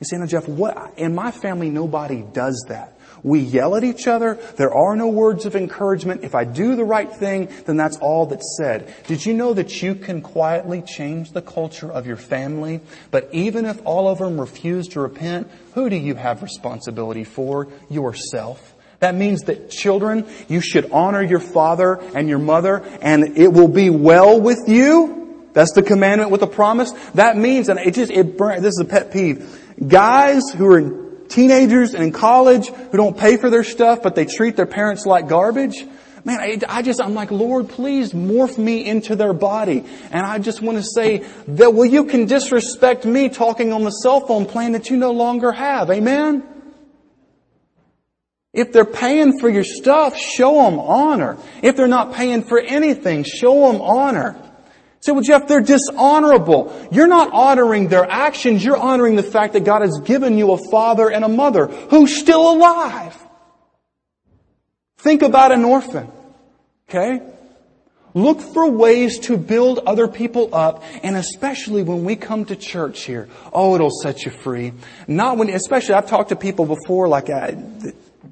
You 0.00 0.06
say, 0.06 0.16
now 0.16 0.26
Jeff, 0.26 0.48
what, 0.48 0.94
in 0.96 1.14
my 1.14 1.30
family 1.30 1.70
nobody 1.70 2.22
does 2.22 2.64
that. 2.68 2.96
We 3.22 3.40
yell 3.40 3.76
at 3.76 3.84
each 3.84 4.06
other. 4.06 4.38
There 4.56 4.72
are 4.72 4.96
no 4.96 5.08
words 5.08 5.44
of 5.44 5.54
encouragement. 5.54 6.24
If 6.24 6.34
I 6.34 6.44
do 6.44 6.74
the 6.74 6.84
right 6.84 7.12
thing, 7.12 7.50
then 7.66 7.76
that's 7.76 7.98
all 7.98 8.26
that's 8.26 8.56
said. 8.56 8.94
Did 9.06 9.26
you 9.26 9.34
know 9.34 9.52
that 9.52 9.82
you 9.82 9.94
can 9.94 10.22
quietly 10.22 10.80
change 10.80 11.32
the 11.32 11.42
culture 11.42 11.90
of 11.92 12.06
your 12.06 12.16
family? 12.16 12.80
But 13.10 13.28
even 13.32 13.66
if 13.66 13.84
all 13.84 14.08
of 14.08 14.18
them 14.18 14.40
refuse 14.40 14.88
to 14.88 15.00
repent, 15.00 15.50
who 15.74 15.90
do 15.90 15.96
you 15.96 16.14
have 16.14 16.42
responsibility 16.42 17.24
for? 17.24 17.68
Yourself. 17.90 18.74
That 19.00 19.14
means 19.14 19.42
that 19.42 19.70
children, 19.70 20.26
you 20.48 20.60
should 20.60 20.90
honor 20.90 21.22
your 21.22 21.40
father 21.40 22.00
and 22.14 22.28
your 22.28 22.38
mother 22.38 22.82
and 23.02 23.38
it 23.38 23.52
will 23.52 23.68
be 23.68 23.90
well 23.90 24.40
with 24.40 24.60
you. 24.66 25.48
That's 25.52 25.72
the 25.72 25.82
commandment 25.82 26.30
with 26.30 26.42
a 26.42 26.46
promise. 26.46 26.92
That 27.14 27.36
means, 27.36 27.68
and 27.68 27.78
it 27.80 27.94
just, 27.94 28.12
it, 28.12 28.38
this 28.38 28.74
is 28.74 28.80
a 28.80 28.84
pet 28.84 29.12
peeve. 29.12 29.59
Guys 29.86 30.42
who 30.50 30.66
are 30.66 31.10
teenagers 31.28 31.94
and 31.94 32.04
in 32.04 32.12
college 32.12 32.68
who 32.68 32.96
don't 32.96 33.16
pay 33.16 33.36
for 33.36 33.48
their 33.48 33.64
stuff, 33.64 34.02
but 34.02 34.14
they 34.14 34.26
treat 34.26 34.56
their 34.56 34.66
parents 34.66 35.06
like 35.06 35.28
garbage. 35.28 35.86
Man, 36.24 36.38
I, 36.38 36.58
I, 36.68 36.82
just, 36.82 37.00
I'm 37.00 37.14
like, 37.14 37.30
Lord, 37.30 37.70
please 37.70 38.12
morph 38.12 38.58
me 38.58 38.84
into 38.84 39.16
their 39.16 39.32
body. 39.32 39.84
And 40.10 40.26
I 40.26 40.38
just 40.38 40.60
want 40.60 40.76
to 40.76 40.84
say 40.84 41.24
that, 41.48 41.72
well, 41.72 41.86
you 41.86 42.04
can 42.04 42.26
disrespect 42.26 43.06
me 43.06 43.30
talking 43.30 43.72
on 43.72 43.84
the 43.84 43.90
cell 43.90 44.20
phone 44.20 44.44
plan 44.44 44.72
that 44.72 44.90
you 44.90 44.98
no 44.98 45.12
longer 45.12 45.50
have. 45.50 45.90
Amen? 45.90 46.42
If 48.52 48.72
they're 48.72 48.84
paying 48.84 49.38
for 49.38 49.48
your 49.48 49.64
stuff, 49.64 50.16
show 50.16 50.64
them 50.64 50.78
honor. 50.78 51.38
If 51.62 51.76
they're 51.76 51.86
not 51.86 52.12
paying 52.12 52.42
for 52.42 52.60
anything, 52.60 53.22
show 53.22 53.72
them 53.72 53.80
honor. 53.80 54.36
Say, 55.00 55.12
well, 55.12 55.22
Jeff, 55.22 55.48
they're 55.48 55.62
dishonorable. 55.62 56.88
You're 56.92 57.06
not 57.06 57.32
honoring 57.32 57.88
their 57.88 58.04
actions. 58.04 58.62
You're 58.62 58.76
honoring 58.76 59.16
the 59.16 59.22
fact 59.22 59.54
that 59.54 59.64
God 59.64 59.80
has 59.80 59.98
given 60.04 60.36
you 60.36 60.52
a 60.52 60.58
father 60.70 61.10
and 61.10 61.24
a 61.24 61.28
mother 61.28 61.66
who's 61.66 62.18
still 62.18 62.52
alive. 62.52 63.16
Think 64.98 65.22
about 65.22 65.52
an 65.52 65.64
orphan. 65.64 66.10
Okay? 66.88 67.22
Look 68.12 68.40
for 68.40 68.68
ways 68.68 69.20
to 69.20 69.36
build 69.36 69.78
other 69.86 70.08
people 70.08 70.54
up, 70.54 70.82
and 71.02 71.16
especially 71.16 71.82
when 71.82 72.04
we 72.04 72.16
come 72.16 72.44
to 72.46 72.56
church 72.56 73.04
here. 73.04 73.28
Oh, 73.52 73.74
it'll 73.76 73.90
set 74.02 74.24
you 74.24 74.32
free. 74.32 74.72
Not 75.06 75.38
when, 75.38 75.48
especially 75.48 75.94
I've 75.94 76.08
talked 76.08 76.30
to 76.30 76.36
people 76.36 76.66
before, 76.66 77.06
like 77.06 77.30
I, 77.30 77.50
uh, 77.50 77.90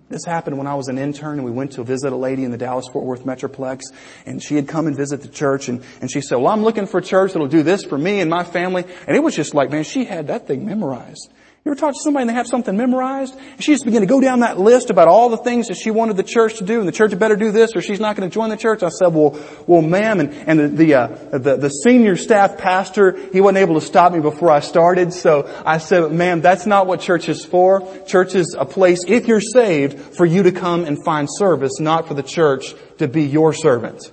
this 0.08 0.24
happened 0.24 0.56
when 0.56 0.66
I 0.66 0.74
was 0.74 0.88
an 0.88 0.98
intern 0.98 1.38
and 1.38 1.44
we 1.44 1.50
went 1.50 1.72
to 1.72 1.84
visit 1.84 2.12
a 2.12 2.16
lady 2.16 2.44
in 2.44 2.50
the 2.50 2.56
Dallas-Fort 2.56 3.04
Worth 3.04 3.24
Metroplex 3.24 3.82
and 4.24 4.42
she 4.42 4.54
had 4.56 4.66
come 4.66 4.86
and 4.86 4.96
visit 4.96 5.20
the 5.20 5.28
church 5.28 5.68
and, 5.68 5.82
and 6.00 6.10
she 6.10 6.20
said, 6.20 6.36
well, 6.36 6.48
I'm 6.48 6.62
looking 6.62 6.86
for 6.86 6.98
a 6.98 7.02
church 7.02 7.32
that'll 7.32 7.48
do 7.48 7.62
this 7.62 7.84
for 7.84 7.98
me 7.98 8.20
and 8.20 8.30
my 8.30 8.44
family. 8.44 8.84
And 9.06 9.16
it 9.16 9.20
was 9.20 9.36
just 9.36 9.54
like, 9.54 9.70
man, 9.70 9.84
she 9.84 10.04
had 10.04 10.28
that 10.28 10.46
thing 10.46 10.64
memorized. 10.64 11.30
You 11.68 11.72
ever 11.72 11.80
talk 11.80 11.92
to 11.92 12.00
somebody 12.02 12.22
and 12.22 12.30
they 12.30 12.34
have 12.34 12.46
something 12.46 12.78
memorized? 12.78 13.36
And 13.36 13.62
she 13.62 13.72
just 13.72 13.84
began 13.84 14.00
to 14.00 14.06
go 14.06 14.22
down 14.22 14.40
that 14.40 14.58
list 14.58 14.88
about 14.88 15.06
all 15.06 15.28
the 15.28 15.36
things 15.36 15.66
that 15.66 15.74
she 15.76 15.90
wanted 15.90 16.16
the 16.16 16.22
church 16.22 16.56
to 16.60 16.64
do, 16.64 16.78
and 16.78 16.88
the 16.88 16.92
church 16.92 17.10
had 17.10 17.18
better 17.18 17.36
do 17.36 17.52
this, 17.52 17.76
or 17.76 17.82
she's 17.82 18.00
not 18.00 18.16
going 18.16 18.26
to 18.26 18.32
join 18.32 18.48
the 18.48 18.56
church. 18.56 18.82
I 18.82 18.88
said, 18.88 19.08
"Well, 19.08 19.38
well, 19.66 19.82
ma'am," 19.82 20.18
and, 20.20 20.32
and 20.32 20.58
the 20.58 20.68
the, 20.68 20.94
uh, 20.94 21.06
the 21.30 21.56
the 21.58 21.68
senior 21.68 22.16
staff 22.16 22.56
pastor 22.56 23.18
he 23.34 23.42
wasn't 23.42 23.58
able 23.58 23.74
to 23.74 23.82
stop 23.82 24.14
me 24.14 24.20
before 24.20 24.50
I 24.50 24.60
started, 24.60 25.12
so 25.12 25.46
I 25.66 25.76
said, 25.76 26.10
"Ma'am, 26.10 26.40
that's 26.40 26.64
not 26.64 26.86
what 26.86 27.00
church 27.00 27.28
is 27.28 27.44
for. 27.44 27.86
Church 28.06 28.34
is 28.34 28.56
a 28.58 28.64
place, 28.64 29.00
if 29.06 29.28
you're 29.28 29.42
saved, 29.42 30.16
for 30.16 30.24
you 30.24 30.44
to 30.44 30.52
come 30.52 30.86
and 30.86 31.04
find 31.04 31.28
service, 31.30 31.78
not 31.78 32.08
for 32.08 32.14
the 32.14 32.22
church 32.22 32.74
to 32.96 33.08
be 33.08 33.24
your 33.24 33.52
servant." 33.52 34.10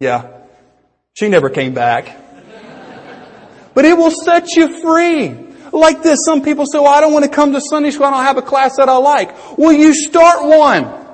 Yeah, 0.00 0.30
she 1.12 1.28
never 1.28 1.50
came 1.50 1.74
back, 1.74 2.16
but 3.74 3.84
it 3.84 3.98
will 3.98 4.12
set 4.12 4.56
you 4.56 4.80
free. 4.80 5.47
Like 5.72 6.02
this, 6.02 6.20
some 6.24 6.42
people 6.42 6.66
say, 6.66 6.78
well, 6.78 6.92
I 6.92 7.00
don't 7.00 7.12
want 7.12 7.24
to 7.24 7.30
come 7.30 7.52
to 7.52 7.60
Sunday 7.60 7.90
school. 7.90 8.06
I 8.06 8.10
don't 8.10 8.24
have 8.24 8.38
a 8.38 8.42
class 8.42 8.76
that 8.76 8.88
I 8.88 8.96
like. 8.96 9.58
Well, 9.58 9.72
you 9.72 9.94
start 9.94 10.46
one. 10.46 11.06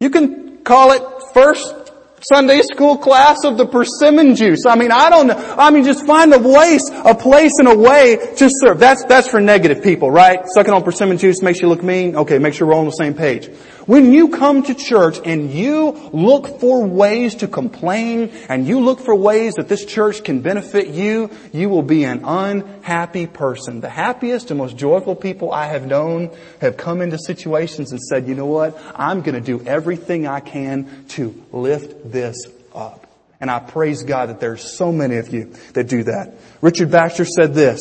You 0.00 0.10
can 0.10 0.58
call 0.58 0.92
it 0.92 1.02
first 1.34 1.74
Sunday 2.20 2.62
school 2.62 2.96
class 2.98 3.44
of 3.44 3.56
the 3.56 3.66
persimmon 3.66 4.34
juice. 4.34 4.64
I 4.66 4.76
mean, 4.76 4.90
I 4.90 5.10
don't 5.10 5.28
know. 5.28 5.54
I 5.58 5.70
mean, 5.70 5.84
just 5.84 6.04
find 6.06 6.32
a 6.32 6.40
place, 6.40 6.82
a 6.90 7.14
place 7.14 7.52
and 7.58 7.68
a 7.68 7.76
way 7.76 8.16
to 8.36 8.50
serve. 8.50 8.78
That's, 8.78 9.04
that's 9.04 9.28
for 9.28 9.40
negative 9.40 9.82
people, 9.82 10.10
right? 10.10 10.40
Sucking 10.46 10.72
on 10.72 10.82
persimmon 10.82 11.18
juice 11.18 11.42
makes 11.42 11.60
you 11.60 11.68
look 11.68 11.82
mean. 11.82 12.16
Okay, 12.16 12.38
make 12.38 12.54
sure 12.54 12.66
we're 12.66 12.74
on 12.74 12.86
the 12.86 12.90
same 12.92 13.14
page. 13.14 13.50
When 13.88 14.12
you 14.12 14.28
come 14.28 14.64
to 14.64 14.74
church 14.74 15.18
and 15.24 15.50
you 15.50 15.92
look 16.12 16.60
for 16.60 16.86
ways 16.86 17.36
to 17.36 17.48
complain 17.48 18.30
and 18.50 18.66
you 18.68 18.80
look 18.80 19.00
for 19.00 19.14
ways 19.14 19.54
that 19.54 19.70
this 19.70 19.86
church 19.86 20.22
can 20.22 20.42
benefit 20.42 20.88
you, 20.88 21.30
you 21.54 21.70
will 21.70 21.82
be 21.82 22.04
an 22.04 22.22
unhappy 22.22 23.26
person. 23.26 23.80
The 23.80 23.88
happiest 23.88 24.50
and 24.50 24.58
most 24.58 24.76
joyful 24.76 25.16
people 25.16 25.52
I 25.52 25.68
have 25.68 25.86
known 25.86 26.36
have 26.60 26.76
come 26.76 27.00
into 27.00 27.16
situations 27.16 27.92
and 27.92 27.98
said, 27.98 28.28
you 28.28 28.34
know 28.34 28.44
what? 28.44 28.78
I'm 28.94 29.22
going 29.22 29.36
to 29.36 29.40
do 29.40 29.66
everything 29.66 30.26
I 30.26 30.40
can 30.40 31.06
to 31.12 31.34
lift 31.50 32.12
this 32.12 32.36
up. 32.74 33.06
And 33.40 33.50
I 33.50 33.58
praise 33.58 34.02
God 34.02 34.28
that 34.28 34.38
there's 34.38 34.76
so 34.76 34.92
many 34.92 35.16
of 35.16 35.32
you 35.32 35.54
that 35.72 35.88
do 35.88 36.02
that. 36.02 36.34
Richard 36.60 36.90
Baxter 36.90 37.24
said 37.24 37.54
this, 37.54 37.80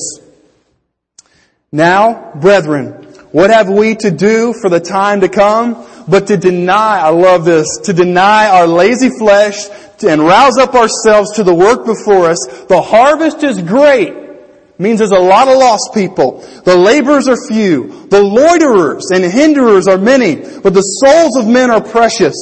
Now, 1.70 2.32
brethren, 2.36 3.08
what 3.32 3.50
have 3.50 3.70
we 3.70 3.94
to 3.96 4.10
do 4.10 4.54
for 4.54 4.70
the 4.70 4.80
time 4.80 5.20
to 5.22 5.28
come? 5.28 5.86
But 6.08 6.28
to 6.28 6.38
deny, 6.38 7.00
I 7.00 7.10
love 7.10 7.44
this, 7.44 7.80
to 7.84 7.94
deny 7.94 8.48
our 8.48 8.68
lazy 8.68 9.10
flesh 9.10 9.68
and 10.04 10.22
rouse 10.22 10.58
up 10.58 10.74
ourselves 10.74 11.34
to 11.34 11.44
the 11.44 11.54
work 11.54 11.86
before 11.86 12.30
us. 12.30 12.40
The 12.68 12.82
harvest 12.82 13.44
is 13.44 13.62
great. 13.62 14.14
Means 14.80 15.00
there's 15.00 15.12
a 15.12 15.20
lot 15.20 15.48
of 15.48 15.58
lost 15.58 15.90
people. 15.94 16.46
The 16.64 16.76
laborers 16.76 17.28
are 17.28 17.48
few. 17.48 18.08
The 18.10 18.22
loiterers 18.22 19.10
and 19.12 19.24
hinderers 19.24 19.88
are 19.88 19.98
many. 19.98 20.36
But 20.36 20.76
the 20.76 20.82
souls 20.82 21.36
of 21.36 21.48
men 21.48 21.72
are 21.72 21.82
precious. 21.82 22.36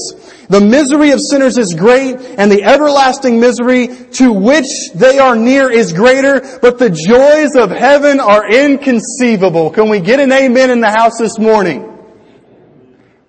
The 0.49 0.61
misery 0.61 1.11
of 1.11 1.19
sinners 1.21 1.57
is 1.57 1.73
great, 1.73 2.17
and 2.37 2.51
the 2.51 2.63
everlasting 2.63 3.39
misery 3.39 3.87
to 3.87 4.31
which 4.31 4.91
they 4.93 5.17
are 5.17 5.35
near 5.35 5.71
is 5.71 5.91
greater, 5.91 6.59
but 6.61 6.77
the 6.77 6.91
joys 6.91 7.55
of 7.55 7.71
heaven 7.71 8.19
are 8.19 8.47
inconceivable. 8.47 9.71
Can 9.71 9.89
we 9.89 9.99
get 10.01 10.19
an 10.19 10.31
amen 10.31 10.69
in 10.69 10.81
the 10.81 10.91
house 10.91 11.17
this 11.17 11.39
morning? 11.39 11.94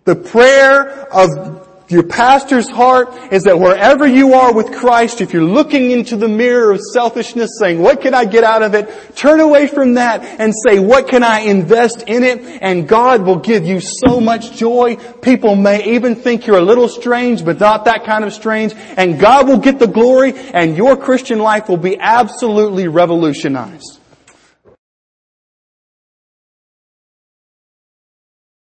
The 0.07 0.14
prayer 0.14 1.12
of 1.12 1.66
your 1.88 2.04
pastor's 2.04 2.68
heart 2.68 3.32
is 3.32 3.42
that 3.44 3.59
wherever 3.59 4.07
you 4.07 4.34
are 4.34 4.54
with 4.54 4.72
Christ, 4.72 5.20
if 5.20 5.32
you're 5.32 5.42
looking 5.42 5.90
into 5.90 6.16
the 6.16 6.28
mirror 6.28 6.70
of 6.70 6.80
selfishness 6.80 7.59
saying, 7.59 7.80
what 7.80 8.00
can 8.00 8.14
I 8.14 8.24
get 8.24 8.44
out 8.44 8.62
of 8.62 8.74
it? 8.74 9.16
Turn 9.16 9.40
away 9.40 9.66
from 9.66 9.94
that 9.94 10.22
and 10.24 10.52
say, 10.54 10.78
what 10.78 11.09
can 11.09 11.24
I 11.24 11.40
invest 11.40 12.02
in 12.02 12.22
it? 12.22 12.40
And 12.62 12.88
God 12.88 13.22
will 13.22 13.40
give 13.40 13.66
you 13.66 13.80
so 13.80 14.20
much 14.20 14.52
joy. 14.52 14.96
People 15.22 15.57
may 15.57 15.94
even 15.94 16.14
think 16.14 16.46
you're 16.46 16.59
a 16.59 16.64
little 16.64 16.88
strange, 16.88 17.44
but 17.44 17.59
not 17.59 17.84
that 17.86 18.04
kind 18.04 18.24
of 18.24 18.32
strange. 18.32 18.74
And 18.96 19.18
God 19.18 19.48
will 19.48 19.59
get 19.59 19.80
the 19.80 19.88
glory 19.88 20.34
and 20.36 20.76
your 20.76 20.96
Christian 20.96 21.40
life 21.40 21.68
will 21.68 21.76
be 21.78 21.98
absolutely 21.98 22.88
revolutionized. 22.88 23.95